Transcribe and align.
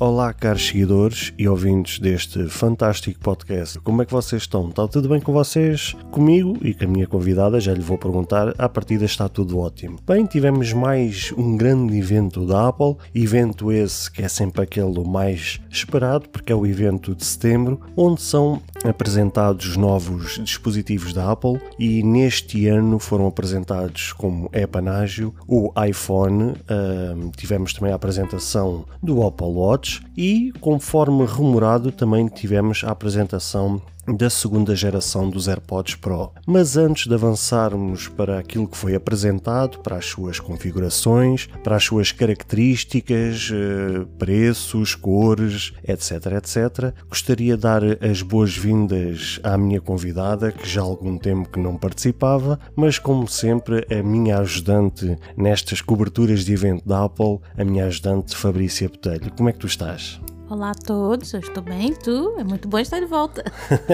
Olá, 0.00 0.32
caros 0.32 0.66
seguidores 0.66 1.32
e 1.38 1.46
ouvintes 1.46 2.00
deste 2.00 2.48
fantástico 2.48 3.20
podcast. 3.20 3.78
Como 3.78 4.02
é 4.02 4.04
que 4.04 4.10
vocês 4.10 4.42
estão? 4.42 4.68
Está 4.68 4.88
tudo 4.88 5.08
bem 5.08 5.20
com 5.20 5.32
vocês? 5.32 5.94
Comigo 6.10 6.58
e 6.62 6.74
com 6.74 6.84
a 6.84 6.88
minha 6.88 7.06
convidada, 7.06 7.60
já 7.60 7.72
lhe 7.72 7.80
vou 7.80 7.96
perguntar, 7.96 8.52
à 8.58 8.68
partida 8.68 9.04
está 9.04 9.28
tudo 9.28 9.60
ótimo. 9.60 10.00
Bem, 10.04 10.26
tivemos 10.26 10.72
mais 10.72 11.32
um 11.38 11.56
grande 11.56 11.96
evento 11.96 12.44
da 12.44 12.68
Apple, 12.68 12.96
evento 13.14 13.70
esse 13.70 14.10
que 14.10 14.22
é 14.22 14.28
sempre 14.28 14.62
aquele 14.62 15.04
mais 15.04 15.60
esperado, 15.70 16.28
porque 16.28 16.52
é 16.52 16.56
o 16.56 16.66
evento 16.66 17.14
de 17.14 17.24
setembro, 17.24 17.80
onde 17.96 18.20
são 18.20 18.60
apresentados 18.84 19.76
novos 19.76 20.38
dispositivos 20.42 21.12
da 21.12 21.30
Apple 21.30 21.60
e 21.78 22.02
neste 22.02 22.66
ano 22.68 22.98
foram 22.98 23.26
apresentados 23.26 24.12
como 24.12 24.48
epanágio 24.52 25.34
o 25.48 25.72
iPhone, 25.84 26.52
uh, 26.52 27.30
tivemos 27.36 27.72
também 27.72 27.92
a 27.92 27.96
apresentação 27.96 28.84
do 29.02 29.26
Apple 29.26 29.46
Watch, 29.46 30.02
e, 30.16 30.52
conforme 30.60 31.24
rumorado, 31.24 31.90
também 31.90 32.28
tivemos 32.28 32.84
a 32.84 32.90
apresentação 32.90 33.80
da 34.06 34.28
segunda 34.28 34.74
geração 34.74 35.28
dos 35.28 35.48
AirPods 35.48 35.94
Pro. 35.96 36.32
Mas 36.46 36.76
antes 36.76 37.06
de 37.06 37.14
avançarmos 37.14 38.08
para 38.08 38.38
aquilo 38.38 38.68
que 38.68 38.76
foi 38.76 38.94
apresentado, 38.94 39.78
para 39.78 39.96
as 39.96 40.06
suas 40.06 40.38
configurações, 40.38 41.48
para 41.62 41.76
as 41.76 41.84
suas 41.84 42.12
características, 42.12 43.50
eh, 43.52 44.06
preços, 44.18 44.94
cores, 44.94 45.72
etc, 45.86 46.32
etc, 46.36 46.94
gostaria 47.08 47.56
de 47.56 47.62
dar 47.62 47.82
as 48.02 48.22
boas-vindas 48.22 49.40
à 49.42 49.56
minha 49.56 49.80
convidada, 49.80 50.52
que 50.52 50.68
já 50.68 50.80
há 50.80 50.84
algum 50.84 51.16
tempo 51.16 51.48
que 51.48 51.58
não 51.58 51.76
participava, 51.76 52.58
mas 52.76 52.98
como 52.98 53.26
sempre, 53.26 53.86
a 53.90 54.02
minha 54.02 54.38
ajudante 54.38 55.16
nestas 55.36 55.80
coberturas 55.80 56.44
de 56.44 56.52
evento 56.52 56.86
da 56.86 57.04
Apple, 57.04 57.38
a 57.56 57.64
minha 57.64 57.86
ajudante 57.86 58.36
Fabrícia 58.36 58.88
Botelho. 58.88 59.32
Como 59.36 59.48
é 59.48 59.52
que 59.52 59.58
tu 59.58 59.66
estás? 59.66 60.20
Olá 60.54 60.70
a 60.70 60.74
todos, 60.74 61.32
eu 61.32 61.40
estou 61.40 61.64
bem, 61.64 61.92
tu? 61.92 62.36
É 62.38 62.44
muito 62.44 62.68
bom 62.68 62.78
estar 62.78 63.00
de 63.00 63.06
volta. 63.06 63.42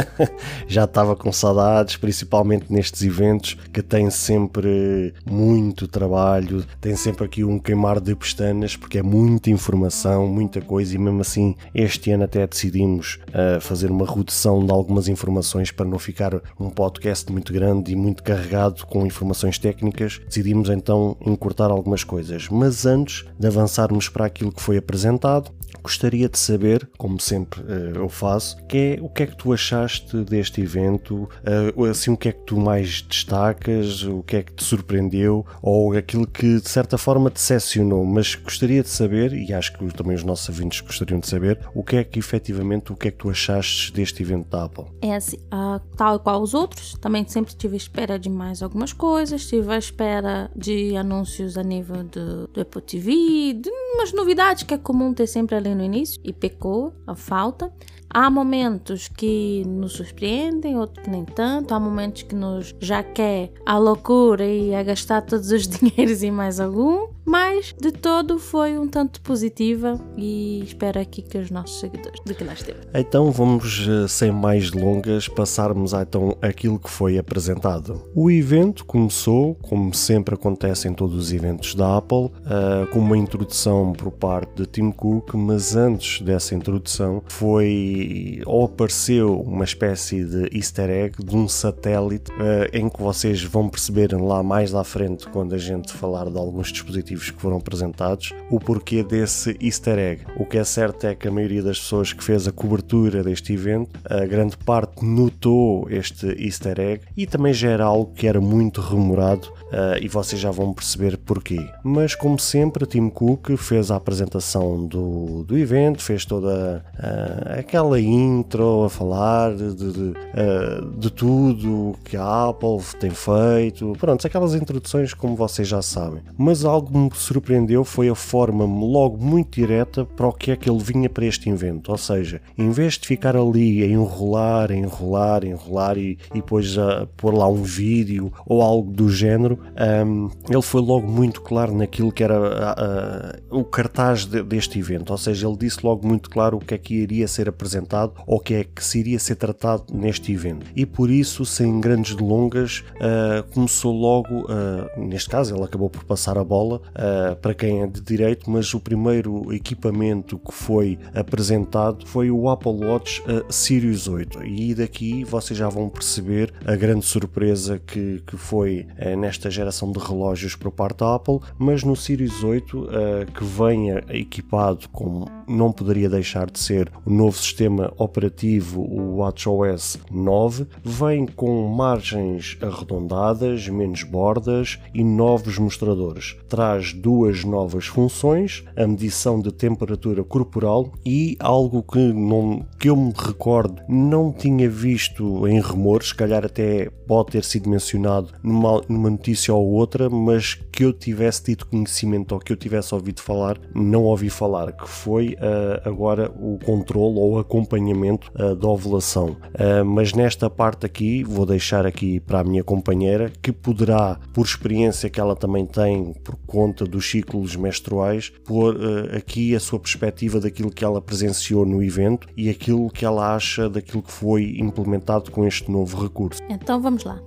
Já 0.69 0.84
estava 0.84 1.16
com 1.16 1.33
saudades, 1.33 1.97
principalmente 1.97 2.66
nestes 2.70 3.03
eventos 3.03 3.56
que 3.72 3.80
têm 3.80 4.11
sempre 4.11 5.14
muito 5.25 5.88
trabalho, 5.88 6.62
tem 6.78 6.94
sempre 6.94 7.25
aqui 7.25 7.42
um 7.42 7.58
queimar 7.58 7.98
de 7.98 8.14
pestanas, 8.14 8.77
porque 8.77 8.98
é 8.98 9.03
muita 9.03 9.48
informação, 9.48 10.27
muita 10.28 10.61
coisa, 10.61 10.94
e 10.94 10.98
mesmo 10.98 11.22
assim 11.22 11.56
este 11.75 12.11
ano 12.11 12.25
até 12.25 12.47
decidimos 12.47 13.19
uh, 13.28 13.58
fazer 13.58 13.91
uma 13.91 14.05
redução 14.05 14.62
de 14.62 14.70
algumas 14.70 15.08
informações 15.08 15.70
para 15.70 15.86
não 15.86 15.98
ficar 15.98 16.42
um 16.61 16.69
podcast 16.69 17.33
muito 17.33 17.55
grande 17.55 17.92
e 17.92 17.97
muito 17.97 18.22
carregado 18.22 18.84
com 18.84 19.06
informações 19.06 19.58
técnicas. 19.58 20.21
Decidimos 20.27 20.69
então 20.69 21.16
encurtar 21.25 21.71
algumas 21.71 22.04
coisas, 22.04 22.50
mas 22.50 22.84
antes 22.84 23.25
de 23.38 23.47
avançarmos 23.47 24.10
para 24.10 24.27
aquilo 24.27 24.53
que 24.53 24.60
foi 24.60 24.77
apresentado, 24.77 25.50
gostaria 25.82 26.28
de 26.28 26.38
saber, 26.50 26.88
como 26.99 27.21
sempre 27.21 27.61
uh, 27.61 27.97
eu 27.97 28.09
faço, 28.09 28.56
que 28.66 28.77
é 28.77 28.99
o 29.00 29.09
que 29.09 29.22
é 29.22 29.27
que 29.27 29.37
tu 29.37 29.53
achaste 29.53 30.16
deste 30.25 30.61
evento, 30.61 31.28
uh, 31.77 31.84
assim, 31.84 32.11
o 32.11 32.16
que 32.16 32.28
é 32.28 32.33
que 32.33 32.44
tu 32.44 32.59
mais 32.59 33.03
destacas, 33.03 34.03
o 34.03 34.22
que 34.22 34.37
é 34.37 34.43
que 34.43 34.53
te 34.53 34.65
surpreendeu, 34.65 35.47
ou 35.62 35.93
aquilo 35.97 36.27
que 36.27 36.60
de 36.60 36.69
certa 36.69 36.99
forma 36.99 37.31
te 37.31 37.34
decepcionou, 37.34 38.05
mas 38.05 38.34
gostaria 38.34 38.83
de 38.83 38.89
saber, 38.89 39.33
e 39.33 39.53
acho 39.53 39.77
que 39.77 39.87
também 39.94 40.16
os 40.16 40.25
nossos 40.25 40.49
ouvintes 40.49 40.81
gostariam 40.81 41.21
de 41.21 41.28
saber, 41.28 41.60
o 41.75 41.84
que 41.84 41.97
é 41.97 42.05
que 42.05 42.19
efetivamente, 42.19 42.93
o 42.93 42.97
que 42.97 43.09
é 43.09 43.10
que 43.10 43.19
tu 43.19 43.31
achaste 43.31 43.93
deste 43.93 44.22
evento 44.22 44.49
da 44.49 44.65
Apple? 44.65 44.84
É 45.03 45.15
assim, 45.15 45.37
uh, 45.53 45.81
tal 45.97 46.19
qual 46.19 46.43
os 46.43 46.55
outros, 46.55 46.94
também 47.00 47.27
sempre 47.28 47.55
tive 47.55 47.77
espera 47.77 48.19
de 48.19 48.28
mais 48.28 48.62
algumas 48.62 48.93
coisas, 48.93 49.47
tive 49.47 49.72
a 49.72 49.78
espera 49.78 50.50
de 50.56 50.97
anúncios 50.97 51.56
a 51.56 51.62
nível 51.62 52.03
do, 52.05 52.49
do 52.49 52.60
Apple 52.60 52.83
TV, 52.83 53.55
de 53.55 53.71
umas 53.94 54.12
novidades 54.12 54.65
que 54.65 54.75
é 54.75 54.78
comum 54.78 55.15
ter 55.15 55.27
sempre 55.27 55.55
ali 55.56 55.75
no 55.75 55.84
início, 55.84 56.21
e 56.30 56.32
pecou 56.32 56.94
a 57.06 57.14
falta. 57.14 57.72
Há 58.12 58.28
momentos 58.28 59.09
que 59.09 59.62
nos 59.66 59.93
surpreendem, 59.93 60.76
outros 60.76 61.04
que 61.04 61.10
nem 61.10 61.25
tanto. 61.25 61.72
Há 61.72 61.78
momentos 61.78 62.22
que 62.22 62.34
nos 62.34 62.75
já 62.81 63.04
quer 63.04 63.53
a 63.65 63.78
loucura 63.78 64.44
e 64.44 64.75
a 64.75 64.82
gastar 64.82 65.22
todos 65.22 65.53
os 65.53 65.66
dinheiros 65.69 66.22
e 66.22 66.31
mais 66.31 66.59
algum. 66.59 67.09
Mas 67.25 67.72
de 67.81 67.93
todo 67.93 68.41
foi 68.41 68.76
um 68.76 68.88
tanto 68.88 69.21
positiva 69.21 70.00
e 70.16 70.65
espero 70.65 70.98
aqui 70.98 71.22
que 71.22 71.38
os 71.38 71.48
nossos 71.48 71.78
seguidores 71.78 72.19
de 72.26 72.34
que 72.34 72.43
nós 72.43 72.60
temos. 72.60 72.84
Então 72.93 73.31
vamos, 73.31 73.87
eh, 73.88 74.09
sem 74.09 74.32
mais 74.32 74.71
delongas, 74.72 75.28
passarmos 75.28 75.92
então 75.92 76.37
aquilo 76.42 76.77
que 76.77 76.91
foi 76.91 77.19
apresentado. 77.19 78.03
O 78.16 78.31
evento 78.31 78.84
começou, 78.84 79.54
como 79.62 79.94
sempre 79.94 80.34
acontece 80.34 80.88
em 80.88 80.92
todos 80.92 81.16
os 81.16 81.32
eventos 81.32 81.75
da 81.77 81.98
Apple, 81.98 82.25
uh, 82.27 82.87
com 82.91 82.98
uma 82.98 83.16
introdução 83.16 83.92
por 83.92 84.10
parte 84.10 84.50
de 84.56 84.66
Tim 84.66 84.91
Cook, 84.91 85.34
mas 85.34 85.77
antes 85.77 86.22
dessa 86.22 86.56
introdução 86.56 87.22
foi 87.28 88.00
ou 88.47 88.65
apareceu 88.65 89.41
uma 89.41 89.65
espécie 89.65 90.25
de 90.25 90.49
easter 90.56 90.91
egg 90.91 91.25
de 91.25 91.37
um 91.37 91.49
satélite 91.49 92.31
uh, 92.33 92.69
em 92.72 92.88
que 92.88 93.00
vocês 93.00 93.43
vão 93.43 93.69
perceber 93.69 94.12
lá 94.12 94.43
mais 94.43 94.75
à 94.75 94.84
frente 94.84 95.28
quando 95.28 95.55
a 95.55 95.59
gente 95.59 95.93
falar 95.93 96.28
de 96.31 96.39
alguns 96.39 96.72
dispositivos 96.72 97.31
que 97.31 97.41
foram 97.41 97.59
apresentados 97.59 98.33
o 98.50 98.59
porquê 98.59 99.03
desse 99.03 99.56
easter 99.60 99.99
egg. 99.99 100.22
O 100.37 100.44
que 100.44 100.59
é 100.59 100.65
certo 100.65 101.06
é 101.06 101.15
que 101.15 101.28
a 101.28 101.31
maioria 101.31 101.62
das 101.62 101.78
pessoas 101.78 102.12
que 102.12 102.22
fez 102.22 102.47
a 102.47 102.53
cobertura 102.53 103.22
deste 103.22 103.53
evento, 103.53 103.91
a 104.05 104.25
grande 104.27 104.56
parte 104.56 105.05
notou 105.05 105.89
este 105.91 106.27
easter 106.43 106.78
egg 106.78 107.05
e 107.16 107.27
também 107.27 107.53
já 107.53 107.71
era 107.71 107.84
algo 107.84 108.12
que 108.15 108.27
era 108.27 108.41
muito 108.41 108.81
remorado 108.81 109.49
uh, 109.71 109.99
e 110.00 110.09
vocês 110.09 110.41
já 110.41 110.50
vão 110.50 110.72
perceber 110.72 111.16
porquê. 111.16 111.66
Mas 111.83 112.15
como 112.15 112.39
sempre, 112.39 112.87
Tim 112.87 113.09
Cook 113.09 113.56
fez 113.56 113.91
a 113.91 113.97
apresentação 113.97 114.87
do, 114.87 115.44
do 115.44 115.56
evento, 115.56 116.03
fez 116.03 116.25
toda 116.25 116.84
uh, 116.94 117.59
aquela 117.59 117.90
aquela 117.91 118.01
intro 118.01 118.84
a 118.84 118.91
falar 118.91 119.55
de, 119.55 119.75
de, 119.75 120.01
uh, 120.01 120.91
de 120.97 121.11
tudo 121.11 121.97
que 122.05 122.17
a 122.17 122.49
Apple 122.49 122.78
tem 122.99 123.11
feito, 123.11 123.93
pronto, 123.99 124.25
aquelas 124.27 124.55
introduções 124.55 125.12
como 125.12 125.34
vocês 125.34 125.67
já 125.67 125.83
sabem. 125.83 126.23
Mas 126.39 126.65
algo 126.65 126.91
que 126.91 126.97
me 126.99 127.11
surpreendeu 127.15 127.84
foi 127.84 128.09
a 128.09 128.15
forma 128.15 128.65
logo 128.65 129.19
muito 129.19 129.61
direta 129.61 130.05
para 130.05 130.28
o 130.28 130.33
que 130.33 130.53
é 130.53 130.56
que 130.56 130.71
ele 130.71 130.83
vinha 130.83 131.09
para 131.09 131.25
este 131.25 131.51
evento, 131.51 131.91
ou 131.91 131.99
seja, 131.99 132.41
em 132.56 132.71
vez 132.71 132.95
de 132.95 133.06
ficar 133.06 133.37
ali 133.37 133.83
a 133.83 133.87
enrolar, 133.87 134.71
a 134.71 134.77
enrolar, 134.77 135.43
a 135.43 135.49
enrolar 135.49 135.99
e, 135.99 136.19
e 136.33 136.34
depois 136.34 136.78
a 136.78 137.07
pôr 137.17 137.34
lá 137.34 137.49
um 137.49 137.62
vídeo 137.62 138.33
ou 138.47 138.62
algo 138.62 138.91
do 138.93 139.09
género, 139.09 139.59
um, 140.07 140.28
ele 140.49 140.62
foi 140.62 140.81
logo 140.81 141.09
muito 141.09 141.41
claro 141.41 141.75
naquilo 141.75 142.12
que 142.12 142.22
era 142.22 143.41
o 143.51 143.65
cartaz 143.65 144.25
de, 144.25 144.43
deste 144.43 144.78
evento, 144.78 145.11
ou 145.11 145.19
seja, 145.19 145.49
ele 145.49 145.57
disse 145.57 145.78
logo 145.83 146.07
muito 146.07 146.31
claro 146.31 146.59
o 146.59 146.61
que 146.61 146.75
é 146.75 146.78
que 146.78 146.95
iria 146.95 147.27
ser 147.27 147.49
apresentado 147.49 147.79
apresentado 147.80 148.12
ou 148.27 148.38
que 148.38 148.54
é 148.54 148.65
que 148.65 148.84
se 148.84 149.00
iria 149.00 149.18
ser 149.18 149.36
tratado 149.36 149.84
neste 149.92 150.32
evento. 150.32 150.66
E 150.77 150.84
por 150.84 151.10
isso, 151.10 151.44
sem 151.44 151.80
grandes 151.80 152.15
delongas, 152.15 152.84
uh, 152.97 153.42
começou 153.53 153.92
logo, 153.92 154.42
uh, 154.42 155.00
neste 155.00 155.28
caso, 155.28 155.54
ele 155.54 155.65
acabou 155.65 155.88
por 155.88 156.04
passar 156.04 156.38
a 156.38 156.44
bola 156.44 156.80
uh, 156.91 157.36
para 157.36 157.54
quem 157.54 157.82
é 157.82 157.86
de 157.86 158.00
direito, 158.00 158.50
mas 158.50 158.72
o 158.74 158.80
primeiro 158.80 159.53
equipamento 159.53 160.38
que 160.38 160.53
foi 160.53 160.98
apresentado 161.15 162.06
foi 162.06 162.30
o 162.30 162.48
Apple 162.48 162.84
Watch 162.84 163.22
Series 163.48 164.06
8. 164.06 164.44
E 164.44 164.74
daqui 164.74 165.24
vocês 165.24 165.59
já 165.59 165.68
vão 165.68 165.88
perceber 165.88 166.53
a 166.65 166.76
grande 166.76 167.04
surpresa 167.04 167.78
que, 167.78 168.22
que 168.26 168.36
foi 168.36 168.86
nesta 169.18 169.50
geração 169.50 169.91
de 169.92 169.98
relógios 169.98 170.54
por 170.54 170.71
parte 170.71 170.98
da 170.98 171.15
Apple, 171.15 171.38
mas 171.59 171.83
no 171.83 171.97
Series 171.97 172.42
8 172.42 172.88
que 173.34 173.44
venha 173.44 174.03
equipado 174.09 174.88
com 174.91 175.26
não 175.50 175.72
poderia 175.72 176.09
deixar 176.09 176.50
de 176.50 176.59
ser 176.59 176.91
o 177.04 177.10
novo 177.10 177.36
sistema 177.36 177.70
sistema 177.71 177.93
operativo, 177.97 178.83
o 178.83 179.19
WatchOS 179.19 179.99
9, 180.11 180.67
vem 180.83 181.27
com 181.27 181.69
margens 181.69 182.59
arredondadas, 182.61 183.69
menos 183.69 184.03
bordas 184.03 184.78
e 184.93 185.05
novos 185.05 185.59
mostradores. 185.59 186.37
Traz 186.49 186.93
duas 186.93 187.45
novas 187.45 187.87
funções: 187.87 188.65
a 188.77 188.87
medição 188.87 189.41
de 189.41 189.53
temperatura 189.53 190.25
corporal 190.25 190.93
e 191.07 191.37
algo 191.39 191.83
que, 191.83 192.13
não, 192.13 192.67
que 192.78 192.91
eu 192.91 192.97
me 192.97 193.13
recordo 193.17 193.83
não 193.89 194.33
tinha 194.33 194.69
visto 194.69 195.47
em 195.47 195.61
rumores, 195.61 196.09
se 196.09 196.15
calhar 196.15 196.45
até 196.45 196.91
pode 197.07 197.33
ter 197.33 197.45
sido 197.45 197.69
mencionado 197.69 198.28
numa, 198.43 198.81
numa 198.89 199.11
notícia 199.11 199.55
ou 199.55 199.67
outra, 199.72 200.09
mas 200.09 200.55
que 200.72 200.84
eu 200.84 200.93
tivesse 200.93 201.45
tido 201.45 201.67
conhecimento 201.67 202.33
ou 202.33 202.41
que 202.41 202.53
eu 202.53 202.57
tivesse 202.57 202.95
ouvido 202.95 203.21
falar, 203.21 203.59
não 203.75 204.05
ouvi 204.05 204.31
falar, 204.31 204.72
que 204.72 204.89
foi 204.89 205.34
uh, 205.34 205.89
agora 205.89 206.31
o 206.31 206.59
controle 206.65 207.19
ou 207.19 207.39
acompanhamento 207.60 208.33
uh, 208.34 208.54
da 208.54 208.68
ovulação. 208.68 209.36
Uh, 209.54 209.84
mas 209.84 210.12
nesta 210.12 210.48
parte 210.48 210.86
aqui, 210.86 211.22
vou 211.22 211.45
deixar 211.45 211.86
aqui 211.86 212.21
para 212.21 212.41
a 212.41 212.45
minha 212.45 212.65
companheira, 212.65 213.30
que 213.42 213.53
poderá, 213.53 214.18
por 214.33 214.45
experiência 214.45 215.10
que 215.10 215.21
ela 215.21 215.36
também 215.36 215.66
tem 215.66 216.12
por 216.24 216.36
conta 216.47 216.84
dos 216.84 217.09
ciclos 217.09 217.54
menstruais, 217.57 218.33
pôr 218.45 218.77
aqui 219.16 219.54
a 219.54 219.60
sua 219.60 219.78
perspectiva 219.78 220.41
daquilo 220.41 220.71
que 220.71 220.84
ela 220.84 221.01
presenciou 221.01 221.66
no 221.66 221.83
evento 221.83 222.27
e 222.36 222.48
aquilo 222.48 222.89
que 222.91 223.04
ela 223.04 223.34
acha 223.34 223.68
daquilo 223.68 224.03
que 224.03 224.12
foi 224.12 224.57
implementado 224.59 225.30
com 225.30 225.47
este 225.47 225.71
novo 225.71 226.03
recurso. 226.03 226.41
Então 226.48 226.80
vamos 226.80 227.04
lá. 227.04 227.21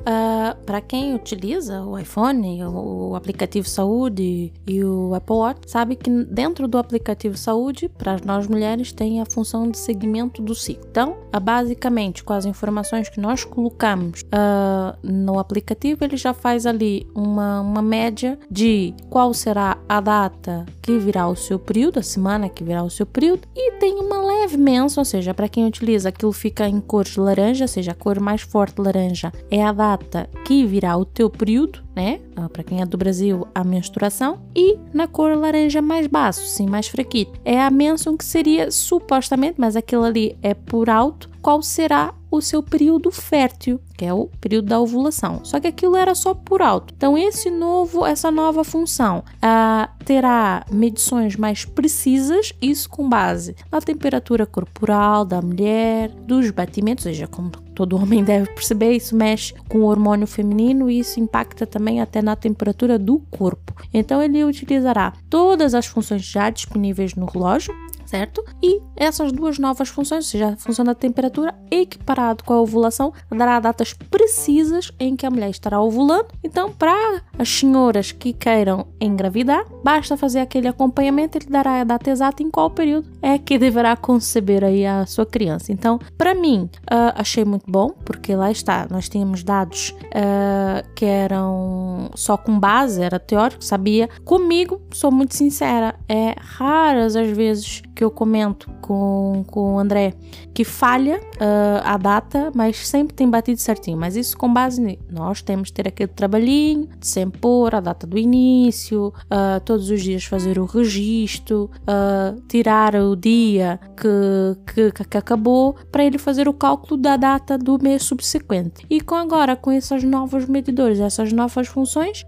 para 0.65 0.81
quem 0.81 1.13
utiliza 1.13 1.83
o 1.83 1.97
iPhone, 1.97 2.63
o 2.63 3.15
aplicativo 3.15 3.67
saúde 3.67 4.51
e 4.65 4.83
o 4.83 5.13
Apple 5.13 5.35
Watch, 5.35 5.69
sabe 5.69 5.95
que 5.95 6.09
dentro 6.25 6.67
do 6.67 6.77
aplicativo 6.77 7.37
saúde, 7.37 7.89
para 7.89 8.17
nós 8.25 8.47
mulheres, 8.47 8.91
tem 8.91 9.21
a 9.21 9.25
função 9.25 9.69
de 9.69 9.77
segmento 9.77 10.22
do 10.27 10.55
ciclo. 10.55 10.87
Então, 10.89 11.17
basicamente, 11.41 12.23
com 12.23 12.33
as 12.33 12.45
informações 12.45 13.09
que 13.09 13.19
nós 13.19 13.43
colocamos 13.43 14.21
uh, 14.21 14.97
no 15.03 15.39
aplicativo, 15.39 16.03
ele 16.03 16.17
já 16.17 16.33
faz 16.33 16.65
ali 16.65 17.07
uma, 17.15 17.61
uma 17.61 17.81
média 17.81 18.37
de 18.49 18.93
qual 19.09 19.33
será 19.33 19.77
a 19.87 19.99
data 19.99 20.65
que 20.83 20.99
virá 20.99 21.27
o 21.29 21.35
seu 21.35 21.57
período, 21.57 21.99
a 21.99 22.03
semana 22.03 22.49
que 22.49 22.63
virá 22.63 22.83
o 22.83 22.89
seu 22.89 23.05
período, 23.05 23.47
e 23.55 23.71
tem 23.79 23.95
uma 23.95 24.21
leve 24.21 24.57
menção, 24.57 25.01
ou 25.01 25.05
seja, 25.05 25.33
para 25.33 25.47
quem 25.47 25.65
utiliza 25.65 26.09
aquilo 26.09 26.33
fica 26.33 26.67
em 26.67 26.81
cores 26.81 27.15
laranja, 27.15 27.63
ou 27.63 27.69
seja, 27.69 27.91
a 27.91 27.95
cor 27.95 28.19
mais 28.19 28.41
forte 28.41 28.81
laranja 28.81 29.31
é 29.49 29.63
a 29.63 29.71
data 29.71 30.29
que 30.45 30.65
virá 30.65 30.97
o 30.97 31.05
teu 31.05 31.29
período, 31.29 31.79
né? 31.95 32.19
Ah, 32.35 32.49
para 32.49 32.63
quem 32.63 32.81
é 32.81 32.85
do 32.85 32.97
Brasil, 32.97 33.47
a 33.55 33.63
menstruação. 33.63 34.41
E 34.53 34.77
na 34.93 35.07
cor 35.07 35.35
laranja 35.37 35.81
mais 35.81 36.05
baixo, 36.05 36.41
sim, 36.41 36.67
mais 36.67 36.87
fraquito, 36.87 37.39
é 37.45 37.61
a 37.61 37.71
menção 37.71 38.17
que 38.17 38.25
seria 38.25 38.69
supostamente, 38.69 39.55
mas 39.57 39.77
aquilo 39.77 40.03
ali 40.03 40.37
é 40.41 40.53
por 40.53 40.89
alto, 40.89 41.29
qual 41.43 41.61
será 41.61 42.15
o 42.31 42.41
seu 42.41 42.63
período 42.63 43.11
fértil, 43.11 43.79
que 43.95 44.03
é 44.03 44.13
o 44.13 44.27
período 44.41 44.69
da 44.69 44.79
ovulação. 44.79 45.41
Só 45.43 45.59
que 45.59 45.67
aquilo 45.67 45.95
era 45.95 46.15
só 46.15 46.33
por 46.33 46.63
alto. 46.63 46.91
Então 46.97 47.15
esse 47.15 47.51
novo, 47.51 48.05
essa 48.05 48.31
nova 48.31 48.63
função 48.63 49.23
ah, 49.39 49.89
terá 50.03 50.65
medições 50.71 51.35
mais 51.35 51.63
precisas, 51.63 52.53
isso 52.59 52.89
com 52.89 53.07
base 53.07 53.55
na 53.71 53.79
temperatura 53.79 54.47
corporal 54.47 55.23
da 55.25 55.41
mulher, 55.41 56.09
dos 56.09 56.49
batimentos, 56.49 57.05
ou 57.05 57.11
seja, 57.11 57.27
como 57.27 57.51
todo 57.75 57.97
homem 57.97 58.23
deve 58.25 58.47
perceber, 58.53 58.93
isso 58.93 59.15
mexe 59.15 59.53
com 59.67 59.79
o 59.79 59.85
hormônio 59.85 60.25
feminino 60.25 60.89
e 60.89 60.99
isso 60.99 61.19
impacta 61.19 61.67
também 61.67 62.01
até 62.01 62.21
na 62.21 62.35
temperatura 62.35 62.97
do 62.97 63.19
corpo. 63.29 63.75
Então 63.93 64.23
ele 64.23 64.43
utilizará 64.43 65.13
todas 65.29 65.75
as 65.75 65.85
funções 65.85 66.23
já 66.23 66.49
disponíveis 66.49 67.13
no 67.13 67.27
relógio, 67.27 67.75
certo? 68.13 68.45
E 68.61 68.79
essas 68.95 69.31
duas 69.31 69.57
novas 69.57 69.89
funções, 69.89 70.25
ou 70.25 70.29
seja, 70.29 70.49
a 70.49 70.55
função 70.55 70.85
da 70.85 70.93
temperatura 70.93 71.55
equiparado 71.71 72.43
com 72.43 72.53
a 72.53 72.61
ovulação, 72.61 73.11
dará 73.31 73.59
datas 73.59 73.91
precisas 73.93 74.91
em 74.99 75.15
que 75.15 75.25
a 75.25 75.31
mulher 75.31 75.49
estará 75.49 75.81
ovulando. 75.81 76.27
Então, 76.43 76.71
para 76.71 77.23
as 77.39 77.49
senhoras 77.49 78.11
que 78.11 78.31
queiram 78.31 78.85
engravidar, 79.01 79.65
basta 79.83 80.15
fazer 80.15 80.41
aquele 80.41 80.67
acompanhamento, 80.67 81.39
ele 81.39 81.47
dará 81.47 81.81
a 81.81 81.83
data 81.83 82.11
exata 82.11 82.43
em 82.43 82.51
qual 82.51 82.69
período 82.69 83.09
é 83.19 83.39
que 83.39 83.57
deverá 83.57 83.95
conceber 83.95 84.63
aí 84.63 84.85
a 84.85 85.07
sua 85.07 85.25
criança. 85.25 85.71
Então, 85.71 85.99
para 86.15 86.35
mim, 86.35 86.69
uh, 86.83 87.13
achei 87.15 87.43
muito 87.43 87.65
bom, 87.67 87.89
porque 88.05 88.35
lá 88.35 88.51
está, 88.51 88.85
nós 88.91 89.09
tínhamos 89.09 89.43
dados 89.43 89.89
uh, 89.89 90.87
que 90.95 91.05
eram 91.05 92.11
só 92.13 92.37
com 92.37 92.59
base, 92.59 93.01
era 93.01 93.17
teórico, 93.17 93.63
sabia. 93.63 94.07
Comigo, 94.23 94.79
sou 94.91 95.11
muito 95.11 95.35
sincera, 95.35 95.95
é 96.07 96.35
raras 96.39 97.15
as 97.15 97.29
vezes 97.29 97.81
que 97.95 98.02
eu 98.03 98.11
comento 98.11 98.69
com, 98.81 99.43
com 99.47 99.75
o 99.75 99.79
André 99.79 100.13
que 100.53 100.63
falha 100.63 101.19
uh, 101.19 101.81
a 101.83 101.97
data, 101.97 102.51
mas 102.53 102.87
sempre 102.87 103.13
tem 103.13 103.29
batido 103.29 103.59
certinho. 103.59 103.97
Mas 103.97 104.15
isso 104.15 104.37
com 104.37 104.53
base 104.53 104.81
em 104.81 104.99
nós 105.09 105.41
temos 105.41 105.69
que 105.69 105.73
ter 105.73 105.87
aquele 105.87 106.11
trabalhinho 106.11 106.87
de 106.99 107.07
sempre 107.07 107.39
pôr 107.39 107.73
a 107.73 107.79
data 107.79 108.05
do 108.05 108.17
início, 108.17 109.07
uh, 109.07 109.59
todos 109.65 109.89
os 109.89 110.01
dias 110.01 110.23
fazer 110.23 110.59
o 110.59 110.65
registro, 110.65 111.69
uh, 111.81 112.39
tirar 112.47 112.95
o 112.95 113.15
dia 113.15 113.79
que, 113.97 114.91
que, 114.91 115.05
que, 115.05 115.17
acabou 115.17 115.75
para 115.91 116.03
ele 116.03 116.17
fazer 116.17 116.47
o 116.47 116.53
cálculo 116.53 116.99
da 116.99 117.17
data 117.17 117.57
do 117.57 117.81
mês 117.81 118.03
subsequente. 118.03 118.85
E 118.89 119.01
com 119.01 119.15
agora, 119.15 119.55
com 119.55 119.71
esses 119.71 120.03
novos 120.03 120.45
medidores, 120.45 120.99
essas 120.99 121.31
novas 121.31 121.67
funções, 121.67 122.23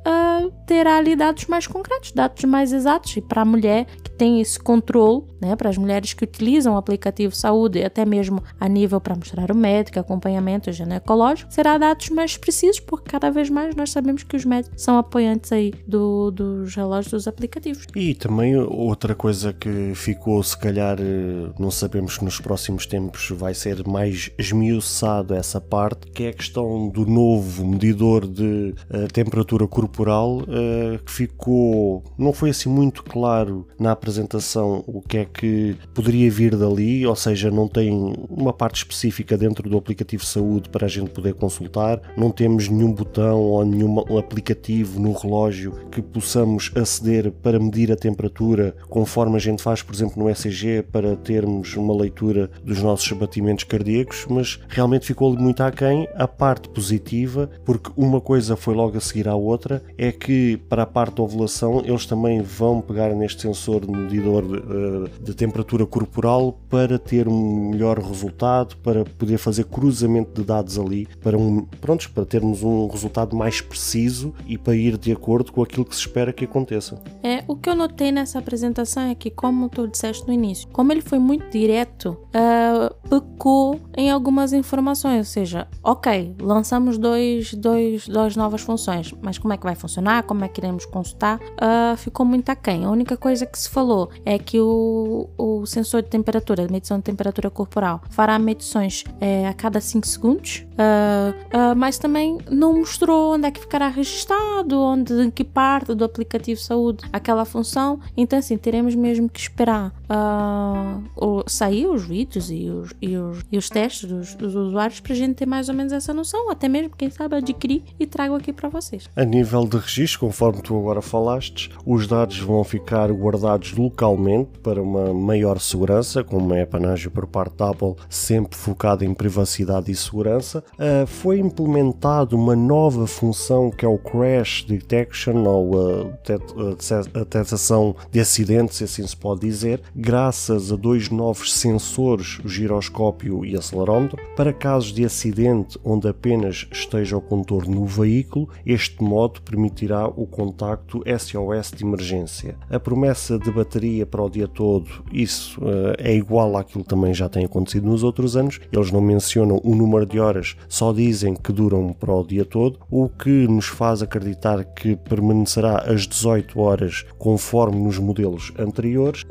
terá 0.66 0.98
ali 0.98 1.16
dados 1.16 1.46
mais 1.46 1.68
concretos, 1.68 2.12
dados 2.12 2.44
mais 2.46 2.72
exatos. 2.72 3.16
E 3.18 3.22
para 3.22 3.42
a 3.42 3.46
mulher 3.46 3.86
que 4.04 4.12
tem 4.12 4.42
esse 4.42 4.60
controle, 4.60 5.24
né, 5.42 5.56
para 5.66 5.72
as 5.72 5.78
mulheres 5.80 6.14
que 6.14 6.24
utilizam 6.24 6.76
o 6.76 6.78
aplicativo 6.78 7.36
saúde, 7.36 7.84
até 7.84 8.06
mesmo 8.06 8.44
a 8.60 8.70
nível 8.70 9.02
para 9.02 9.16
mostrar 9.16 9.50
o 9.52 9.56
médico, 9.56 10.00
acompanhamento 10.00 10.72
ginecológico, 10.72 11.52
será 11.52 11.76
dados 11.80 12.10
mais 12.10 12.38
precisos, 12.38 12.80
porque 12.80 13.10
cada 13.10 13.32
vez 13.32 13.50
mais 13.50 13.76
nós 13.76 13.90
sabemos 13.90 14.22
que 14.22 14.36
os 14.36 14.46
médicos 14.46 14.80
são 14.80 14.96
apoiantes 15.00 15.52
aí 15.52 15.74
do, 15.88 16.30
dos 16.30 16.76
relógios 16.76 17.12
dos 17.12 17.28
aplicativos. 17.28 17.88
E 17.96 18.14
também 18.14 18.56
outra 18.56 19.16
coisa 19.16 19.54
que 19.54 19.94
ficou, 19.96 20.44
se 20.44 20.56
calhar, 20.56 20.98
eh, 21.00 21.52
não 21.58 21.72
sabemos 21.72 22.20
que 22.20 22.26
nos 22.26 22.40
próximos 22.40 22.86
tempos 22.86 23.32
vai 23.32 23.56
ser 23.56 23.88
mais 23.88 24.30
esmiuçado 24.38 25.34
essa 25.34 25.60
parte, 25.60 26.12
que 26.12 26.26
é 26.26 26.30
a 26.30 26.34
questão 26.34 26.90
do 26.90 27.08
novo 27.08 27.66
medidor 27.66 28.28
de 28.28 28.76
uh, 28.94 29.08
temperatura 29.12 29.68
corporal, 29.68 30.42
uh, 30.42 31.04
que 31.04 31.12
ficou, 31.12 32.04
não 32.20 32.32
foi 32.32 32.52
assim 32.52 32.70
muito 32.70 33.04
claro 33.04 33.68
na 33.80 33.92
apresentação 33.92 34.84
o 34.86 35.02
que 35.02 35.18
é 35.18 35.26
que 35.26 35.45
poderia 35.94 36.30
vir 36.30 36.56
dali, 36.56 37.06
ou 37.06 37.16
seja, 37.16 37.50
não 37.52 37.68
tem 37.68 38.14
uma 38.30 38.54
parte 38.54 38.78
específica 38.78 39.38
dentro 39.38 39.70
do 39.70 39.78
aplicativo 39.78 40.26
saúde 40.26 40.70
para 40.70 40.86
a 40.86 40.90
gente 40.90 41.12
poder 41.12 41.34
consultar, 41.34 42.02
não 42.18 42.32
temos 42.32 42.68
nenhum 42.70 42.92
botão 42.92 43.40
ou 43.40 43.66
nenhum 43.66 44.00
aplicativo 44.18 45.00
no 45.00 45.14
relógio 45.14 45.74
que 45.92 46.02
possamos 46.02 46.72
aceder 46.76 47.32
para 47.32 47.60
medir 47.60 47.92
a 47.92 47.96
temperatura, 47.96 48.76
conforme 48.90 49.36
a 49.36 49.40
gente 49.40 49.62
faz, 49.62 49.82
por 49.82 49.94
exemplo, 49.94 50.22
no 50.24 50.30
ECG, 50.30 50.84
para 50.92 51.16
termos 51.16 51.76
uma 51.76 51.94
leitura 51.94 52.50
dos 52.64 52.82
nossos 52.82 53.12
batimentos 53.12 53.64
cardíacos, 53.64 54.26
mas 54.30 54.60
realmente 54.68 55.06
ficou 55.06 55.36
muito 55.38 55.62
aquém 55.62 56.08
a 56.16 56.28
parte 56.28 56.70
positiva, 56.70 57.50
porque 57.64 57.92
uma 57.96 58.22
coisa 58.22 58.56
foi 58.56 58.74
logo 58.74 58.98
a 58.98 59.02
seguir 59.02 59.28
à 59.28 59.36
outra, 59.36 59.82
é 59.98 60.12
que 60.12 60.58
para 60.70 60.84
a 60.84 60.86
parte 60.86 61.16
da 61.16 61.24
ovulação 61.24 61.82
eles 61.86 62.06
também 62.06 62.42
vão 62.42 62.82
pegar 62.82 63.14
neste 63.14 63.42
sensor 63.42 63.90
medidor 63.90 64.44
de, 64.44 64.58
eh, 64.58 65.10
de 65.22 65.34
temperatura 65.36 65.86
corporal 65.86 66.58
para 66.70 66.98
ter 66.98 67.28
um 67.28 67.70
melhor 67.70 68.00
resultado, 68.00 68.76
para 68.78 69.06
poder 69.06 69.38
fazer 69.38 69.66
cruzamento 69.66 70.42
de 70.42 70.48
dados 70.48 70.80
ali, 70.80 71.08
para 71.22 71.38
um, 71.38 71.62
prontos, 71.82 72.08
para 72.08 72.26
termos 72.26 72.64
um 72.64 72.88
resultado 72.88 73.36
mais 73.36 73.62
preciso 73.62 74.34
e 74.48 74.58
para 74.58 74.76
ir 74.76 74.98
de 74.98 75.12
acordo 75.12 75.52
com 75.52 75.62
aquilo 75.62 75.86
que 75.86 75.96
se 75.96 76.02
espera 76.02 76.34
que 76.34 76.46
aconteça. 76.46 77.02
É, 77.22 77.44
o 77.48 77.56
que 77.56 77.70
eu 77.70 77.76
notei 77.76 78.12
nessa 78.12 78.40
apresentação 78.40 79.04
é 79.04 79.16
que, 79.16 79.30
como 79.30 79.70
tu 79.70 79.88
disseste 79.88 80.26
no 80.28 80.34
início, 80.34 80.68
como 80.70 80.92
ele 80.92 81.02
foi 81.02 81.20
muito 81.20 81.50
direto, 81.50 82.18
uh, 82.36 82.94
pecou 83.10 83.80
em 83.98 84.10
algumas 84.10 84.54
informações, 84.54 85.18
ou 85.18 85.24
seja, 85.24 85.68
ok, 85.84 86.36
lançamos 86.42 86.98
dois, 86.98 87.54
dois, 87.54 88.08
duas 88.08 88.36
novas 88.36 88.62
funções, 88.62 89.14
mas 89.22 89.38
como 89.38 89.54
é 89.54 89.58
que 89.58 89.64
vai 89.64 89.76
funcionar, 89.76 90.24
como 90.24 90.44
é 90.44 90.48
que 90.48 90.60
iremos 90.60 90.86
consultar, 90.86 91.40
uh, 91.40 91.98
ficou 91.98 92.26
muito 92.26 92.50
aquém. 92.50 92.86
A 92.86 92.90
única 92.90 93.18
coisa 93.18 93.46
que 93.46 93.58
se 93.58 93.70
falou 93.70 94.10
é 94.26 94.38
que 94.38 94.60
o, 94.60 95.25
o 95.38 95.66
sensor 95.66 96.02
de 96.02 96.10
temperatura, 96.10 96.68
medição 96.70 96.98
de 96.98 97.04
temperatura 97.04 97.50
corporal, 97.50 98.02
fará 98.10 98.38
medições 98.38 99.04
é, 99.20 99.48
a 99.48 99.54
cada 99.54 99.82
5 99.82 100.06
segundos, 100.08 100.66
uh, 100.72 101.72
uh, 101.72 101.76
mas 101.76 101.98
também 101.98 102.38
não 102.50 102.74
mostrou 102.74 103.34
onde 103.34 103.48
é 103.48 103.52
que 103.52 103.60
ficará 103.60 103.88
registado, 103.88 104.80
onde, 104.80 105.14
em 105.14 105.32
que 105.32 105.44
parte 105.44 105.94
do 105.94 106.04
aplicativo 106.04 106.60
saúde 106.60 107.04
aquela 107.12 107.46
função. 107.46 108.00
Então, 108.16 108.38
assim, 108.38 108.58
teremos 108.58 108.94
mesmo 108.94 109.30
que 109.30 109.40
esperar 109.40 109.94
uh, 110.10 111.44
sair 111.48 111.88
os 111.88 112.06
vídeos 112.06 112.52
e 112.52 112.70
os, 112.70 112.94
e 113.02 113.18
os, 113.18 113.40
e 113.52 113.58
os 113.58 113.70
testes 113.70 113.96
testes 113.96 114.10
dos, 114.10 114.36
dos 114.36 114.56
usuários 114.56 115.00
para 115.00 115.14
a 115.14 115.16
gente 115.16 115.36
ter 115.36 115.46
mais 115.46 115.70
ou 115.70 115.76
menos 115.76 115.94
essa 115.94 116.14
noção, 116.14 116.50
até 116.50 116.68
mesmo, 116.68 116.92
quem 116.96 117.10
sabe, 117.10 117.36
adquirir 117.36 117.84
e 118.00 118.06
trago 118.06 118.36
aqui 118.36 118.52
para 118.52 118.70
vocês. 118.70 119.10
A 119.16 119.24
nível 119.24 119.66
de 119.66 119.78
registro, 119.78 120.22
conforme 120.22 120.62
tu 120.62 120.78
agora 120.78 121.02
falaste, 121.02 121.70
os 121.86 122.08
dados 122.08 122.40
vão 122.40 122.64
ficar 122.64 123.12
guardados 123.12 123.74
localmente 123.74 124.50
para 124.60 124.82
uma 124.82 125.14
maior 125.16 125.60
segurança, 125.60 126.24
como 126.24 126.54
é 126.54 126.66
panágio 126.66 127.12
por 127.12 127.28
parte 127.28 127.56
da 127.58 127.70
Apple, 127.70 127.96
sempre 128.10 128.58
focado 128.58 129.04
em 129.04 129.14
privacidade 129.14 129.92
e 129.92 129.96
segurança. 129.96 130.64
Uh, 130.74 131.08
foi 131.08 131.40
implementado 131.40 132.36
uma 132.36 132.56
nova 132.56 133.08
função 133.08 133.70
que 133.72 133.86
é 133.86 133.88
o 133.88 133.98
Crash 133.98 134.64
Detection 134.68 135.44
ou 135.46 135.76
a 135.80 137.20
detecção 137.20 137.96
de 138.12 138.20
acidentes, 138.20 138.82
assim 138.82 139.06
se 139.06 139.16
pode 139.16 139.42
dizer, 139.42 139.82
graças 139.96 140.72
a 140.72 140.76
dois 140.76 141.10
novos 141.10 141.54
sensores, 141.54 142.40
o 142.44 142.48
giroscópio 142.48 143.46
e 143.46 143.56
acelerómetro, 143.56 144.22
para 144.36 144.54
casos 144.54 144.92
de 144.92 145.06
acidente 145.06 145.80
onde 145.84 146.08
apenas 146.08 146.68
esteja 146.72 147.18
o 147.18 147.22
condutor 147.22 147.68
no 147.68 147.86
veículo, 147.86 148.50
este 148.66 149.04
modo 149.04 149.42
permitirá 149.42 150.08
o 150.08 150.26
contacto 150.26 151.04
SOS 151.06 151.72
de 151.72 151.84
emergência. 151.84 152.56
A 152.70 152.80
promessa 152.80 153.38
de 153.38 153.52
bateria 153.52 154.06
para 154.06 154.24
o 154.24 154.30
dia 154.30 154.48
todo, 154.48 155.04
isso 155.12 155.62
uh, 155.62 155.94
é 155.98 156.14
igual 156.14 156.58
àquilo 156.58 156.84
que 156.84 156.90
também 156.90 157.14
já 157.14 157.30
tem 157.30 157.46
acontecido 157.46 157.88
nos 157.88 158.04
outros 158.04 158.36
anos. 158.36 158.60
Eles 158.72 158.92
não 158.92 159.02
mencionam 159.02 159.60
o 159.64 159.76
número 159.76 160.06
de 160.06 160.20
horas, 160.20 160.56
só 160.68 160.92
dizem 160.92 161.36
que 161.36 161.52
duram 161.52 161.94
para 161.94 162.14
o 162.14 162.26
dia 162.26 162.46
todo, 162.46 162.80
o 162.90 163.10
que 163.10 163.48
nos 163.48 163.68
faz 163.68 164.02
acreditar 164.02 164.64
que 164.64 164.96
permanecerá 164.96 165.78
às 165.80 166.08
18 166.08 166.60
horas 166.60 167.06
conforme 167.18 167.80
nos 167.80 167.98
modelos 167.98 168.52
anteriores. 168.58 169.24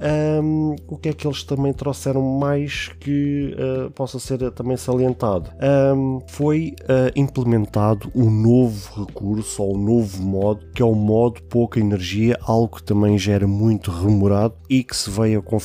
Um, 0.43 0.77
o 0.89 0.97
que 0.97 1.09
é 1.09 1.13
que 1.13 1.27
eles 1.27 1.43
também 1.43 1.73
trouxeram 1.73 2.23
mais 2.23 2.91
que 3.01 3.55
uh, 3.55 3.91
possa 3.91 4.19
ser 4.19 4.51
também 4.53 4.77
salientado? 4.77 5.51
Um, 5.95 6.21
foi 6.27 6.75
uh, 6.83 7.11
implementado 7.17 8.11
um 8.15 8.31
novo 8.31 9.05
recurso 9.07 9.63
ou 9.63 9.77
um 9.77 9.83
novo 9.83 10.23
modo 10.23 10.67
que 10.75 10.83
é 10.83 10.85
o 10.85 10.95
modo 10.95 11.43
pouca 11.43 11.81
energia, 11.81 12.39
algo 12.43 12.77
que 12.77 12.83
também 12.83 13.19
gera 13.19 13.47
muito 13.47 13.91
remorado 13.91 14.55
e 14.69 14.83
que 14.83 14.97
se 14.97 15.11
veio 15.11 15.41
a 15.41 15.43
confirmar. 15.43 15.64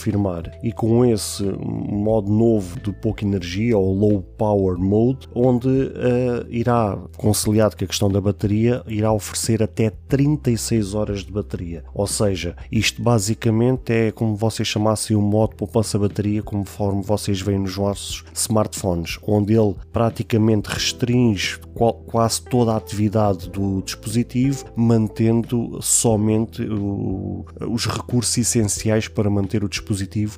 E 0.63 0.71
com 0.71 1.05
esse 1.05 1.43
modo 1.43 2.31
novo 2.31 2.79
de 2.79 2.91
pouca 2.93 3.25
energia 3.25 3.77
ou 3.77 3.93
low 3.93 4.21
power 4.21 4.77
mode, 4.77 5.27
onde 5.35 5.67
uh, 5.67 6.45
irá 6.49 6.97
conciliado 7.17 7.75
com 7.75 7.83
a 7.83 7.87
questão 7.87 8.09
da 8.09 8.21
bateria, 8.21 8.81
irá 8.87 9.11
oferecer 9.11 9.61
até 9.61 9.89
36 10.07 10.93
horas 10.93 11.23
de 11.23 11.31
bateria. 11.31 11.83
Ou 11.93 12.07
seja, 12.07 12.55
isto 12.71 13.01
basicamente 13.01 13.91
é 13.91 14.11
como 14.11 14.35
vocês 14.35 14.67
chamassem 14.67 15.15
o 15.15 15.21
modo 15.21 15.55
poupança-bateria, 15.55 16.41
conforme 16.41 17.03
vocês 17.03 17.41
veem 17.41 17.59
nos 17.59 17.75
vossos 17.75 18.23
smartphones, 18.33 19.17
onde 19.23 19.53
ele 19.53 19.75
praticamente 19.91 20.69
restringe 20.69 21.59
quase 22.07 22.41
toda 22.41 22.73
a 22.73 22.77
atividade 22.77 23.49
do 23.49 23.81
dispositivo, 23.81 24.65
mantendo 24.75 25.79
somente 25.81 26.61
o, 26.63 27.45
os 27.69 27.85
recursos 27.85 28.37
essenciais 28.37 29.07
para 29.07 29.29
manter 29.29 29.63
o 29.63 29.69
dispositivo 29.69 29.88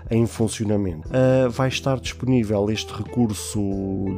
em 0.10 0.26
funcionamento. 0.26 1.08
Uh, 1.10 1.50
vai 1.50 1.68
estar 1.68 2.00
disponível 2.00 2.70
este 2.70 2.94
recurso 2.94 3.60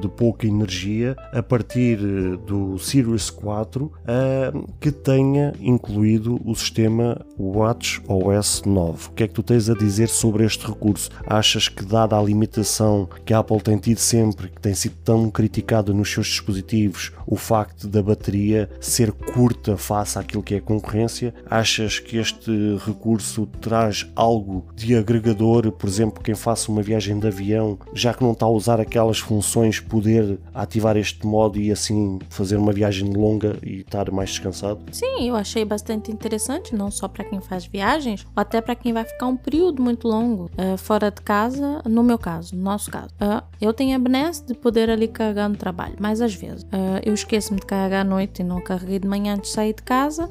de 0.01 0.07
pouca 0.07 0.47
energia 0.47 1.15
a 1.31 1.41
partir 1.41 1.97
do 2.45 2.77
Series 2.77 3.29
4 3.29 3.85
uh, 3.85 4.73
que 4.79 4.91
tenha 4.91 5.53
incluído 5.59 6.39
o 6.45 6.55
sistema 6.55 7.25
Watch 7.37 8.01
OS 8.07 8.63
9. 8.65 9.07
O 9.07 9.11
que 9.11 9.23
é 9.23 9.27
que 9.27 9.33
tu 9.33 9.43
tens 9.43 9.69
a 9.69 9.73
dizer 9.73 10.07
sobre 10.07 10.45
este 10.45 10.65
recurso? 10.65 11.09
Achas 11.25 11.67
que, 11.67 11.83
dada 11.83 12.17
a 12.17 12.21
limitação 12.21 13.07
que 13.25 13.33
a 13.33 13.39
Apple 13.39 13.61
tem 13.61 13.77
tido 13.77 13.99
sempre, 13.99 14.49
que 14.49 14.61
tem 14.61 14.73
sido 14.73 14.95
tão 15.03 15.29
criticada 15.29 15.93
nos 15.93 16.11
seus 16.11 16.27
dispositivos, 16.27 17.11
o 17.25 17.35
facto 17.35 17.87
da 17.87 18.01
bateria 18.01 18.69
ser 18.79 19.11
curta 19.11 19.77
face 19.77 20.17
àquilo 20.17 20.43
que 20.43 20.55
é 20.55 20.59
concorrência, 20.59 21.33
achas 21.49 21.99
que 21.99 22.17
este 22.17 22.51
recurso 22.85 23.45
traz 23.61 24.09
algo 24.15 24.65
de 24.75 24.95
agregador, 24.95 25.71
por 25.71 25.87
exemplo, 25.87 26.23
quem 26.23 26.35
faça 26.35 26.71
uma 26.71 26.81
viagem 26.81 27.19
de 27.19 27.27
avião, 27.27 27.77
já 27.93 28.13
que 28.13 28.23
não 28.23 28.31
está 28.31 28.45
a 28.45 28.49
usar 28.49 28.79
aquelas 28.79 29.19
funções, 29.19 29.79
poder 29.79 30.39
ativar 30.53 30.97
este 30.97 31.25
modo 31.25 31.59
e 31.59 31.71
assim 31.71 32.19
fazer 32.29 32.57
uma 32.57 32.71
viagem 32.71 33.11
longa 33.13 33.57
e 33.63 33.81
estar 33.81 34.09
mais 34.11 34.29
descansado? 34.29 34.81
Sim, 34.91 35.27
eu 35.27 35.35
achei 35.35 35.65
bastante 35.65 36.11
interessante, 36.11 36.75
não 36.75 36.91
só 36.91 37.07
para 37.07 37.23
quem 37.23 37.41
faz 37.41 37.65
viagens, 37.65 38.25
ou 38.35 38.41
até 38.41 38.61
para 38.61 38.75
quem 38.75 38.93
vai 38.93 39.03
ficar 39.03 39.27
um 39.27 39.37
período 39.37 39.81
muito 39.81 40.07
longo 40.07 40.49
uh, 40.57 40.77
fora 40.77 41.11
de 41.11 41.21
casa, 41.21 41.81
no 41.85 42.03
meu 42.03 42.17
caso, 42.17 42.55
no 42.55 42.63
nosso 42.63 42.89
caso. 42.91 43.13
Uh, 43.15 43.43
eu 43.61 43.73
tenho 43.73 43.95
a 43.95 43.99
benesse 43.99 44.45
de 44.45 44.53
poder 44.53 44.89
ali 44.89 45.07
carregar 45.07 45.49
no 45.49 45.55
trabalho, 45.55 45.95
mas 45.99 46.21
às 46.21 46.33
vezes 46.33 46.63
uh, 46.63 46.99
eu 47.03 47.12
esqueço-me 47.13 47.59
de 47.59 47.65
carregar 47.65 48.01
à 48.01 48.03
noite 48.03 48.41
e 48.41 48.43
não 48.45 48.61
carreguei 48.61 48.99
de 48.99 49.07
manhã 49.07 49.35
antes 49.35 49.49
de 49.49 49.55
sair 49.55 49.73
de 49.73 49.83
casa. 49.83 50.29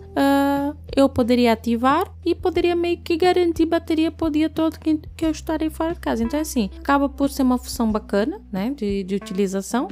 eu 0.94 1.08
poderia 1.08 1.52
ativar 1.52 2.06
e 2.24 2.34
poderia 2.34 2.76
meio 2.76 2.98
que 2.98 3.16
garantir 3.16 3.66
bateria 3.66 4.10
para 4.10 4.26
o 4.26 4.30
dia 4.30 4.48
todo 4.48 4.78
que, 4.78 5.00
que 5.16 5.24
eu 5.24 5.30
estarei 5.30 5.70
fora 5.70 5.94
de 5.94 6.00
casa. 6.00 6.22
Então, 6.22 6.38
assim, 6.38 6.70
acaba 6.78 7.08
por 7.08 7.30
ser 7.30 7.42
uma 7.42 7.58
função 7.58 7.90
bacana, 7.90 8.40
né, 8.52 8.70
de, 8.76 9.02
de 9.02 9.14
utilização, 9.14 9.88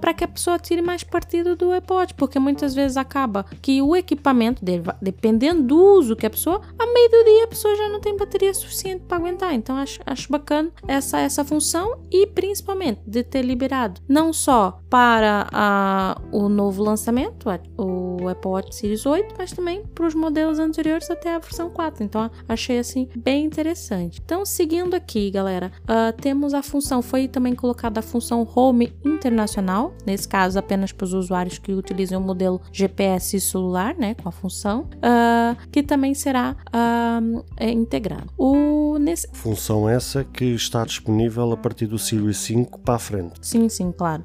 para 0.00 0.14
que 0.14 0.24
a 0.24 0.28
pessoa 0.28 0.58
tire 0.58 0.82
mais 0.82 1.02
partido 1.02 1.56
do 1.56 1.72
iPod, 1.72 2.14
porque 2.14 2.38
muitas 2.38 2.74
vezes 2.74 2.96
acaba 2.96 3.44
que 3.60 3.82
o 3.82 3.96
equipamento 3.96 4.64
dependendo 5.00 5.62
do 5.62 5.76
uso 5.76 6.16
que 6.16 6.26
a 6.26 6.30
pessoa, 6.30 6.60
a 6.78 6.86
meio 6.86 7.10
do 7.10 7.24
dia 7.24 7.44
a 7.44 7.48
pessoa 7.48 7.76
já 7.76 7.88
não 7.88 8.00
tem 8.00 8.16
bateria 8.16 8.52
suficiente 8.54 9.04
para 9.06 9.16
aguentar. 9.16 9.54
Então 9.54 9.76
acho, 9.76 10.00
acho 10.04 10.30
bacana 10.30 10.70
essa, 10.86 11.18
essa 11.20 11.44
função 11.44 11.98
e 12.10 12.26
principalmente 12.26 13.00
de 13.06 13.22
ter 13.22 13.42
liberado 13.42 14.00
não 14.08 14.32
só 14.32 14.80
para 14.88 15.46
a, 15.52 16.20
o 16.34 16.48
novo 16.48 16.82
lançamento, 16.82 17.48
o 17.78 18.28
Apple 18.28 18.50
Watch 18.50 18.74
Series 18.74 19.06
8, 19.06 19.36
mas 19.38 19.52
também 19.52 19.84
para 19.94 20.04
os 20.04 20.14
modelos 20.16 20.58
anteriores 20.58 21.08
até 21.08 21.32
a 21.32 21.38
versão 21.38 21.70
4. 21.70 22.02
Então 22.02 22.28
achei 22.48 22.80
assim 22.80 23.08
bem 23.16 23.44
interessante. 23.44 24.20
Então 24.24 24.44
seguindo 24.44 24.94
aqui, 24.94 25.30
galera, 25.30 25.70
uh, 25.82 26.12
temos 26.20 26.52
a 26.52 26.60
função, 26.60 27.00
foi 27.00 27.28
também 27.28 27.54
colocada 27.54 28.00
a 28.00 28.02
função 28.02 28.46
Home 28.52 28.92
Internacional, 29.04 29.94
nesse 30.04 30.26
caso 30.26 30.58
apenas 30.58 30.90
para 30.90 31.04
os 31.04 31.14
usuários 31.14 31.58
que 31.58 31.72
utilizam 31.72 32.20
o 32.20 32.24
modelo 32.24 32.60
GPS 32.72 33.38
celular, 33.40 33.94
né, 33.94 34.14
com 34.14 34.28
a 34.28 34.32
função, 34.32 34.88
uh, 34.96 35.56
que 35.70 35.84
também 35.84 36.14
será 36.14 36.56
uh, 36.66 37.44
integrado. 37.60 38.28
O, 38.36 38.98
nesse... 38.98 39.28
Função 39.32 39.88
essa 39.88 40.24
que 40.24 40.46
está 40.46 40.84
disponível 40.84 41.52
a 41.52 41.56
partir 41.56 41.86
do 41.86 41.98
Series 41.98 42.38
5 42.38 42.80
para 42.80 42.94
a 42.94 42.98
frente. 42.98 43.34
Sim, 43.40 43.68
sim, 43.68 43.92
claro. 43.92 44.24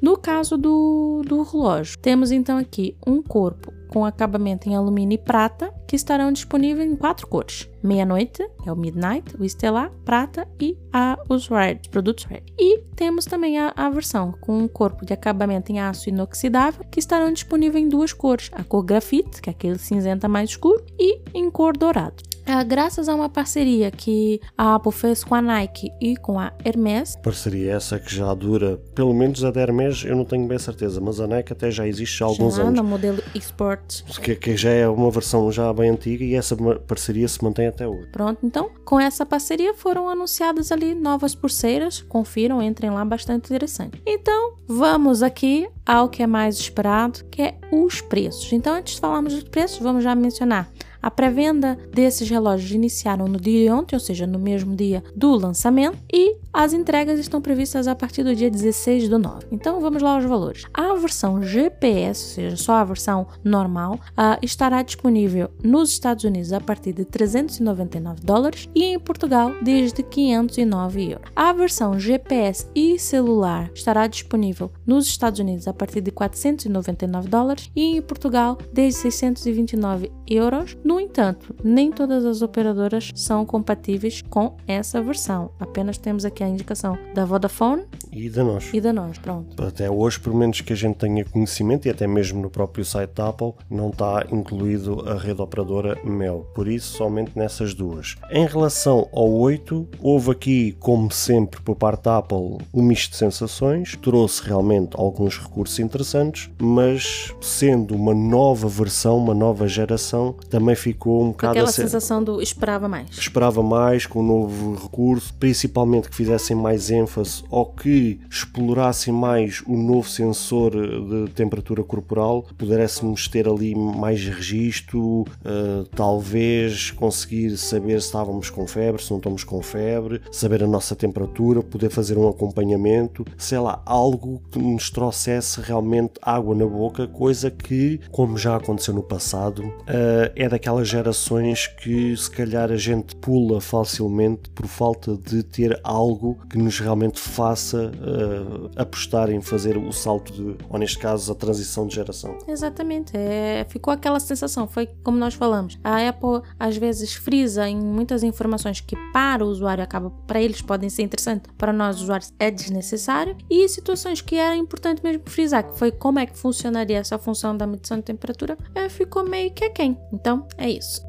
No 0.00 0.16
caso 0.16 0.56
do, 0.56 1.22
do 1.32 1.42
relógio, 1.42 1.98
temos 1.98 2.30
então 2.30 2.58
aqui 2.58 2.94
um 3.06 3.22
corpo 3.22 3.72
com 3.88 4.04
acabamento 4.04 4.68
em 4.68 4.74
alumínio 4.74 5.16
e 5.16 5.18
prata, 5.18 5.72
que 5.86 5.96
estarão 5.96 6.32
disponíveis 6.32 6.90
em 6.90 6.96
quatro 6.96 7.26
cores: 7.26 7.68
meia-noite, 7.82 8.42
é 8.66 8.72
o 8.72 8.76
midnight, 8.76 9.36
o 9.38 9.44
estelar, 9.44 9.90
prata 10.04 10.48
e 10.60 10.76
a, 10.92 11.18
os 11.28 11.48
red, 11.48 11.80
produtos 11.90 12.24
red. 12.24 12.42
E 12.58 12.78
temos 12.96 13.26
também 13.26 13.58
a, 13.58 13.72
a 13.76 13.90
versão 13.90 14.32
com 14.40 14.58
um 14.58 14.68
corpo 14.68 15.04
de 15.04 15.12
acabamento 15.12 15.70
em 15.72 15.80
aço 15.80 16.08
inoxidável, 16.08 16.84
que 16.90 16.98
estarão 16.98 17.32
disponíveis 17.32 17.84
em 17.84 17.88
duas 17.88 18.12
cores: 18.12 18.50
a 18.52 18.64
cor 18.64 18.82
grafite, 18.82 19.40
que 19.40 19.50
é 19.50 19.52
aquele 19.52 19.78
cinzenta 19.78 20.28
mais 20.28 20.50
escuro, 20.50 20.84
e 20.98 21.20
em 21.34 21.50
cor 21.50 21.76
dourado. 21.76 22.22
É, 22.44 22.62
graças 22.64 23.08
a 23.08 23.14
uma 23.14 23.28
parceria 23.28 23.90
que 23.90 24.40
a 24.56 24.74
Apple 24.74 24.92
fez 24.92 25.22
com 25.22 25.34
a 25.34 25.42
Nike 25.42 25.90
e 26.00 26.16
com 26.16 26.38
a 26.38 26.52
Hermes. 26.64 27.16
Parceria 27.22 27.74
essa 27.74 27.98
que 27.98 28.14
já 28.14 28.32
dura, 28.34 28.78
pelo 28.94 29.14
menos 29.14 29.44
a 29.44 29.50
da 29.50 29.60
Hermes, 29.60 30.04
eu 30.04 30.16
não 30.16 30.24
tenho 30.24 30.46
bem 30.46 30.58
certeza, 30.58 31.00
mas 31.00 31.20
a 31.20 31.26
Nike 31.26 31.52
até 31.52 31.70
já 31.70 31.86
existe 31.86 32.22
há 32.22 32.26
alguns 32.26 32.56
já, 32.56 32.62
anos. 32.62 32.74
no 32.74 32.84
modelo 32.84 33.22
Export. 33.34 34.02
Que, 34.20 34.34
que, 34.34 34.56
já 34.56 34.70
é 34.70 34.88
uma 34.88 35.10
versão 35.10 35.50
já 35.52 35.72
bem 35.72 35.90
antiga 35.90 36.24
e 36.24 36.34
essa 36.34 36.56
parceria 36.86 37.28
se 37.28 37.42
mantém 37.42 37.66
até 37.68 37.86
hoje. 37.86 38.08
Pronto, 38.12 38.44
então, 38.44 38.70
com 38.84 38.98
essa 38.98 39.24
parceria 39.24 39.74
foram 39.74 40.08
anunciadas 40.08 40.72
ali 40.72 40.94
novas 40.94 41.34
pulseiras, 41.34 42.02
confiram, 42.02 42.62
entrem 42.62 42.90
lá, 42.90 43.04
bastante 43.04 43.46
interessante. 43.46 44.02
Então, 44.06 44.54
vamos 44.66 45.22
aqui 45.22 45.68
ao 45.86 46.08
que 46.08 46.22
é 46.22 46.26
mais 46.26 46.56
esperado, 46.56 47.24
que 47.30 47.42
é 47.42 47.54
os 47.70 48.00
preços. 48.00 48.52
Então, 48.52 48.74
antes 48.74 48.94
de 48.94 49.00
falarmos 49.00 49.34
dos 49.34 49.44
preços, 49.44 49.78
vamos 49.78 50.02
já 50.04 50.14
mencionar 50.14 50.70
a 51.02 51.10
pré-venda 51.10 51.76
desses 51.92 52.28
relógios 52.28 52.70
iniciaram 52.70 53.26
no 53.26 53.40
dia 53.40 53.64
de 53.64 53.70
ontem, 53.70 53.96
ou 53.96 54.00
seja, 54.00 54.26
no 54.26 54.38
mesmo 54.38 54.74
dia 54.74 55.02
do 55.14 55.34
lançamento, 55.34 55.98
e 56.12 56.36
as 56.52 56.72
entregas 56.72 57.18
estão 57.18 57.40
previstas 57.40 57.88
a 57.88 57.94
partir 57.94 58.22
do 58.22 58.34
dia 58.34 58.50
16 58.50 59.08
do 59.08 59.18
9. 59.18 59.46
Então 59.50 59.80
vamos 59.80 60.02
lá 60.02 60.14
aos 60.14 60.24
valores. 60.24 60.64
A 60.72 60.94
versão 60.94 61.42
GPS, 61.42 62.24
ou 62.24 62.34
seja, 62.34 62.56
só 62.56 62.74
a 62.74 62.84
versão 62.84 63.26
normal, 63.42 63.94
uh, 63.94 64.38
estará 64.42 64.82
disponível 64.82 65.50
nos 65.62 65.90
Estados 65.90 66.24
Unidos 66.24 66.52
a 66.52 66.60
partir 66.60 66.92
de 66.92 67.04
399 67.04 68.20
dólares 68.22 68.68
e 68.74 68.84
em 68.84 68.98
Portugal 68.98 69.52
desde 69.62 70.02
509 70.02 71.12
euros. 71.12 71.30
A 71.34 71.52
versão 71.52 71.98
GPS 71.98 72.66
e 72.74 72.98
celular 72.98 73.70
estará 73.74 74.06
disponível 74.06 74.70
nos 74.86 75.06
Estados 75.06 75.40
Unidos 75.40 75.66
a 75.66 75.72
partir 75.72 76.00
de 76.00 76.10
499 76.10 77.28
dólares 77.28 77.70
e 77.74 77.96
em 77.96 78.02
Portugal 78.02 78.58
desde 78.72 79.00
629 79.00 80.12
euros. 80.28 80.76
No 80.92 81.00
entanto, 81.00 81.54
nem 81.64 81.90
todas 81.90 82.22
as 82.22 82.42
operadoras 82.42 83.12
são 83.14 83.46
compatíveis 83.46 84.20
com 84.28 84.56
essa 84.68 85.00
versão. 85.00 85.50
Apenas 85.58 85.96
temos 85.96 86.22
aqui 86.22 86.44
a 86.44 86.48
indicação 86.48 86.98
da 87.14 87.24
Vodafone 87.24 87.84
e 88.12 88.28
da 88.28 88.44
nós. 88.44 88.68
E 88.74 88.78
da 88.78 88.92
nós, 88.92 89.16
pronto. 89.16 89.62
Até 89.64 89.90
hoje, 89.90 90.20
pelo 90.20 90.36
menos 90.36 90.60
que 90.60 90.74
a 90.74 90.76
gente 90.76 90.96
tenha 90.96 91.24
conhecimento, 91.24 91.88
e 91.88 91.90
até 91.90 92.06
mesmo 92.06 92.42
no 92.42 92.50
próprio 92.50 92.84
site 92.84 93.12
da 93.14 93.28
Apple, 93.28 93.54
não 93.70 93.88
está 93.88 94.26
incluído 94.30 95.08
a 95.08 95.14
rede 95.14 95.40
operadora 95.40 95.98
Mel. 96.04 96.46
Por 96.54 96.68
isso, 96.68 96.98
somente 96.98 97.32
nessas 97.34 97.72
duas. 97.72 98.16
Em 98.30 98.44
relação 98.44 99.08
ao 99.14 99.32
8, 99.32 99.88
houve 99.98 100.30
aqui, 100.30 100.76
como 100.78 101.10
sempre, 101.10 101.58
por 101.62 101.74
parte 101.74 102.04
da 102.04 102.18
Apple, 102.18 102.58
um 102.74 102.82
misto 102.82 103.12
de 103.12 103.16
sensações. 103.16 103.96
Trouxe 103.96 104.42
realmente 104.42 104.90
alguns 104.92 105.38
recursos 105.38 105.78
interessantes, 105.78 106.50
mas 106.60 107.34
sendo 107.40 107.94
uma 107.94 108.12
nova 108.14 108.68
versão, 108.68 109.16
uma 109.16 109.34
nova 109.34 109.66
geração, 109.66 110.34
também 110.50 110.74
ficou 110.82 111.22
um 111.22 111.28
bocado 111.28 111.52
Aquela 111.52 111.72
sensação 111.72 112.22
do 112.22 112.42
esperava 112.42 112.88
mais. 112.88 113.10
Esperava 113.10 113.62
mais 113.62 114.06
com 114.06 114.20
o 114.20 114.22
um 114.22 114.26
novo 114.26 114.74
recurso, 114.74 115.32
principalmente 115.34 116.08
que 116.08 116.16
fizessem 116.16 116.56
mais 116.56 116.90
ênfase 116.90 117.44
ou 117.50 117.66
que 117.66 118.20
explorassem 118.30 119.12
mais 119.12 119.62
o 119.66 119.76
novo 119.76 120.08
sensor 120.08 120.72
de 120.72 121.32
temperatura 121.32 121.82
corporal, 121.82 122.44
pudéssemos 122.58 123.28
ter 123.28 123.48
ali 123.48 123.74
mais 123.74 124.24
registro, 124.24 125.00
uh, 125.00 125.84
talvez 125.94 126.90
conseguir 126.90 127.56
saber 127.56 128.00
se 128.00 128.06
estávamos 128.06 128.50
com 128.50 128.66
febre, 128.66 129.02
se 129.02 129.10
não 129.10 129.18
estamos 129.18 129.44
com 129.44 129.62
febre, 129.62 130.20
saber 130.30 130.62
a 130.62 130.66
nossa 130.66 130.94
temperatura, 130.96 131.62
poder 131.62 131.90
fazer 131.90 132.18
um 132.18 132.28
acompanhamento, 132.28 133.24
sei 133.36 133.58
lá, 133.58 133.82
algo 133.86 134.42
que 134.50 134.58
nos 134.58 134.90
trouxesse 134.90 135.60
realmente 135.60 136.14
água 136.20 136.54
na 136.54 136.66
boca, 136.66 137.06
coisa 137.06 137.50
que, 137.50 138.00
como 138.10 138.36
já 138.36 138.56
aconteceu 138.56 138.94
no 138.94 139.02
passado, 139.02 139.62
uh, 139.62 140.32
é 140.34 140.48
daquelas 140.72 140.88
gerações 140.88 141.66
que 141.66 142.16
se 142.16 142.30
calhar 142.30 142.70
a 142.70 142.76
gente 142.76 143.14
pula 143.16 143.60
facilmente 143.60 144.48
por 144.50 144.66
falta 144.66 145.16
de 145.16 145.42
ter 145.42 145.78
algo 145.84 146.38
que 146.48 146.56
nos 146.56 146.78
realmente 146.78 147.20
faça 147.20 147.90
uh, 147.90 148.70
apostar 148.76 149.30
em 149.30 149.40
fazer 149.40 149.76
o 149.76 149.92
salto 149.92 150.32
de, 150.32 150.56
ou 150.68 150.78
neste 150.78 150.98
caso, 150.98 151.30
a 151.30 151.34
transição 151.34 151.86
de 151.86 151.94
geração. 151.94 152.38
Exatamente, 152.48 153.12
é, 153.14 153.66
ficou 153.68 153.92
aquela 153.92 154.18
sensação, 154.18 154.66
foi 154.66 154.88
como 155.02 155.18
nós 155.18 155.34
falamos. 155.34 155.78
A 155.84 156.08
Apple 156.08 156.42
às 156.58 156.76
vezes 156.76 157.12
frisa 157.14 157.68
em 157.68 157.76
muitas 157.76 158.22
informações 158.22 158.80
que 158.80 158.96
para 159.12 159.44
o 159.44 159.48
usuário 159.48 159.84
acaba, 159.84 160.10
para 160.26 160.40
eles 160.40 160.62
podem 160.62 160.88
ser 160.88 161.02
interessantes, 161.02 161.50
para 161.58 161.72
nós 161.72 162.00
usuários 162.00 162.32
é 162.38 162.50
desnecessário, 162.50 163.36
e 163.50 163.68
situações 163.68 164.20
que 164.20 164.36
era 164.36 164.56
importante 164.56 165.02
mesmo 165.02 165.22
frisar, 165.26 165.64
que 165.64 165.78
foi 165.78 165.90
como 165.90 166.18
é 166.18 166.26
que 166.26 166.38
funcionaria 166.38 166.98
essa 166.98 167.18
função 167.18 167.56
da 167.56 167.66
medição 167.66 167.98
de 167.98 168.04
temperatura, 168.04 168.56
é, 168.74 168.88
ficou 168.88 169.24
meio 169.28 169.50
que 169.50 169.68
quem. 169.70 169.98
Então, 170.12 170.46
é 170.62 170.70
isso. 170.70 171.02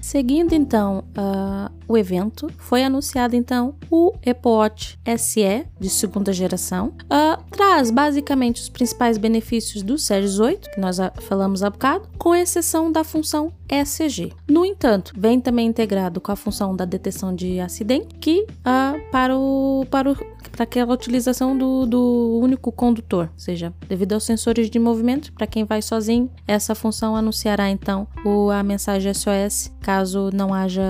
Seguindo 0.00 0.52
então 0.52 1.04
uh, 1.16 1.72
o 1.86 1.96
evento, 1.96 2.50
foi 2.58 2.82
anunciado 2.82 3.36
então 3.36 3.76
o 3.88 4.12
Watch 4.44 4.98
SE 5.16 5.66
de 5.78 5.88
segunda 5.88 6.32
geração. 6.32 6.94
Uh, 7.04 7.40
traz 7.52 7.92
basicamente 7.92 8.60
os 8.60 8.68
principais 8.68 9.16
benefícios 9.16 9.84
do 9.84 9.96
Series 9.96 10.40
8, 10.40 10.72
que 10.72 10.80
nós 10.80 10.98
falamos 11.20 11.62
há 11.62 11.70
bocado, 11.70 12.08
com 12.18 12.34
exceção 12.34 12.90
da 12.90 13.04
função 13.04 13.52
ECG. 13.70 14.32
No 14.48 14.64
entanto, 14.64 15.12
vem 15.16 15.40
também 15.40 15.66
integrado 15.66 16.20
com 16.20 16.32
a 16.32 16.36
função 16.36 16.74
da 16.74 16.84
detecção 16.84 17.34
de 17.34 17.60
acidente, 17.60 18.14
que 18.16 18.42
uh, 18.42 19.10
para 19.10 19.36
o 19.36 19.86
para 19.90 20.10
o 20.10 20.16
para 20.50 20.64
aquela 20.64 20.92
utilização 20.92 21.56
do, 21.56 21.86
do 21.86 22.38
único 22.42 22.72
condutor, 22.72 23.30
ou 23.32 23.38
seja, 23.38 23.72
devido 23.88 24.12
aos 24.12 24.24
sensores 24.24 24.68
de 24.68 24.78
movimento, 24.78 25.32
para 25.32 25.46
quem 25.46 25.64
vai 25.64 25.80
sozinho, 25.80 26.30
essa 26.46 26.74
função 26.74 27.14
anunciará 27.16 27.70
então 27.70 28.06
o, 28.24 28.50
a 28.50 28.62
mensagem 28.62 29.12
SOS 29.14 29.72
caso 29.80 30.30
não 30.32 30.52
haja 30.52 30.82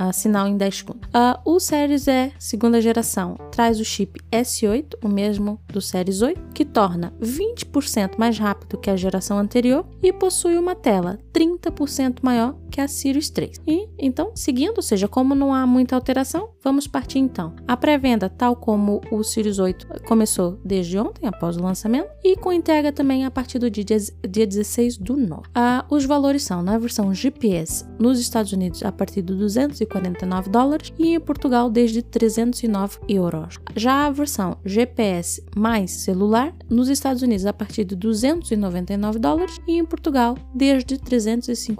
uh, 0.00 0.12
sinal 0.12 0.48
em 0.48 0.56
10 0.56 0.76
segundos. 0.76 1.08
Uh, 1.08 1.38
o 1.44 1.60
Series 1.60 2.06
E 2.08 2.32
segunda 2.38 2.80
geração 2.80 3.36
traz 3.50 3.78
o 3.78 3.84
chip 3.84 4.20
S8, 4.32 4.96
o 5.02 5.08
mesmo 5.08 5.60
do 5.68 5.80
Series 5.80 6.22
8, 6.22 6.40
que 6.52 6.64
torna 6.64 7.12
20% 7.20 8.18
mais 8.18 8.38
rápido 8.38 8.78
que 8.78 8.90
a 8.90 8.96
geração 8.96 9.38
anterior 9.38 9.86
e 10.02 10.12
possui 10.12 10.56
uma 10.56 10.74
tela 10.74 11.18
30% 11.32 12.13
maior 12.22 12.56
que 12.70 12.80
a 12.80 12.88
Sirius 12.88 13.30
3. 13.30 13.60
E 13.66 13.88
então, 13.98 14.32
seguindo, 14.34 14.76
ou 14.76 14.82
seja, 14.82 15.06
como 15.06 15.34
não 15.34 15.54
há 15.54 15.66
muita 15.66 15.94
alteração, 15.94 16.50
vamos 16.62 16.86
partir 16.86 17.18
então. 17.18 17.54
A 17.68 17.76
pré-venda, 17.76 18.28
tal 18.28 18.56
como 18.56 19.00
o 19.12 19.22
Sirius 19.22 19.58
8 19.58 20.02
começou 20.06 20.58
desde 20.64 20.98
ontem, 20.98 21.26
após 21.26 21.56
o 21.56 21.62
lançamento, 21.62 22.08
e 22.22 22.36
com 22.36 22.52
entrega 22.52 22.92
também 22.92 23.24
a 23.24 23.30
partir 23.30 23.58
do 23.58 23.70
dia, 23.70 23.84
dia 23.84 24.46
16 24.46 24.98
do 24.98 25.16
9. 25.16 25.42
Ah, 25.54 25.84
os 25.88 26.04
valores 26.04 26.42
são 26.42 26.62
na 26.62 26.76
versão 26.76 27.14
GPS 27.14 27.84
nos 27.98 28.18
Estados 28.18 28.52
Unidos 28.52 28.82
a 28.82 28.90
partir 28.90 29.22
de 29.22 29.34
249 29.34 30.50
dólares 30.50 30.92
e 30.98 31.14
em 31.14 31.20
Portugal 31.20 31.70
desde 31.70 32.02
309 32.02 32.98
euros. 33.08 33.58
Já 33.76 34.06
a 34.06 34.10
versão 34.10 34.56
GPS 34.64 35.44
mais 35.54 35.90
celular 35.90 36.52
nos 36.68 36.88
Estados 36.88 37.22
Unidos 37.22 37.46
a 37.46 37.52
partir 37.52 37.84
de 37.84 37.94
299 37.94 39.18
dólares 39.18 39.60
e 39.66 39.78
em 39.78 39.84
Portugal 39.84 40.36
desde 40.54 40.98
359 40.98 41.74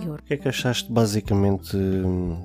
euros. 0.00 0.20
O 0.20 0.24
que 0.24 0.34
é 0.34 0.36
que 0.36 0.48
achaste 0.48 0.90
basicamente 0.90 1.76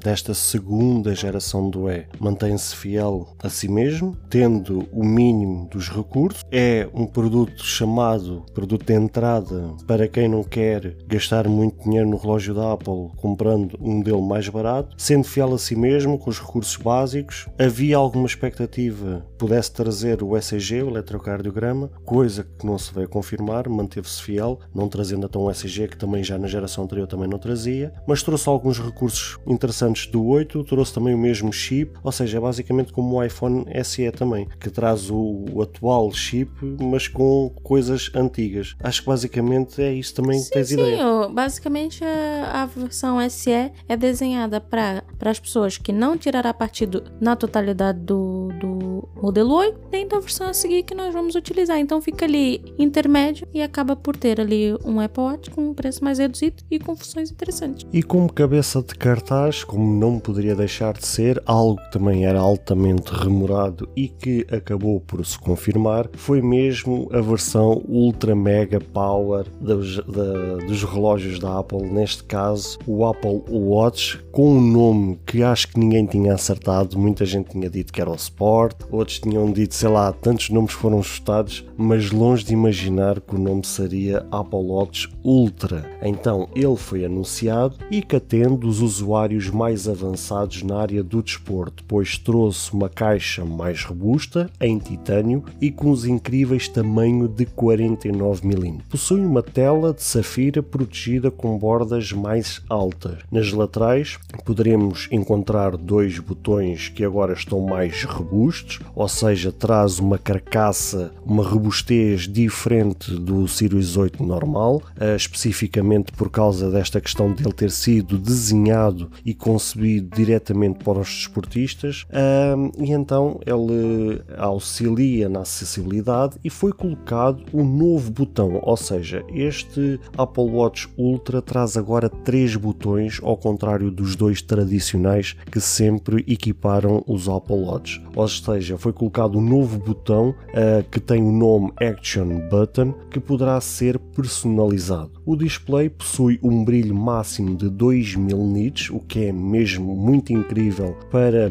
desta 0.03 0.33
segunda 0.33 1.15
geração 1.15 1.69
do 1.69 1.89
E? 1.89 2.05
Mantém-se 2.19 2.75
fiel 2.75 3.35
a 3.41 3.49
si 3.49 3.67
mesmo, 3.67 4.17
tendo 4.29 4.87
o 4.91 5.03
mínimo 5.03 5.67
dos 5.69 5.89
recursos, 5.89 6.43
é 6.51 6.87
um 6.93 7.05
produto 7.05 7.63
chamado 7.63 8.45
produto 8.53 8.85
de 8.85 8.93
entrada 8.93 9.73
para 9.87 10.07
quem 10.07 10.27
não 10.27 10.43
quer 10.43 10.95
gastar 11.07 11.47
muito 11.47 11.83
dinheiro 11.83 12.09
no 12.09 12.17
relógio 12.17 12.53
da 12.53 12.73
Apple 12.73 13.11
comprando 13.17 13.77
um 13.79 13.97
modelo 13.97 14.21
mais 14.21 14.47
barato, 14.49 14.95
sendo 14.97 15.23
fiel 15.23 15.53
a 15.53 15.59
si 15.59 15.75
mesmo, 15.75 16.17
com 16.17 16.29
os 16.29 16.39
recursos 16.39 16.75
básicos. 16.77 17.47
Havia 17.59 17.97
alguma 17.97 18.25
expectativa 18.25 19.25
pudesse 19.37 19.71
trazer 19.71 20.23
o 20.23 20.35
ECG, 20.37 20.83
o 20.83 20.89
eletrocardiograma, 20.89 21.89
coisa 22.03 22.43
que 22.43 22.65
não 22.65 22.77
se 22.77 22.93
veio 22.93 23.09
confirmar, 23.09 23.67
manteve-se 23.69 24.21
fiel, 24.21 24.59
não 24.73 24.87
trazendo 24.87 25.25
até 25.25 25.37
um 25.37 25.49
ECG 25.49 25.89
que 25.89 25.97
também 25.97 26.23
já 26.23 26.37
na 26.37 26.47
geração 26.47 26.83
anterior 26.83 27.04
também 27.07 27.27
não 27.27 27.39
trazia 27.39 27.93
mas 28.07 28.23
trouxe 28.23 28.47
alguns 28.47 28.79
recursos 28.79 29.37
interessantes 29.47 30.07
do 30.07 30.25
8, 30.25 30.63
trouxe 30.63 30.93
também 30.93 31.13
o 31.13 31.17
mesmo 31.17 31.51
chip, 31.51 31.97
ou 32.03 32.11
seja, 32.11 32.37
é 32.37 32.41
basicamente 32.41 32.93
como 32.93 33.15
o 33.15 33.23
iPhone 33.23 33.65
SE 33.83 34.11
também, 34.11 34.47
que 34.59 34.69
traz 34.69 35.09
o, 35.09 35.45
o 35.51 35.61
atual 35.61 36.11
chip, 36.11 36.51
mas 36.81 37.07
com 37.07 37.51
coisas 37.63 38.11
antigas. 38.13 38.75
Acho 38.81 39.01
que 39.01 39.07
basicamente 39.07 39.81
é 39.81 39.93
isso 39.93 40.13
também 40.13 40.39
sim, 40.39 40.45
que 40.45 40.51
tens 40.51 40.67
sim, 40.67 40.73
ideia. 40.75 41.27
basicamente 41.29 42.03
a, 42.03 42.63
a 42.63 42.65
versão 42.65 43.17
SE 43.29 43.51
é 43.51 43.97
desenhada 43.97 44.59
para 44.61 45.03
as 45.21 45.39
pessoas 45.39 45.77
que 45.77 45.91
não 45.91 46.17
tirará 46.17 46.53
partido 46.53 47.03
na 47.19 47.35
totalidade 47.35 47.99
do, 47.99 48.49
do 48.59 48.94
modelo 49.21 49.53
8, 49.53 49.79
nem 49.91 50.07
da 50.07 50.19
versão 50.19 50.47
a 50.47 50.53
seguir 50.53 50.83
que 50.83 50.95
nós 50.95 51.13
vamos 51.13 51.35
utilizar. 51.35 51.77
Então 51.79 52.01
fica 52.01 52.25
ali 52.25 52.61
intermédio 52.77 53.47
e 53.53 53.61
acaba 53.61 53.95
por 53.95 54.15
ter 54.15 54.39
ali 54.39 54.73
um 54.83 54.99
Apple 54.99 55.23
Watch 55.23 55.49
com 55.51 55.69
um 55.69 55.73
preço 55.73 56.03
mais 56.03 56.19
reduzido 56.19 56.63
e 56.69 56.79
com 56.79 56.95
funções 56.95 57.31
interessantes. 57.31 57.85
E 57.91 58.03
como 58.03 58.31
cabeça 58.31 58.81
de 58.81 58.95
cartaz, 58.95 59.63
como 59.63 59.99
não 59.99 60.19
poderia 60.19 60.55
deixar 60.55 60.93
de 60.93 61.05
ser, 61.05 61.41
algo 61.45 61.77
que 61.77 61.91
também 61.91 62.25
era 62.25 62.39
altamente 62.39 63.11
remorado 63.11 63.89
e 63.95 64.07
que 64.07 64.45
acabou 64.51 64.99
por 64.99 65.25
se 65.25 65.37
confirmar, 65.39 66.09
foi 66.13 66.41
mesmo 66.41 67.09
a 67.11 67.21
versão 67.21 67.81
Ultra 67.87 68.35
Mega 68.35 68.79
Power 68.79 69.45
dos, 69.59 69.97
da, 69.97 70.57
dos 70.65 70.83
relógios 70.83 71.39
da 71.39 71.59
Apple, 71.59 71.83
neste 71.83 72.23
caso 72.23 72.77
o 72.85 73.05
Apple 73.05 73.43
Watch, 73.49 74.23
com 74.31 74.57
um 74.57 74.61
nome 74.61 75.19
que 75.25 75.43
acho 75.43 75.69
que 75.69 75.79
ninguém 75.79 76.05
tinha 76.05 76.33
acertado, 76.33 76.97
muita 76.97 77.25
gente 77.25 77.51
tinha 77.51 77.69
dito 77.69 77.91
que 77.91 78.01
era 78.01 78.09
o 78.09 78.15
Sport, 78.15 78.75
outros 78.91 79.19
tinham 79.19 79.51
dito, 79.51 79.75
sei 79.75 79.89
lá, 79.89 80.11
tantos 80.11 80.49
nomes 80.49 80.73
foram 80.73 81.01
chutados, 81.01 81.65
mas 81.77 82.11
longe 82.11 82.43
de 82.43 82.53
imaginar 82.53 83.19
que 83.19 83.35
o 83.35 83.39
nome 83.39 83.65
seria 83.65 84.25
Watch 84.31 85.09
Ultra. 85.23 85.89
Então 86.01 86.47
ele 86.55 86.75
foi 86.75 87.05
anunciado 87.05 87.75
e 87.89 88.01
que 88.01 88.15
atende 88.15 88.65
os 88.65 88.81
usuários 88.81 89.49
mais 89.49 89.87
avançados 89.87 90.63
na 90.63 90.77
área 90.77 91.03
do 91.03 91.21
desporto, 91.21 91.83
pois 91.87 92.17
trouxe 92.17 92.73
uma 92.73 92.89
caixa 92.89 93.43
mais 93.43 93.83
robusta, 93.83 94.49
em 94.59 94.77
titânio 94.77 95.43
e 95.61 95.71
com 95.71 95.91
os 95.91 96.05
incríveis 96.05 96.67
tamanho 96.67 97.27
de 97.27 97.45
49 97.45 98.47
mm. 98.47 98.77
Possui 98.89 99.21
uma 99.21 99.41
tela 99.41 99.93
de 99.93 100.03
safira 100.03 100.61
protegida 100.61 101.31
com 101.31 101.57
bordas 101.57 102.11
mais 102.11 102.61
altas. 102.69 103.19
Nas 103.31 103.51
laterais 103.51 104.17
poderemos 104.43 105.07
encontrar 105.11 105.75
dois 105.77 106.19
botões 106.19 106.89
que 106.89 107.03
agora 107.03 107.33
estão 107.33 107.61
mais 107.61 108.03
robustos 108.03 108.74
Ou 108.95 109.07
seja, 109.07 109.51
traz 109.51 109.99
uma 109.99 110.17
carcaça, 110.17 111.11
uma 111.25 111.43
robustez 111.43 112.21
diferente 112.21 113.11
do 113.11 113.47
Series 113.47 113.97
8 113.97 114.23
normal, 114.23 114.81
uh, 114.99 115.15
especificamente 115.15 116.11
por 116.11 116.29
causa 116.29 116.69
desta 116.69 116.99
questão 116.99 117.33
de 117.33 117.43
ele 117.43 117.53
ter 117.53 117.71
sido 117.71 118.17
desenhado 118.17 119.09
e 119.25 119.33
concebido 119.33 120.15
diretamente 120.15 120.83
para 120.83 120.99
os 120.99 121.09
desportistas, 121.09 122.03
uh, 122.09 122.83
e 122.83 122.91
então 122.91 123.39
ele 123.45 124.21
auxilia 124.37 125.29
na 125.29 125.41
acessibilidade 125.41 126.37
e 126.43 126.49
foi 126.49 126.71
colocado 126.71 127.43
um 127.53 127.63
novo 127.63 128.11
botão, 128.11 128.59
ou 128.61 128.77
seja, 128.77 129.23
este 129.33 129.99
Apple 130.17 130.49
Watch 130.49 130.89
Ultra 130.97 131.41
traz 131.41 131.77
agora 131.77 132.09
três 132.09 132.55
botões, 132.55 133.19
ao 133.21 133.37
contrário 133.37 133.91
dos 133.91 134.15
dois 134.15 134.41
tradicionais 134.41 135.35
que 135.51 135.59
sempre 135.59 136.23
equiparam 136.27 137.03
os 137.07 137.27
Apple 137.27 137.55
Watch. 137.55 138.01
Ou 138.15 138.27
seja, 138.27 138.64
foi 138.77 138.91
colocado 138.91 139.37
um 139.37 139.41
novo 139.41 139.77
botão 139.77 140.29
uh, 140.29 140.83
que 140.89 140.99
tem 140.99 141.21
o 141.21 141.31
nome 141.31 141.71
Action 141.79 142.49
Button 142.49 142.93
que 143.09 143.19
poderá 143.19 143.59
ser 143.61 143.97
personalizado. 143.99 145.14
O 145.27 145.35
display 145.35 145.89
possui 145.89 146.39
um 146.43 146.63
brilho 146.63 146.93
máximo 146.93 147.57
de 147.57 147.67
2000 147.67 148.37
nits, 148.45 148.89
o 148.91 148.99
que 148.99 149.25
é 149.25 149.31
mesmo 149.31 149.95
muito 149.95 150.31
incrível 150.31 150.95
para 151.09 151.49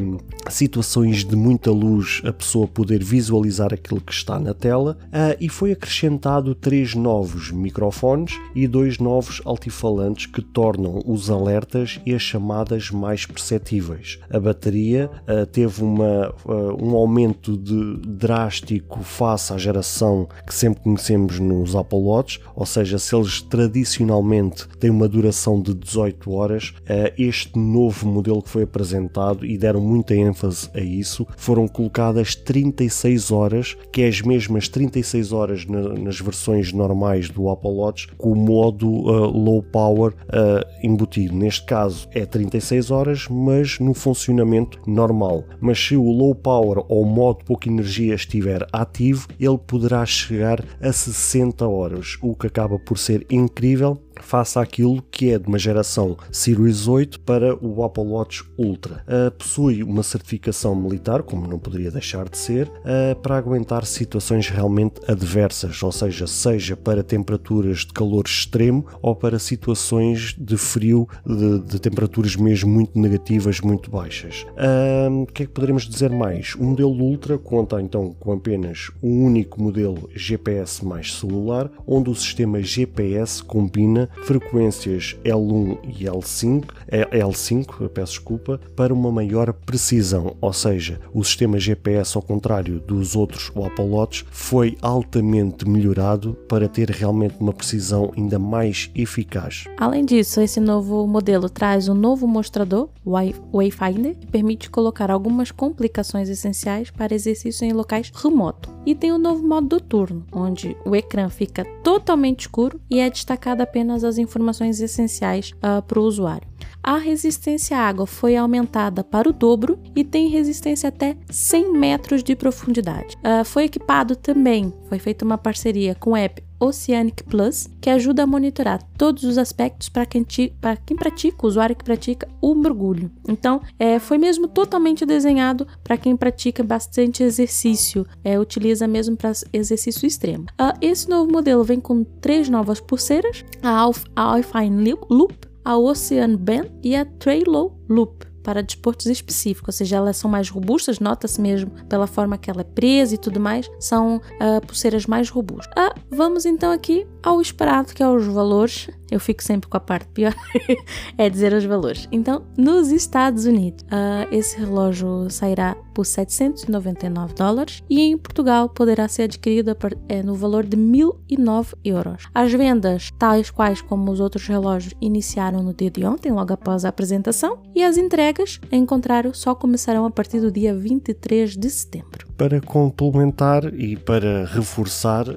situações 0.49 1.25
de 1.25 1.35
muita 1.35 1.73
luz 1.73 2.23
a 2.25 2.33
pessoa 2.33 2.69
poder 2.69 3.03
visualizar 3.03 3.75
aquilo 3.75 4.01
que 4.01 4.13
está 4.13 4.39
na 4.39 4.55
tela 4.55 4.97
uh, 5.07 5.37
e 5.41 5.49
foi 5.49 5.73
acrescentado 5.73 6.55
três 6.55 6.95
novos 6.95 7.51
microfones 7.51 8.39
e 8.55 8.69
dois 8.69 8.99
novos 8.99 9.43
altifalantes 9.45 10.27
que 10.27 10.41
tornam 10.41 11.03
os 11.05 11.29
alertas 11.29 12.01
e 12.07 12.15
as 12.15 12.23
chamadas 12.23 12.93
mais 12.93 13.27
perceptíveis. 13.27 14.21
A 14.31 14.39
bateria 14.39 15.11
uh, 15.23 15.47
teve 15.47 15.83
uma, 15.83 16.33
uh, 16.45 16.77
um 16.81 16.95
aumento 16.95 17.57
de 17.57 17.97
drástico 18.07 19.03
face 19.03 19.53
à 19.53 19.59
geração 19.59 20.29
que 20.47 20.55
sempre 20.55 20.85
conhecemos 20.85 21.41
nos 21.41 21.75
Apple 21.75 21.99
Watch, 21.99 22.41
ou 22.55 22.67
seja, 22.67 23.01
se 23.01 23.17
eles 23.17 23.41
tradicionalmente 23.65 24.69
têm 24.79 24.91
uma 24.91 25.09
duração 25.09 25.61
de 25.61 25.75
18 25.75 26.31
horas, 26.31 26.75
este 27.17 27.59
novo 27.59 28.07
modelo 28.07 28.43
que 28.43 28.51
foi 28.51 28.65
apresentado 28.65 29.45
e 29.45 29.57
deram 29.57 29.81
muita 29.81 30.15
ênfase 30.15 30.69
a 30.75 30.81
isso, 30.81 31.27
foram 31.37 31.67
colocadas 31.67 32.35
36 32.35 33.31
horas, 33.31 33.77
que 33.91 34.03
é 34.03 34.09
as 34.09 34.21
mesmas 34.21 34.69
36 34.69 35.33
horas 35.33 35.67
na, 35.67 35.95
nas 35.95 36.21
versões 36.21 36.73
normais 36.73 37.31
do 37.31 37.49
Apple 37.49 37.71
Watch, 37.71 38.09
com 38.19 38.33
o 38.33 38.37
modo 38.37 38.89
uh, 38.89 39.31
low 39.31 39.63
power 39.63 40.13
uh, 40.13 40.65
embutido. 40.83 41.35
Neste 41.35 41.65
caso 41.65 42.07
é 42.13 42.27
36 42.27 42.91
horas, 42.91 43.27
mas 43.29 43.79
no 43.79 43.95
funcionamento 43.95 44.79
normal. 44.87 45.45
Mas 45.61 45.79
se 45.79 45.97
o 45.97 46.11
low 46.11 46.35
power 46.35 46.85
ou 46.89 47.05
modo 47.05 47.45
pouca 47.45 47.69
energia 47.69 48.15
estiver 48.15 48.67
ativo, 48.73 49.27
ele 49.41 49.59
poderá 49.59 50.05
chegar 50.05 50.63
a 50.81 50.93
60 50.93 51.67
horas, 51.67 52.19
o 52.21 52.35
que 52.35 52.47
acaba 52.47 52.79
por 52.79 52.99
ser 52.99 53.27
incrível 53.31 53.54
incrível 53.55 54.01
face 54.25 54.59
àquilo 54.59 55.03
que 55.11 55.31
é 55.31 55.39
de 55.39 55.47
uma 55.47 55.59
geração 55.59 56.17
Series 56.33 56.89
8 56.89 57.21
para 57.21 57.55
o 57.65 57.85
Apple 57.85 58.05
Watch 58.05 58.45
Ultra. 58.59 59.05
Uh, 59.07 59.31
possui 59.31 59.83
uma 59.83 60.03
certificação 60.03 60.75
militar, 60.75 61.23
como 61.23 61.47
não 61.47 61.59
poderia 61.59 61.91
deixar 61.91 62.29
de 62.29 62.39
ser, 62.39 62.69
uh, 62.69 63.15
para 63.21 63.37
aguentar 63.37 63.85
situações 63.85 64.49
realmente 64.49 65.01
adversas, 65.07 65.83
ou 65.83 65.93
seja, 65.93 66.27
seja 66.27 66.77
para 66.77 67.03
temperaturas 67.03 67.79
de 67.81 67.93
calor 67.93 68.25
extremo 68.27 68.87
ou 69.03 69.15
para 69.15 69.39
situações 69.39 70.35
de 70.39 70.57
frio, 70.57 71.09
de, 71.25 71.61
de 71.61 71.81
temperaturas 71.81 72.37
mesmo 72.37 72.71
muito 72.71 72.99
negativas, 72.99 73.61
muito 73.61 73.91
baixas. 73.91 74.47
Uh, 74.53 75.23
o 75.23 75.27
que 75.27 75.43
é 75.43 75.47
que 75.47 75.53
poderemos 75.53 75.89
dizer 75.89 76.11
mais? 76.11 76.55
O 76.55 76.65
modelo 76.65 76.95
Ultra 76.95 77.39
conta 77.39 77.81
então 77.81 78.15
com 78.19 78.33
apenas 78.33 78.91
um 79.03 79.25
único 79.27 79.63
modelo 79.63 80.09
GPS 80.15 80.85
mais 80.85 81.15
celular, 81.15 81.71
onde 81.87 82.11
o 82.11 82.15
sistema 82.15 82.63
GPS 82.63 83.43
combina 83.43 84.09
frequências 84.23 85.17
L1 85.25 85.79
e 85.85 86.05
L5, 86.05 86.65
é, 86.89 87.05
L5, 87.21 87.89
peço 87.89 88.13
desculpa, 88.13 88.61
para 88.77 88.95
uma 88.95 89.11
maior 89.11 89.53
precisão, 89.53 90.37
ou 90.41 90.53
seja, 90.53 91.01
o 91.13 91.23
sistema 91.25 91.59
GPS, 91.59 92.17
ao 92.17 92.23
contrário 92.23 92.81
dos 92.81 93.17
outros 93.17 93.51
Watch, 93.55 94.25
foi 94.31 94.77
altamente 94.81 95.69
melhorado 95.69 96.35
para 96.49 96.69
ter 96.69 96.91
realmente 96.91 97.37
uma 97.41 97.53
precisão 97.53 98.13
ainda 98.17 98.39
mais 98.39 98.91
eficaz. 98.95 99.65
Além 99.77 100.05
disso, 100.05 100.41
esse 100.41 100.61
novo 100.61 101.07
modelo 101.07 101.49
traz 101.49 101.89
um 101.89 101.95
novo 101.95 102.27
mostrador, 102.27 102.89
Wayfinder, 103.05 104.17
que 104.17 104.27
permite 104.27 104.71
colocar 104.71 105.11
algumas 105.11 105.51
complicações 105.51 106.29
essenciais 106.29 106.91
para 106.91 107.15
exercício 107.15 107.65
em 107.65 107.73
locais 107.73 108.11
remotos. 108.15 108.73
E 108.87 108.95
tem 108.95 109.13
o 109.13 109.17
um 109.17 109.19
novo 109.19 109.47
modo 109.47 109.69
do 109.69 109.81
turno, 109.81 110.27
onde 110.33 110.77
o 110.85 110.95
ecrã 110.95 111.29
fica 111.29 111.65
totalmente 111.83 112.41
escuro 112.41 112.81
e 112.91 113.01
é 113.01 113.09
destacado 113.09 113.63
apenas 113.63 114.04
as 114.05 114.19
informações 114.19 114.81
essenciais 114.81 115.53
uh, 115.57 115.83
para 115.83 115.99
o 115.99 116.03
usuário. 116.03 116.47
A 116.87 116.99
resistência 116.99 117.79
à 117.79 117.81
água 117.81 118.07
foi 118.07 118.37
aumentada 118.37 119.03
para 119.03 119.27
o 119.27 119.33
dobro 119.33 119.79
e 119.97 120.05
tem 120.05 120.29
resistência 120.29 120.91
até 120.91 121.17
100 121.31 121.73
metros 121.73 122.23
de 122.23 122.37
profundidade. 122.37 123.17
Uh, 123.17 123.43
foi 123.43 123.65
equipado 123.65 124.15
também, 124.15 124.71
foi 124.87 124.99
feita 124.99 125.25
uma 125.25 125.39
parceria 125.39 125.95
com 125.95 126.11
o 126.11 126.17
app 126.17 126.45
Oceanic 126.61 127.25
Plus, 127.25 127.71
que 127.81 127.89
ajuda 127.89 128.25
a 128.25 128.27
monitorar 128.27 128.83
todos 128.99 129.25
os 129.25 129.39
aspectos 129.39 129.89
para 129.89 130.05
quem, 130.05 130.23
quem, 130.25 130.97
pratica, 130.97 131.39
o 131.43 131.49
usuário 131.49 131.75
que 131.75 131.85
pratica 131.85 132.29
o 132.41 132.55
mergulho. 132.55 133.11
Então, 133.27 133.63
é, 133.79 133.99
foi 133.99 134.19
mesmo 134.19 134.47
totalmente 134.47 135.07
desenhado 135.07 135.67
para 135.83 135.97
quem 135.97 136.15
pratica 136.15 136.63
bastante 136.63 137.23
exercício, 137.23 138.07
é, 138.23 138.39
utiliza 138.39 138.87
mesmo 138.87 139.17
para 139.17 139.33
exercício 139.55 140.07
extremo. 140.07 140.45
Uh, 140.61 140.77
esse 140.83 141.09
novo 141.09 141.33
modelo 141.33 141.65
vem 141.65 141.81
com 141.81 142.05
três 142.05 142.51
novas 142.51 142.79
pulseiras: 142.79 143.43
a, 143.63 143.71
Alf, 143.71 144.05
a 144.15 144.23
Alpine 144.35 144.95
Loop, 145.11 145.54
a 145.65 145.77
Ocean 145.77 146.37
Band 146.37 146.67
e 146.83 146.95
a 146.95 147.05
Trail 147.05 147.73
Loop 147.89 148.35
para 148.45 148.63
desportos 148.63 149.07
específicos, 149.07 149.75
ou 149.75 149.79
seja, 149.79 149.97
elas 149.97 150.19
são 150.19 150.31
mais 150.31 150.51
robustas, 150.51 151.01
nota-se 151.01 151.41
mesmo 151.41 151.71
pela 151.89 152.07
forma 152.07 152.37
que 152.37 152.51
ela 152.51 152.61
é 152.61 152.65
presa 152.65 153.15
e 153.15 153.19
tudo 153.19 153.41
mais, 153.41 153.69
são 153.81 154.17
uh, 154.19 154.65
pulseiras 154.67 155.07
mais 155.07 155.31
robustas. 155.31 155.73
Ah, 155.75 155.95
vamos 156.11 156.45
então 156.45 156.71
aqui 156.71 157.07
ao 157.23 157.41
esperado, 157.41 157.95
que 157.95 158.03
é 158.03 158.09
os 158.09 158.27
valores. 158.27 158.89
Eu 159.15 159.21
fico 159.21 159.45
sempre 159.45 159.71
com 159.71 159.77
a 159.77 159.81
parte 159.81 160.09
pior, 160.09 160.35
é 161.17 161.31
dizer 161.31 161.53
os 161.53 161.65
valores. 161.65 162.09
Então, 162.11 162.43
nos 162.57 162.91
Estados 162.91 163.45
Unidos, 163.45 163.85
uh, 163.85 164.27
esse 164.35 164.59
relógio 164.59 165.31
sairá 165.31 165.77
por 165.95 166.05
799 166.05 167.33
dólares 167.35 167.81
e 167.89 168.01
em 168.01 168.19
Portugal 168.19 168.69
poderá 168.69 169.07
ser 169.07 169.23
adquirido 169.23 169.71
é, 170.09 170.21
no 170.21 170.35
valor 170.35 170.67
de 170.67 170.77
1009 170.77 171.77
euros. 171.85 172.25
As 172.35 172.53
vendas, 172.53 173.13
tais 173.17 173.53
quais 173.53 173.81
como 173.81 174.11
os 174.11 174.19
outros 174.19 174.49
relógios, 174.49 174.95
iniciaram 175.01 175.63
no 175.63 175.73
dia 175.73 175.93
de 175.93 176.05
ontem, 176.05 176.33
logo 176.33 176.53
após 176.53 176.85
a 176.85 176.89
apresentação, 176.89 177.63
e 177.73 177.85
as 177.85 177.97
entregas, 177.97 178.61
em 178.73 178.85
contrário, 178.85 179.33
só 179.33 179.55
começarão 179.55 180.05
a 180.07 180.11
partir 180.11 180.41
do 180.41 180.51
dia 180.51 180.75
23 180.75 181.57
de 181.57 181.71
setembro. 181.71 182.34
Para 182.37 182.61
complementar 182.61 183.73
e 183.73 183.97
para 183.97 184.45
reforçar 184.45 185.29
uh, 185.29 185.35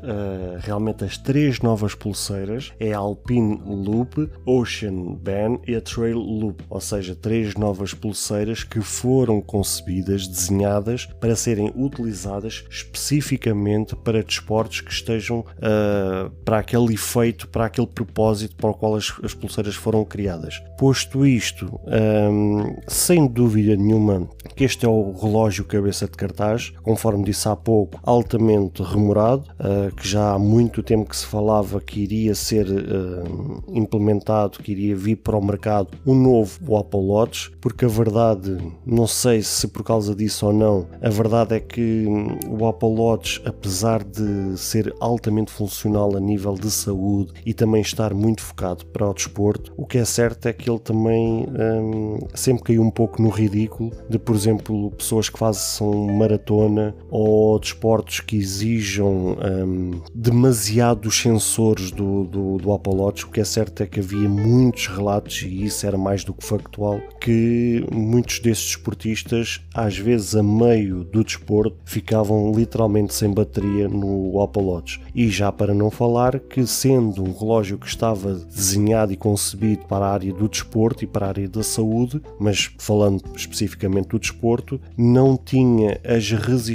realmente 0.59 1.03
as 1.03 1.15
três 1.15 1.59
novas 1.61 1.93
pulseiras, 1.93 2.73
é 2.79 2.91
a 2.91 2.97
Alpine 2.97 3.61
Loop, 3.63 4.27
Ocean 4.43 5.13
Band 5.13 5.59
e 5.67 5.75
a 5.75 5.81
Trail 5.81 6.17
Loop, 6.17 6.63
ou 6.67 6.81
seja, 6.81 7.15
três 7.15 7.53
novas 7.53 7.93
pulseiras 7.93 8.63
que 8.63 8.81
foram 8.81 9.39
concebidas, 9.39 10.27
desenhadas 10.27 11.05
para 11.19 11.35
serem 11.35 11.71
utilizadas 11.75 12.65
especificamente 12.67 13.95
para 13.95 14.23
desportos 14.23 14.81
que 14.81 14.91
estejam 14.91 15.41
uh, 15.41 16.31
para 16.43 16.59
aquele 16.59 16.95
efeito, 16.95 17.47
para 17.47 17.65
aquele 17.65 17.87
propósito 17.87 18.55
para 18.55 18.71
o 18.71 18.73
qual 18.73 18.95
as, 18.95 19.13
as 19.23 19.35
pulseiras 19.35 19.75
foram 19.75 20.03
criadas. 20.03 20.59
Posto 20.79 21.27
isto, 21.27 21.79
um, 21.85 22.59
ehm, 22.59 22.75
sem 22.87 23.27
dúvida 23.27 23.75
nenhuma 23.75 24.27
que 24.55 24.63
este 24.63 24.85
é 24.85 24.89
o 24.89 25.11
relógio 25.11 25.63
cabeça 25.65 26.05
de 26.05 26.13
cartaz, 26.13 26.73
conforme 26.87 27.25
disse 27.25 27.49
há 27.49 27.55
pouco, 27.55 27.99
altamente 28.01 28.81
remorado, 28.81 29.43
uh, 29.59 29.93
que 29.93 30.07
já 30.07 30.31
há 30.31 30.39
muito 30.39 30.81
tempo 30.81 31.09
que 31.09 31.17
se 31.17 31.25
falava 31.25 31.81
que 31.81 31.99
iria 31.99 32.33
ser 32.33 32.65
uh, 32.65 33.61
implementado, 33.73 34.59
que 34.59 34.71
iria 34.71 34.95
vir 34.95 35.17
para 35.17 35.35
o 35.35 35.43
mercado 35.43 35.89
um 36.05 36.15
novo 36.15 36.77
Apple 36.77 37.01
Watch, 37.01 37.51
porque 37.59 37.83
a 37.83 37.89
verdade, 37.89 38.57
não 38.85 39.05
sei 39.05 39.41
se 39.41 39.67
por 39.67 39.83
causa 39.83 40.15
disso 40.15 40.45
ou 40.45 40.53
não, 40.53 40.87
a 41.01 41.09
verdade 41.09 41.55
é 41.55 41.59
que 41.59 42.05
o 42.47 42.65
Apple 42.65 42.87
Watch, 42.87 43.41
apesar 43.45 44.01
de 44.01 44.57
ser 44.57 44.95
altamente 45.01 45.51
funcional 45.51 46.15
a 46.15 46.21
nível 46.21 46.53
de 46.53 46.71
saúde 46.71 47.33
e 47.45 47.53
também 47.53 47.81
estar 47.81 48.13
muito 48.13 48.41
focado 48.41 48.85
para 48.85 49.09
o 49.09 49.13
desporto, 49.13 49.73
o 49.75 49.85
que 49.85 49.97
é 49.97 50.05
certo 50.05 50.45
é 50.45 50.53
que 50.53 50.69
ele 50.69 50.79
também 50.79 51.47
um, 51.49 52.17
sempre 52.33 52.63
caiu 52.63 52.81
um 52.81 52.91
pouco 52.91 53.21
no 53.21 53.27
ridículo 53.27 53.91
de, 54.09 54.17
por 54.17 54.33
exemplo, 54.33 54.89
pessoas 54.91 55.27
que 55.27 55.37
fazem 55.37 56.15
maratona 56.15 56.76
ou 57.09 57.59
desportos 57.59 58.19
que 58.19 58.37
exijam 58.37 59.37
um, 59.37 60.01
demasiados 60.13 61.19
sensores 61.19 61.91
do, 61.91 62.23
do, 62.25 62.57
do 62.57 62.71
Apple 62.71 62.93
Watch. 62.93 63.25
O 63.25 63.29
que 63.29 63.41
é 63.41 63.45
certo 63.45 63.83
é 63.83 63.85
que 63.85 63.99
havia 63.99 64.29
muitos 64.29 64.87
relatos, 64.87 65.41
e 65.43 65.65
isso 65.65 65.85
era 65.85 65.97
mais 65.97 66.23
do 66.23 66.33
que 66.33 66.45
factual, 66.45 66.99
que 67.19 67.85
muitos 67.91 68.39
desses 68.39 68.65
desportistas, 68.65 69.61
às 69.73 69.97
vezes 69.97 70.35
a 70.35 70.43
meio 70.43 71.03
do 71.03 71.23
desporto, 71.23 71.77
ficavam 71.85 72.51
literalmente 72.53 73.13
sem 73.13 73.31
bateria 73.31 73.87
no 73.87 74.41
Apple 74.41 74.63
Watch. 74.63 75.01
E 75.13 75.29
já 75.29 75.51
para 75.51 75.73
não 75.73 75.89
falar 75.89 76.39
que, 76.39 76.65
sendo 76.65 77.23
um 77.23 77.33
relógio 77.33 77.77
que 77.77 77.87
estava 77.87 78.33
desenhado 78.33 79.13
e 79.13 79.17
concebido 79.17 79.85
para 79.85 80.05
a 80.05 80.13
área 80.13 80.33
do 80.33 80.47
desporto 80.47 81.03
e 81.03 81.07
para 81.07 81.25
a 81.25 81.29
área 81.29 81.49
da 81.49 81.63
saúde, 81.63 82.21
mas 82.39 82.71
falando 82.77 83.21
especificamente 83.35 84.09
do 84.09 84.19
desporto, 84.19 84.79
não 84.97 85.37
tinha 85.37 85.99
as 86.03 86.29
resistências 86.31 86.66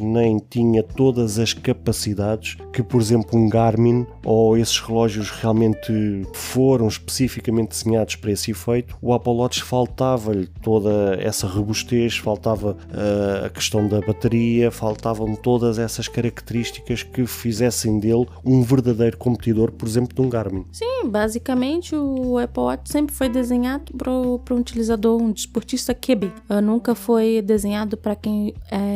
nem 0.00 0.38
tinha 0.38 0.82
todas 0.82 1.38
as 1.38 1.52
capacidades 1.52 2.56
que, 2.72 2.82
por 2.82 3.00
exemplo, 3.00 3.38
um 3.38 3.48
Garmin 3.48 4.06
ou 4.24 4.56
esses 4.56 4.78
relógios 4.80 5.30
realmente 5.30 6.26
foram 6.32 6.88
especificamente 6.88 7.70
desenhados 7.70 8.16
para 8.16 8.32
esse 8.32 8.50
efeito. 8.50 8.96
O 9.00 9.12
Apple 9.12 9.32
Watch 9.32 9.62
faltava-lhe 9.62 10.46
toda 10.62 11.16
essa 11.20 11.46
robustez, 11.46 12.16
faltava 12.16 12.72
uh, 12.72 13.46
a 13.46 13.50
questão 13.50 13.86
da 13.86 14.00
bateria, 14.00 14.70
faltavam 14.70 15.34
todas 15.34 15.78
essas 15.78 16.08
características 16.08 17.02
que 17.02 17.26
fizessem 17.26 17.98
dele 17.98 18.26
um 18.44 18.62
verdadeiro 18.62 19.16
competidor, 19.16 19.72
por 19.72 19.86
exemplo, 19.86 20.14
de 20.14 20.20
um 20.20 20.28
Garmin. 20.28 20.64
Sim, 20.72 21.08
basicamente 21.08 21.94
o 21.94 22.38
Apple 22.38 22.62
Watch 22.62 22.90
sempre 22.90 23.14
foi 23.14 23.28
desenhado 23.28 23.92
para 23.96 24.10
um 24.10 24.58
utilizador, 24.58 25.20
um 25.20 25.32
desportista 25.32 25.94
QB. 25.94 26.32
Uh, 26.48 26.60
nunca 26.60 26.94
foi 26.94 27.42
desenhado 27.42 27.96
para 27.96 28.14
quem 28.14 28.54
é, 28.70 28.87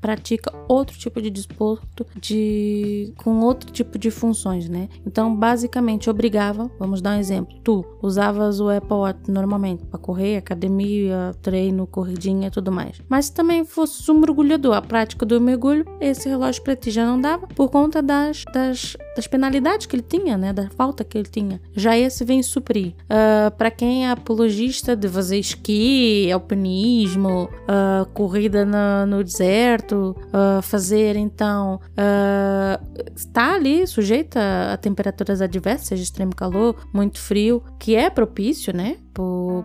pratica 0.00 0.52
outro 0.68 0.96
tipo 0.96 1.20
de 1.20 1.30
desporto 1.30 2.06
de, 2.20 3.12
com 3.16 3.40
outro 3.40 3.70
tipo 3.70 3.98
de 3.98 4.10
funções, 4.10 4.68
né? 4.68 4.88
Então, 5.06 5.34
basicamente, 5.34 6.08
obrigava, 6.10 6.70
vamos 6.78 7.00
dar 7.00 7.16
um 7.16 7.20
exemplo, 7.20 7.58
tu 7.62 7.84
usavas 8.02 8.60
o 8.60 8.68
Apple 8.68 8.96
Watch 8.96 9.30
normalmente 9.30 9.84
para 9.86 9.98
correr, 9.98 10.36
academia, 10.36 11.34
treino, 11.42 11.86
corridinha 11.86 12.48
e 12.48 12.50
tudo 12.50 12.70
mais. 12.70 13.00
Mas 13.08 13.26
se 13.26 13.32
também 13.32 13.64
fosse 13.64 14.10
um 14.10 14.18
mergulhador, 14.18 14.74
a 14.74 14.82
prática 14.82 15.24
do 15.26 15.40
mergulho, 15.40 15.84
esse 16.00 16.28
relógio 16.28 16.62
para 16.62 16.76
ti 16.76 16.90
já 16.90 17.06
não 17.06 17.20
dava 17.20 17.46
por 17.46 17.70
conta 17.70 18.02
das, 18.02 18.44
das, 18.52 18.96
das 19.18 19.26
penalidades 19.26 19.84
que 19.84 19.96
ele 19.96 20.04
tinha, 20.08 20.38
né? 20.38 20.52
Da 20.52 20.70
falta 20.70 21.02
que 21.02 21.18
ele 21.18 21.28
tinha. 21.28 21.60
Já 21.74 21.98
esse 21.98 22.24
vem 22.24 22.40
suprir. 22.40 22.94
Uh, 23.04 23.50
para 23.56 23.68
quem 23.68 24.06
é 24.06 24.10
apologista 24.10 24.94
de 24.94 25.08
fazer 25.08 25.38
esqui, 25.38 26.30
alpinismo, 26.30 27.50
uh, 27.64 28.06
corrida 28.14 28.64
no, 28.64 29.24
deserto, 29.24 30.16
uh, 30.28 30.62
fazer 30.62 31.16
então 31.16 31.80
está 33.16 33.54
ali 33.54 33.86
sujeita 33.86 34.72
a 34.72 34.76
temperaturas 34.76 35.42
adversas, 35.42 35.98
extremo 35.98 36.34
calor, 36.34 36.86
muito 36.92 37.18
frio, 37.18 37.62
que 37.78 37.96
é 37.96 38.08
propício, 38.08 38.72
né? 38.74 38.98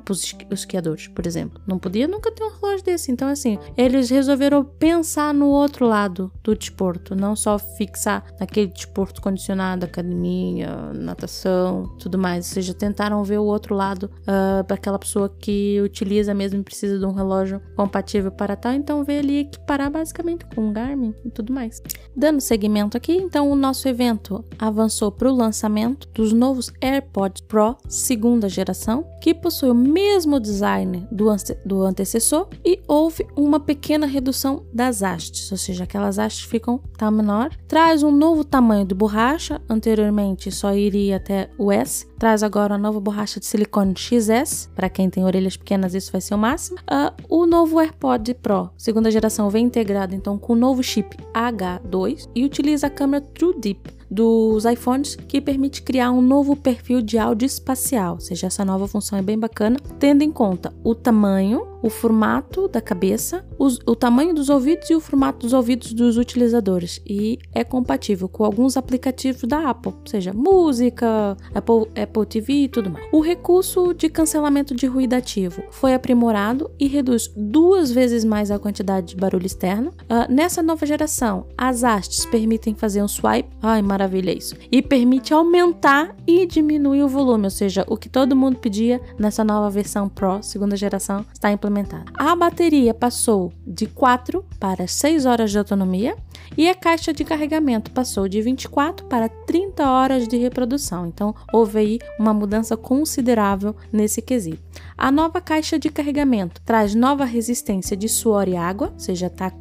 Para 0.03 0.13
os 0.13 0.35
esquiadores, 0.51 1.07
por 1.07 1.27
exemplo. 1.27 1.61
Não 1.67 1.77
podia 1.77 2.07
nunca 2.07 2.31
ter 2.31 2.43
um 2.43 2.51
relógio 2.59 2.83
desse. 2.83 3.11
Então, 3.11 3.27
assim, 3.27 3.59
eles 3.77 4.09
resolveram 4.09 4.63
pensar 4.63 5.33
no 5.33 5.47
outro 5.47 5.85
lado 5.85 6.31
do 6.43 6.55
desporto, 6.55 7.15
não 7.15 7.35
só 7.35 7.59
fixar 7.59 8.23
naquele 8.39 8.67
desporto 8.67 9.21
condicionado, 9.21 9.85
academia, 9.85 10.91
natação, 10.93 11.95
tudo 11.99 12.17
mais. 12.17 12.47
Ou 12.47 12.53
seja, 12.53 12.73
tentaram 12.73 13.23
ver 13.23 13.37
o 13.37 13.45
outro 13.45 13.75
lado 13.75 14.09
uh, 14.21 14.63
para 14.63 14.75
aquela 14.75 14.97
pessoa 14.97 15.29
que 15.29 15.79
utiliza 15.81 16.33
mesmo 16.33 16.59
e 16.59 16.63
precisa 16.63 16.97
de 16.97 17.05
um 17.05 17.11
relógio 17.11 17.61
compatível 17.75 18.31
para 18.31 18.55
tal. 18.55 18.73
Então, 18.73 19.03
ver 19.03 19.19
ali 19.19 19.39
equiparar 19.39 19.91
basicamente 19.91 20.45
com 20.45 20.69
um 20.69 20.73
Garmin 20.73 21.13
e 21.23 21.29
tudo 21.29 21.53
mais. 21.53 21.81
Dando 22.15 22.41
seguimento 22.41 22.97
aqui, 22.97 23.13
então, 23.13 23.51
o 23.51 23.55
nosso 23.55 23.87
evento 23.87 24.43
avançou 24.57 25.11
para 25.11 25.31
o 25.31 25.35
lançamento 25.35 26.07
dos 26.13 26.33
novos 26.33 26.71
AirPods 26.81 27.41
Pro 27.41 27.77
segunda 27.87 28.49
geração, 28.49 29.05
que 29.21 29.33
possui 29.43 29.69
o 29.69 29.75
mesmo 29.75 30.39
design 30.39 31.05
do, 31.11 31.29
ante 31.29 31.53
do 31.65 31.83
antecessor 31.83 32.47
e 32.63 32.79
houve 32.87 33.27
uma 33.35 33.59
pequena 33.59 34.07
redução 34.07 34.65
das 34.73 35.03
hastes, 35.03 35.51
ou 35.51 35.57
seja, 35.57 35.83
aquelas 35.83 36.17
hastes 36.17 36.45
ficam 36.45 36.79
tá 36.97 37.11
menor. 37.11 37.51
Traz 37.67 38.01
um 38.03 38.11
novo 38.11 38.45
tamanho 38.45 38.85
de 38.85 38.95
borracha, 38.95 39.61
anteriormente 39.69 40.49
só 40.49 40.73
iria 40.73 41.17
até 41.17 41.49
o 41.57 41.71
S, 41.71 42.07
traz 42.17 42.41
agora 42.41 42.75
a 42.75 42.77
nova 42.77 43.01
borracha 43.01 43.39
de 43.39 43.45
silicone 43.45 43.93
XS, 43.97 44.69
para 44.73 44.89
quem 44.89 45.09
tem 45.09 45.25
orelhas 45.25 45.57
pequenas 45.57 45.93
isso 45.93 46.11
vai 46.11 46.21
ser 46.21 46.35
o 46.35 46.37
máximo. 46.37 46.77
Uh, 46.81 47.11
o 47.27 47.45
novo 47.45 47.79
AirPod 47.79 48.33
Pro, 48.35 48.69
segunda 48.77 49.11
geração, 49.11 49.49
vem 49.49 49.65
integrado 49.65 50.15
então 50.15 50.37
com 50.37 50.53
o 50.53 50.55
novo 50.55 50.81
chip 50.81 51.17
H2 51.33 52.29
e 52.33 52.45
utiliza 52.45 52.87
a 52.87 52.89
câmera 52.89 53.25
True 53.33 53.59
Deep 53.59 54.02
dos 54.13 54.63
iPhones 54.65 55.15
que 55.15 55.41
permite 55.41 55.81
criar 55.81 56.11
um 56.11 56.21
novo 56.21 56.55
perfil 56.55 57.01
de 57.01 57.17
áudio 57.17 57.45
espacial, 57.45 58.15
ou 58.15 58.19
seja, 58.19 58.47
essa 58.47 58.63
nova 58.63 58.87
função 58.87 59.17
é 59.17 59.21
bem 59.21 59.37
bacana, 59.37 59.77
tendo 59.97 60.21
em 60.21 60.31
conta 60.31 60.71
o 60.83 60.93
tamanho, 60.93 61.72
o 61.83 61.89
formato 61.89 62.67
da 62.69 62.81
cabeça, 62.81 63.45
os, 63.59 63.77
o 63.85 63.95
tamanho 63.95 64.33
dos 64.33 64.49
ouvidos 64.49 64.89
e 64.89 64.95
o 64.95 65.01
formato 65.01 65.39
dos 65.39 65.53
ouvidos 65.53 65.93
dos 65.93 66.17
utilizadores 66.17 67.01
e 67.05 67.37
é 67.53 67.63
compatível 67.63 68.29
com 68.29 68.45
alguns 68.45 68.77
aplicativos 68.77 69.43
da 69.43 69.69
Apple, 69.69 69.93
seja, 70.05 70.33
música, 70.33 71.35
Apple, 71.53 71.91
Apple 72.01 72.25
TV 72.25 72.53
e 72.53 72.67
tudo 72.69 72.89
mais. 72.89 73.05
O 73.11 73.19
recurso 73.19 73.93
de 73.93 74.09
cancelamento 74.09 74.73
de 74.73 74.87
ruído 74.87 75.13
ativo 75.13 75.61
foi 75.71 75.93
aprimorado 75.93 76.71
e 76.79 76.87
reduz 76.87 77.29
duas 77.35 77.91
vezes 77.91 78.23
mais 78.23 78.49
a 78.49 78.57
quantidade 78.57 79.07
de 79.07 79.15
barulho 79.17 79.45
externo. 79.45 79.89
Uh, 80.03 80.31
nessa 80.31 80.63
nova 80.63 80.85
geração, 80.85 81.47
as 81.57 81.83
hastes 81.83 82.25
permitem 82.25 82.73
fazer 82.75 83.03
um 83.03 83.07
swipe, 83.07 83.49
ai 83.61 83.81
maravilha 83.81 84.31
isso, 84.31 84.55
e 84.71 84.81
permite 84.81 85.33
aumentar 85.33 86.15
e 86.25 86.45
diminuir 86.45 87.03
o 87.03 87.09
volume, 87.09 87.45
ou 87.45 87.49
seja, 87.49 87.83
o 87.87 87.97
que 87.97 88.07
todo 88.07 88.35
mundo 88.35 88.57
pedia 88.59 89.01
nessa 89.19 89.43
nova 89.43 89.69
versão 89.69 90.07
Pro, 90.07 90.41
segunda 90.41 90.77
geração, 90.77 91.25
está 91.33 91.51
implementado 91.73 92.13
a 92.23 92.35
bateria 92.35 92.93
passou 92.93 93.51
de 93.67 93.85
4 93.85 94.45
para 94.59 94.87
6 94.87 95.25
horas 95.25 95.51
de 95.51 95.57
autonomia 95.57 96.15
e 96.57 96.69
a 96.69 96.75
caixa 96.75 97.11
de 97.11 97.23
carregamento 97.23 97.91
passou 97.91 98.27
de 98.27 98.41
24 98.41 99.07
para 99.07 99.27
30 99.27 99.89
horas 99.89 100.27
de 100.27 100.37
reprodução. 100.37 101.05
Então, 101.05 101.35
houve 101.51 101.79
aí 101.79 101.99
uma 102.19 102.33
mudança 102.33 102.77
considerável 102.77 103.75
nesse 103.91 104.21
quesito. 104.21 104.61
A 104.97 105.11
nova 105.11 105.41
caixa 105.41 105.79
de 105.79 105.89
carregamento 105.89 106.61
traz 106.61 106.93
nova 106.93 107.25
resistência 107.25 107.97
de 107.97 108.07
suor 108.07 108.47
e 108.47 108.55
água, 108.55 108.91
ou 108.93 108.99
seja, 108.99 109.27
está 109.27 109.51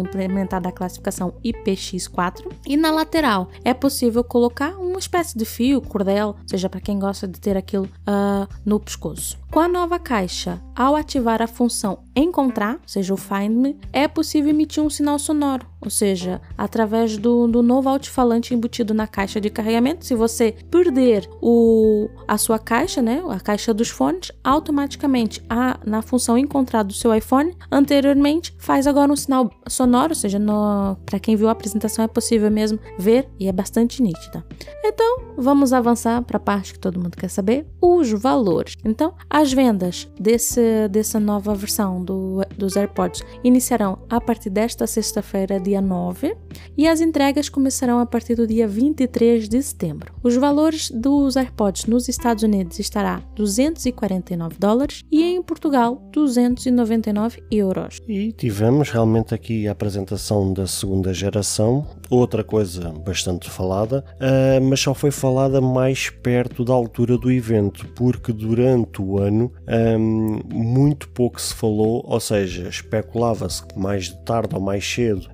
implementada 0.00 0.68
a 0.68 0.72
classificação 0.72 1.34
IPX4. 1.44 2.52
E 2.66 2.76
na 2.76 2.90
lateral 2.90 3.48
é 3.64 3.72
possível 3.72 4.22
colocar 4.22 4.76
uma 4.78 4.98
espécie 4.98 5.36
de 5.36 5.44
fio, 5.44 5.80
cordel, 5.80 6.36
seja 6.46 6.68
para 6.68 6.80
quem 6.80 6.98
gosta 6.98 7.26
de 7.26 7.40
ter 7.40 7.56
aquilo 7.56 7.84
uh, 7.84 8.46
no 8.64 8.78
pescoço. 8.78 9.41
Com 9.52 9.60
a 9.60 9.68
nova 9.68 9.98
caixa, 9.98 10.62
ao 10.74 10.96
ativar 10.96 11.42
a 11.42 11.46
função 11.46 11.98
Encontrar, 12.16 12.76
ou 12.76 12.80
seja, 12.88 13.12
o 13.12 13.18
Find 13.18 13.50
Me, 13.50 13.78
é 13.92 14.08
possível 14.08 14.48
emitir 14.48 14.82
um 14.82 14.88
sinal 14.88 15.18
sonoro, 15.18 15.66
ou 15.82 15.90
seja, 15.90 16.40
através 16.56 17.16
do, 17.16 17.46
do 17.46 17.62
novo 17.62 17.88
alto-falante 17.88 18.54
embutido 18.54 18.94
na 18.94 19.06
caixa 19.06 19.40
de 19.40 19.50
carregamento. 19.50 20.04
Se 20.04 20.14
você 20.14 20.54
perder 20.70 21.28
o, 21.40 22.08
a 22.26 22.38
sua 22.38 22.58
caixa, 22.58 23.02
né, 23.02 23.22
a 23.28 23.40
caixa 23.40 23.74
dos 23.74 23.88
fones, 23.88 24.32
automaticamente 24.42 25.42
a, 25.48 25.78
na 25.84 26.02
função 26.02 26.38
Encontrar 26.38 26.82
do 26.82 26.92
seu 26.92 27.14
iPhone, 27.14 27.56
anteriormente 27.70 28.54
faz 28.58 28.86
agora 28.86 29.12
um 29.12 29.16
sinal 29.16 29.50
sonoro, 29.68 30.10
ou 30.10 30.14
seja, 30.14 30.38
para 31.06 31.18
quem 31.18 31.36
viu 31.36 31.48
a 31.48 31.52
apresentação 31.52 32.04
é 32.04 32.08
possível 32.08 32.50
mesmo 32.50 32.78
ver 32.98 33.28
e 33.38 33.48
é 33.48 33.52
bastante 33.52 34.02
nítida. 34.02 34.44
Então, 34.84 35.34
vamos 35.36 35.72
avançar 35.72 36.22
para 36.22 36.36
a 36.36 36.40
parte 36.40 36.72
que 36.72 36.78
todo 36.78 37.00
mundo 37.00 37.16
quer 37.16 37.28
saber, 37.28 37.66
os 37.80 38.10
valores. 38.12 38.76
Então, 38.84 39.14
as 39.30 39.52
vendas 39.52 40.08
desse, 40.18 40.88
dessa 40.88 41.18
nova 41.20 41.54
versão 41.54 42.04
do, 42.04 42.40
dos 42.56 42.76
AirPods 42.76 43.22
iniciarão 43.44 43.98
a 44.10 44.20
partir 44.20 44.50
desta 44.50 44.86
sexta-feira, 44.86 45.60
dia 45.60 45.71
9, 45.80 46.36
e 46.76 46.86
as 46.86 47.00
entregas 47.00 47.48
começarão 47.48 47.98
a 47.98 48.06
partir 48.06 48.34
do 48.34 48.46
dia 48.46 48.66
23 48.66 49.48
de 49.48 49.62
setembro. 49.62 50.12
Os 50.22 50.36
valores 50.36 50.90
dos 50.90 51.36
AirPods 51.36 51.86
nos 51.86 52.08
Estados 52.08 52.42
Unidos 52.42 52.78
estará 52.78 53.22
249 53.34 54.56
dólares 54.58 55.04
e 55.10 55.22
em 55.22 55.42
Portugal 55.42 56.02
299 56.12 57.42
euros. 57.50 57.98
E 58.08 58.32
tivemos 58.32 58.90
realmente 58.90 59.34
aqui 59.34 59.66
a 59.66 59.72
apresentação 59.72 60.52
da 60.52 60.66
segunda 60.66 61.14
geração, 61.14 61.86
outra 62.10 62.44
coisa 62.44 62.90
bastante 62.90 63.48
falada, 63.48 64.04
uh, 64.14 64.62
mas 64.62 64.80
só 64.80 64.94
foi 64.94 65.10
falada 65.10 65.60
mais 65.60 66.10
perto 66.10 66.64
da 66.64 66.72
altura 66.72 67.16
do 67.16 67.30
evento, 67.30 67.86
porque 67.94 68.32
durante 68.32 69.00
o 69.00 69.18
ano 69.18 69.52
um, 69.98 70.40
muito 70.52 71.08
pouco 71.08 71.40
se 71.40 71.54
falou 71.54 72.02
ou 72.04 72.20
seja, 72.20 72.68
especulava-se 72.68 73.64
que 73.64 73.78
mais 73.78 74.08
tarde 74.24 74.54
ou 74.54 74.60
mais 74.60 74.86
cedo 74.86 75.28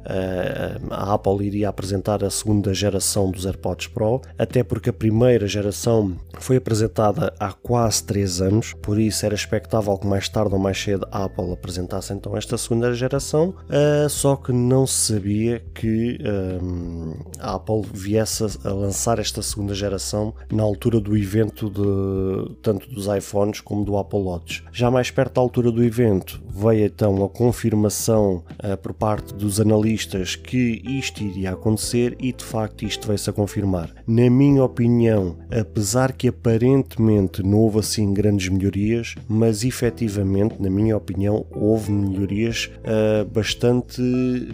a 0.90 1.14
Apple 1.14 1.44
iria 1.46 1.68
apresentar 1.68 2.24
a 2.24 2.30
segunda 2.30 2.72
geração 2.74 3.30
dos 3.30 3.46
AirPods 3.46 3.88
Pro, 3.88 4.20
até 4.38 4.62
porque 4.62 4.90
a 4.90 4.92
primeira 4.92 5.46
geração 5.46 6.16
foi 6.38 6.56
apresentada 6.56 7.32
há 7.38 7.52
quase 7.52 8.04
3 8.04 8.40
anos, 8.42 8.74
por 8.82 8.98
isso 8.98 9.24
era 9.24 9.34
expectável 9.34 9.96
que 9.98 10.06
mais 10.06 10.28
tarde 10.28 10.54
ou 10.54 10.60
mais 10.60 10.80
cedo 10.80 11.06
a 11.10 11.24
Apple 11.24 11.52
apresentasse 11.52 12.12
então 12.12 12.36
esta 12.36 12.56
segunda 12.56 12.92
geração, 12.94 13.54
uh, 13.68 14.08
só 14.08 14.36
que 14.36 14.52
não 14.52 14.86
se 14.86 15.14
sabia 15.14 15.62
que 15.74 16.18
um, 16.62 17.14
a 17.38 17.54
Apple 17.54 17.82
viesse 17.92 18.44
a 18.64 18.72
lançar 18.72 19.18
esta 19.18 19.42
segunda 19.42 19.74
geração 19.74 20.34
na 20.50 20.62
altura 20.62 21.00
do 21.00 21.16
evento 21.16 21.70
de 21.70 22.54
tanto 22.62 22.88
dos 22.90 23.06
iPhones 23.06 23.60
como 23.60 23.84
do 23.84 23.96
Apple 23.96 24.20
Watch. 24.20 24.64
Já 24.72 24.90
mais 24.90 25.10
perto 25.10 25.34
da 25.34 25.40
altura 25.40 25.70
do 25.70 25.82
evento 25.82 26.40
veio 26.48 26.86
então 26.86 27.24
a 27.24 27.28
confirmação 27.28 28.42
uh, 28.62 28.76
por 28.78 28.92
parte 28.92 29.34
dos 29.34 29.60
analistas 29.60 30.17
que 30.36 30.82
isto 30.84 31.22
iria 31.22 31.52
acontecer 31.52 32.16
e 32.18 32.32
de 32.32 32.44
facto 32.44 32.84
isto 32.84 33.06
veio-se 33.06 33.30
a 33.30 33.32
confirmar. 33.32 33.97
Na 34.10 34.30
minha 34.30 34.64
opinião, 34.64 35.36
apesar 35.50 36.14
que 36.14 36.28
aparentemente 36.28 37.42
não 37.42 37.58
houve 37.58 37.80
assim 37.80 38.14
grandes 38.14 38.48
melhorias, 38.48 39.14
mas 39.28 39.64
efetivamente, 39.64 40.54
na 40.58 40.70
minha 40.70 40.96
opinião, 40.96 41.44
houve 41.50 41.92
melhorias 41.92 42.70
uh, 42.78 43.26
bastante 43.26 44.00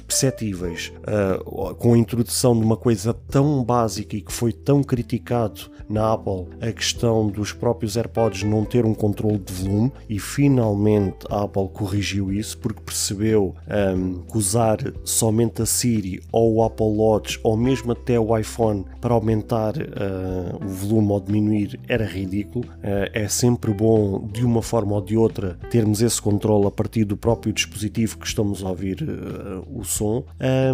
perceptíveis. 0.08 0.92
Uh, 1.06 1.72
com 1.76 1.94
a 1.94 1.98
introdução 1.98 2.58
de 2.58 2.64
uma 2.64 2.76
coisa 2.76 3.14
tão 3.14 3.62
básica 3.62 4.16
e 4.16 4.22
que 4.22 4.32
foi 4.32 4.52
tão 4.52 4.82
criticado 4.82 5.70
na 5.88 6.14
Apple 6.14 6.46
a 6.60 6.72
questão 6.72 7.28
dos 7.28 7.52
próprios 7.52 7.96
AirPods 7.96 8.42
não 8.42 8.64
ter 8.64 8.84
um 8.86 8.94
controle 8.94 9.38
de 9.38 9.52
volume 9.52 9.92
e 10.08 10.18
finalmente 10.18 11.26
a 11.30 11.42
Apple 11.42 11.68
corrigiu 11.68 12.32
isso 12.32 12.56
porque 12.58 12.80
percebeu 12.80 13.54
um, 13.68 14.22
que 14.22 14.38
usar 14.38 14.78
somente 15.04 15.60
a 15.60 15.66
Siri 15.66 16.22
ou 16.32 16.54
o 16.54 16.64
Apple 16.64 16.86
Watch 16.86 17.38
ou 17.42 17.56
mesmo 17.56 17.92
até 17.92 18.18
o 18.18 18.36
iPhone 18.36 18.86
para 19.00 19.14
aumentar 19.14 19.43
uh, 19.52 20.64
o 20.64 20.68
volume 20.68 21.12
ou 21.12 21.20
diminuir 21.20 21.78
era 21.88 22.04
ridículo. 22.04 22.64
Uh, 22.66 23.10
é 23.12 23.28
sempre 23.28 23.72
bom 23.72 24.28
de 24.32 24.44
uma 24.44 24.62
forma 24.62 24.94
ou 24.94 25.00
de 25.00 25.16
outra 25.16 25.58
termos 25.70 26.00
esse 26.00 26.20
controle 26.20 26.66
a 26.66 26.70
partir 26.70 27.04
do 27.04 27.16
próprio 27.16 27.52
dispositivo 27.52 28.18
que 28.18 28.26
estamos 28.26 28.64
a 28.64 28.68
ouvir 28.68 29.02
uh, 29.02 29.78
o 29.78 29.84
som 29.84 30.24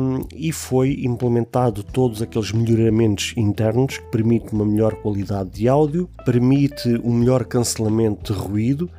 um, 0.00 0.26
e 0.34 0.52
foi 0.52 1.00
implementado 1.02 1.82
todos 1.82 2.22
aqueles 2.22 2.52
melhoramentos 2.52 3.34
internos 3.36 3.98
que 3.98 4.10
permitem 4.10 4.50
uma 4.52 4.64
melhor 4.64 4.94
qualidade 4.96 5.50
de 5.50 5.68
áudio, 5.68 6.08
permite 6.24 6.88
um 7.04 7.12
melhor 7.12 7.44
cancelamento 7.44 8.32
de 8.32 8.38
ruído, 8.38 8.90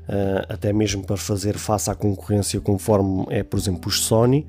até 0.49 0.73
mesmo 0.73 1.03
para 1.03 1.17
fazer 1.17 1.57
face 1.57 1.89
à 1.89 1.95
concorrência 1.95 2.59
conforme 2.59 3.25
é, 3.29 3.43
por 3.43 3.59
exemplo, 3.59 3.89
os 3.89 4.01
Sony, 4.01 4.45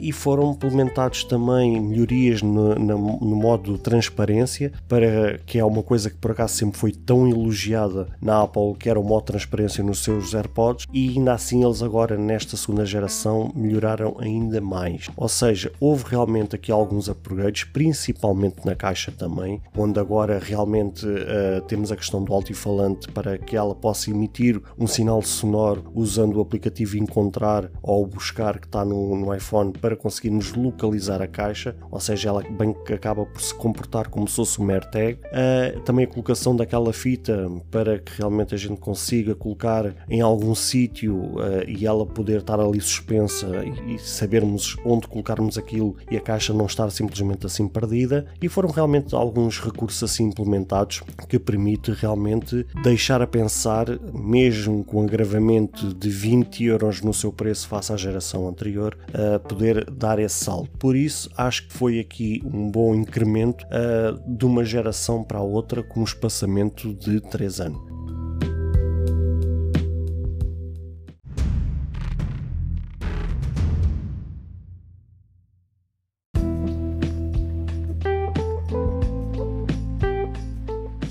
e 0.00 0.12
foram 0.12 0.52
implementados 0.52 1.24
também 1.24 1.80
melhorias 1.80 2.42
no, 2.42 2.74
no, 2.74 2.98
no, 3.20 3.36
modo 3.36 3.74
de 3.74 3.80
transparência, 3.80 4.45
para 4.88 5.38
que 5.46 5.58
é 5.58 5.64
uma 5.64 5.82
coisa 5.82 6.10
que 6.10 6.16
por 6.16 6.30
acaso 6.30 6.54
sempre 6.54 6.78
foi 6.78 6.92
tão 6.92 7.28
elogiada 7.28 8.08
na 8.20 8.42
Apple, 8.42 8.74
que 8.78 8.88
era 8.88 9.00
de 9.00 9.24
transparência 9.24 9.82
nos 9.82 10.02
seus 10.02 10.34
AirPods, 10.34 10.86
e 10.92 11.10
ainda 11.10 11.32
assim 11.32 11.64
eles 11.64 11.82
agora 11.82 12.16
nesta 12.16 12.56
segunda 12.56 12.84
geração 12.84 13.50
melhoraram 13.54 14.16
ainda 14.18 14.60
mais. 14.60 15.08
Ou 15.16 15.28
seja, 15.28 15.72
houve 15.80 16.04
realmente 16.08 16.54
aqui 16.56 16.70
alguns 16.72 17.08
upgrades, 17.08 17.64
principalmente 17.64 18.64
na 18.64 18.74
caixa 18.74 19.12
também, 19.12 19.60
onde 19.76 19.98
agora 19.98 20.38
realmente 20.38 21.06
uh, 21.06 21.60
temos 21.66 21.90
a 21.92 21.96
questão 21.96 22.22
do 22.22 22.32
altifalante 22.32 23.08
para 23.12 23.38
que 23.38 23.56
ela 23.56 23.74
possa 23.74 24.10
emitir 24.10 24.60
um 24.78 24.86
sinal 24.86 25.22
sonoro 25.22 25.84
usando 25.94 26.36
o 26.36 26.40
aplicativo 26.40 26.96
Encontrar 26.96 27.70
ou 27.82 28.06
Buscar 28.06 28.58
que 28.58 28.66
está 28.66 28.84
no, 28.84 29.16
no 29.16 29.34
iPhone 29.34 29.72
para 29.72 29.96
conseguirmos 29.96 30.52
localizar 30.52 31.20
a 31.22 31.26
caixa, 31.26 31.76
ou 31.90 32.00
seja, 32.00 32.28
ela 32.28 32.42
bem 32.42 32.72
que 32.84 32.92
acaba 32.92 33.24
por 33.24 33.40
se 33.40 33.54
comportar 33.54 34.08
como 34.08 34.28
um 34.42 34.70
AirTag. 34.70 35.18
Uh, 35.26 35.80
também 35.80 36.04
a 36.04 36.08
colocação 36.08 36.54
daquela 36.54 36.92
fita 36.92 37.50
para 37.70 37.98
que 37.98 38.18
realmente 38.18 38.54
a 38.54 38.58
gente 38.58 38.80
consiga 38.80 39.34
colocar 39.34 39.94
em 40.08 40.20
algum 40.20 40.54
sítio 40.54 41.16
uh, 41.16 41.64
e 41.66 41.86
ela 41.86 42.04
poder 42.06 42.40
estar 42.40 42.60
ali 42.60 42.80
suspensa 42.80 43.46
e, 43.64 43.94
e 43.94 43.98
sabermos 43.98 44.76
onde 44.84 45.06
colocarmos 45.06 45.56
aquilo 45.58 45.96
e 46.10 46.16
a 46.16 46.20
caixa 46.20 46.52
não 46.52 46.66
estar 46.66 46.90
simplesmente 46.90 47.46
assim 47.46 47.68
perdida. 47.68 48.26
E 48.40 48.48
foram 48.48 48.70
realmente 48.70 49.14
alguns 49.14 49.60
recursos 49.60 50.02
assim 50.02 50.24
implementados 50.24 51.02
que 51.28 51.38
permite 51.38 51.92
realmente 51.92 52.66
deixar 52.82 53.22
a 53.22 53.26
pensar, 53.26 53.86
mesmo 54.12 54.84
com 54.84 55.02
agravamento 55.02 55.94
de 55.94 56.08
20 56.08 56.64
euros 56.64 57.02
no 57.02 57.12
seu 57.12 57.32
preço 57.32 57.68
face 57.68 57.92
à 57.92 57.96
geração 57.96 58.48
anterior, 58.48 58.96
a 59.12 59.38
poder 59.38 59.90
dar 59.90 60.18
esse 60.18 60.44
salto. 60.44 60.70
Por 60.78 60.96
isso, 60.96 61.30
acho 61.36 61.68
que 61.68 61.72
foi 61.72 61.98
aqui 61.98 62.42
um 62.44 62.70
bom 62.70 62.94
incremento 62.94 63.64
uh, 63.66 64.20
de 64.26 64.44
uma 64.44 64.64
geração 64.64 65.22
para 65.22 65.38
a 65.38 65.42
outra 65.42 65.82
com 65.82 66.00
um 66.00 66.04
espaçamento 66.04 66.92
de 66.94 67.20
3 67.20 67.60
anos. 67.60 67.96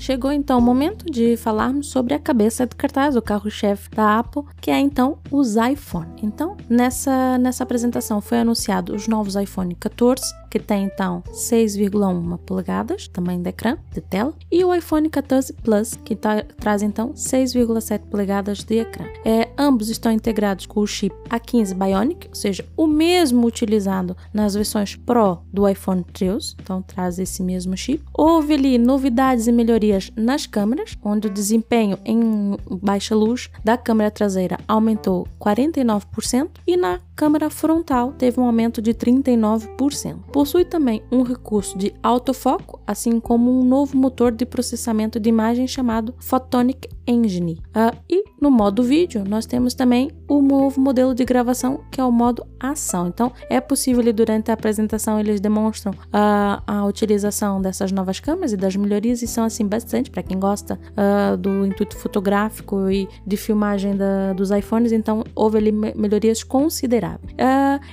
Chegou 0.06 0.30
então 0.30 0.60
o 0.60 0.62
momento 0.62 1.04
de 1.10 1.36
falarmos 1.36 1.88
sobre 1.88 2.14
a 2.14 2.18
cabeça 2.20 2.64
de 2.64 2.76
cartaz, 2.76 3.16
o 3.16 3.20
carro-chefe 3.20 3.90
da 3.90 4.20
Apple, 4.20 4.44
que 4.60 4.70
é 4.70 4.78
então 4.78 5.18
os 5.32 5.56
iPhone. 5.56 6.06
Então, 6.22 6.56
nessa, 6.70 7.36
nessa 7.38 7.64
apresentação 7.64 8.20
foi 8.20 8.38
anunciado 8.38 8.94
os 8.94 9.08
novos 9.08 9.34
iPhone 9.34 9.74
14, 9.74 10.22
que 10.58 10.66
tem 10.66 10.84
então 10.84 11.22
6,1 11.30 12.38
polegadas, 12.38 13.08
tamanho 13.08 13.42
de 13.42 13.50
ecrã, 13.50 13.76
de 13.92 14.00
tela, 14.00 14.32
e 14.50 14.64
o 14.64 14.74
iPhone 14.74 15.08
14 15.10 15.52
Plus, 15.52 15.94
que 16.04 16.16
tá, 16.16 16.42
traz 16.58 16.82
então 16.82 17.12
6,7 17.12 18.00
polegadas 18.10 18.64
de 18.64 18.78
ecrã. 18.78 19.04
É, 19.24 19.48
ambos 19.58 19.90
estão 19.90 20.10
integrados 20.10 20.66
com 20.66 20.80
o 20.80 20.86
chip 20.86 21.14
A15 21.28 21.74
Bionic, 21.74 22.28
ou 22.28 22.34
seja, 22.34 22.64
o 22.76 22.86
mesmo 22.86 23.46
utilizado 23.46 24.16
nas 24.32 24.54
versões 24.54 24.96
Pro 24.96 25.38
do 25.52 25.68
iPhone 25.68 26.04
13, 26.12 26.56
então 26.62 26.80
traz 26.80 27.18
esse 27.18 27.42
mesmo 27.42 27.76
chip. 27.76 28.02
Houve 28.14 28.54
ali 28.54 28.78
novidades 28.78 29.46
e 29.46 29.52
melhorias 29.52 30.10
nas 30.16 30.46
câmeras, 30.46 30.96
onde 31.04 31.26
o 31.26 31.30
desempenho 31.30 31.98
em 32.04 32.56
baixa 32.82 33.14
luz 33.14 33.50
da 33.62 33.76
câmera 33.76 34.10
traseira 34.10 34.58
aumentou 34.66 35.26
49% 35.38 36.48
e 36.66 36.76
na 36.76 37.00
câmera 37.14 37.48
frontal 37.48 38.12
teve 38.12 38.38
um 38.38 38.44
aumento 38.44 38.80
de 38.80 38.92
39%. 38.92 40.16
Possui 40.46 40.64
também 40.64 41.02
um 41.10 41.22
recurso 41.22 41.76
de 41.76 41.92
autofoco, 42.00 42.80
assim 42.86 43.18
como 43.18 43.50
um 43.50 43.64
novo 43.64 43.96
motor 43.96 44.30
de 44.30 44.46
processamento 44.46 45.18
de 45.18 45.28
imagem 45.28 45.66
chamado 45.66 46.14
Photonic 46.20 46.88
Engine. 47.04 47.60
Uh, 47.68 47.96
e 48.08 48.24
no 48.40 48.48
modo 48.48 48.82
vídeo, 48.82 49.24
nós 49.26 49.44
temos 49.44 49.74
também 49.74 50.10
o 50.28 50.40
novo 50.40 50.80
modelo 50.80 51.16
de 51.16 51.24
gravação, 51.24 51.80
que 51.90 52.00
é 52.00 52.04
o 52.04 52.12
modo 52.12 52.46
ação. 52.60 53.08
Então, 53.08 53.32
é 53.50 53.60
possível 53.60 54.12
durante 54.12 54.50
a 54.50 54.54
apresentação 54.54 55.18
eles 55.18 55.40
demonstram 55.40 55.92
uh, 55.92 56.62
a 56.64 56.84
utilização 56.84 57.60
dessas 57.60 57.90
novas 57.90 58.20
câmeras 58.20 58.52
e 58.52 58.56
das 58.56 58.76
melhorias 58.76 59.22
e 59.22 59.26
são 59.26 59.44
assim 59.44 59.66
bastante 59.66 60.10
para 60.10 60.22
quem 60.22 60.38
gosta 60.38 60.78
uh, 60.92 61.36
do 61.36 61.66
intuito 61.66 61.96
fotográfico 61.96 62.88
e 62.88 63.08
de 63.26 63.36
filmagem 63.36 63.96
da, 63.96 64.32
dos 64.32 64.52
iPhones. 64.52 64.92
Então, 64.92 65.24
houve 65.34 65.58
ali 65.58 65.72
melhorias 65.72 66.44
consideráveis. 66.44 67.34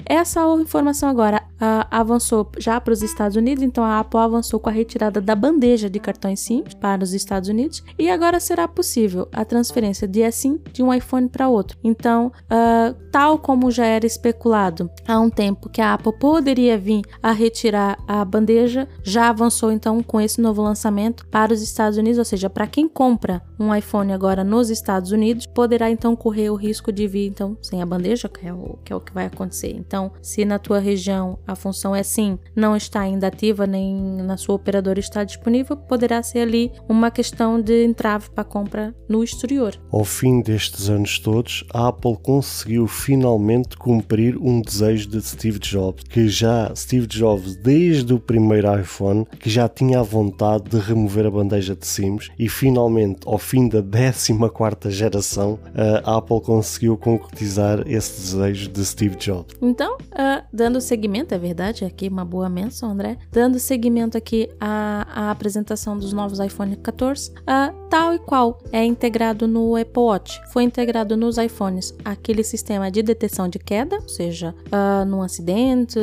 Essa 0.06 0.42
informação 0.60 1.10
agora 1.10 1.42
avançou 1.90 2.43
já 2.58 2.80
para 2.80 2.94
os 2.94 3.02
Estados 3.02 3.36
Unidos. 3.36 3.64
Então, 3.64 3.84
a 3.84 4.00
Apple 4.00 4.20
avançou 4.20 4.60
com 4.60 4.70
a 4.70 4.74
retirada 4.74 5.22
da 5.22 5.36
bandeja 5.36 5.90
de 5.90 6.00
cartões 6.00 6.40
SIM 6.40 6.64
para 6.80 7.04
os 7.04 7.14
Estados 7.14 7.50
Unidos 7.50 7.84
e 7.98 8.10
agora 8.10 8.40
será 8.40 8.68
possível 8.68 9.28
a 9.32 9.46
transferência 9.46 10.08
de 10.08 10.30
SIM 10.32 10.60
de 10.72 10.82
um 10.84 10.94
iPhone 10.94 11.28
para 11.28 11.50
outro. 11.50 11.78
Então, 11.84 12.28
uh, 12.28 12.94
tal 13.12 13.38
como 13.38 13.72
já 13.72 13.86
era 13.86 14.06
especulado 14.06 14.90
há 15.08 15.20
um 15.20 15.30
tempo 15.30 15.70
que 15.70 15.82
a 15.82 15.94
Apple 15.94 16.14
poderia 16.18 16.78
vir 16.78 17.02
a 17.22 17.32
retirar 17.32 17.98
a 18.08 18.24
bandeja, 18.24 18.88
já 19.04 19.30
avançou 19.30 19.72
então 19.72 20.02
com 20.02 20.20
esse 20.20 20.42
novo 20.42 20.62
lançamento 20.62 21.26
para 21.28 21.54
os 21.54 21.62
Estados 21.62 21.98
Unidos, 21.98 22.20
ou 22.20 22.26
seja, 22.26 22.50
para 22.50 22.68
quem 22.68 22.88
compra 22.88 23.42
um 23.64 23.74
iPhone 23.76 24.12
agora 24.12 24.44
nos 24.44 24.70
Estados 24.70 25.12
Unidos, 25.12 25.46
poderá 25.46 25.90
então 25.90 26.16
correr 26.16 26.50
o 26.50 26.56
risco 26.56 26.92
de 26.92 27.08
vir 27.08 27.28
então 27.28 27.58
sem 27.62 27.82
a 27.82 27.86
bandeja, 27.86 28.28
que 28.28 28.48
é 28.48 28.54
o 28.54 28.78
que, 28.84 28.92
é 28.92 28.96
o 28.96 29.00
que 29.00 29.14
vai 29.14 29.26
acontecer. 29.26 29.74
Então, 29.76 30.12
se 30.22 30.46
na 30.46 30.60
tua 30.60 30.80
região 30.80 31.40
a 31.48 31.56
função 31.56 31.96
é 31.96 32.04
sim, 32.04 32.38
não 32.56 32.76
está 32.76 33.02
ainda 33.02 33.28
ativa 33.28 33.66
nem 33.66 33.96
na 34.22 34.38
sua 34.38 34.56
operadora 34.56 35.00
está 35.00 35.24
disponível, 35.24 35.78
poderá 35.78 36.22
ser 36.22 36.40
ali 36.40 36.72
uma 36.88 37.10
questão 37.10 37.62
de 37.62 37.86
entrave 37.86 38.30
para 38.30 38.44
compra 38.44 38.96
no 39.08 39.24
exterior. 39.24 39.80
Ao 39.92 40.04
fim 40.04 40.42
destes 40.42 40.90
anos 40.90 41.20
todos, 41.20 41.64
a 41.74 41.88
Apple 41.88 42.18
conseguiu 42.22 42.88
finalmente 42.88 43.78
cumprir 43.78 44.38
um 44.38 44.62
desejo 44.62 45.10
de 45.10 45.22
Steve 45.22 45.60
Jobs, 45.60 46.04
que 46.04 46.28
já 46.28 46.74
Steve 46.76 47.08
Jobs 47.08 47.56
desde 47.58 48.14
o 48.14 48.20
primeiro 48.20 48.80
iPhone, 48.80 49.26
que 49.40 49.50
já 49.50 49.70
tinha 49.70 50.00
a 50.00 50.04
vontade 50.04 50.70
de 50.70 50.80
remover 50.80 51.26
a 51.26 51.32
bandeja 51.32 51.76
de 51.76 51.86
SIMs 51.86 52.30
e 52.38 52.50
finalmente 52.50 53.22
ao 53.26 53.38
fim 53.38 53.53
da 53.70 53.82
14 53.82 54.92
geração, 54.92 55.60
a 56.04 56.18
Apple 56.18 56.42
conseguiu 56.42 56.98
concretizar 56.98 57.84
esse 57.88 58.20
desejo 58.22 58.70
de 58.70 58.86
Steve 58.86 59.16
Jobs. 59.16 59.56
Então, 59.62 59.96
uh, 59.96 60.44
dando 60.52 60.82
seguimento, 60.82 61.34
é 61.34 61.38
verdade, 61.38 61.86
aqui 61.86 62.08
uma 62.08 62.26
boa 62.26 62.50
menção, 62.50 62.92
André, 62.92 63.18
dando 63.32 63.60
seguimento 63.60 64.18
aqui 64.18 64.50
à, 64.60 65.08
à 65.14 65.32
apresentação 65.32 65.98
dos 65.98 66.14
novos 66.14 66.40
iPhone 66.40 66.76
14, 66.76 67.30
uh, 67.32 67.90
tal 67.90 68.14
e 68.14 68.20
qual 68.20 68.60
é 68.72 68.84
integrado 68.84 69.48
no 69.48 69.76
Apple 69.76 70.02
Watch, 70.02 70.42
foi 70.52 70.64
integrado 70.64 71.16
nos 71.16 71.38
iPhones 71.38 71.94
aquele 72.04 72.44
sistema 72.44 72.90
de 72.90 73.04
detecção 73.04 73.48
de 73.48 73.60
queda, 73.60 73.98
ou 73.98 74.10
seja, 74.10 74.56
uh, 74.68 75.06
num 75.06 75.22
acidente 75.22 76.00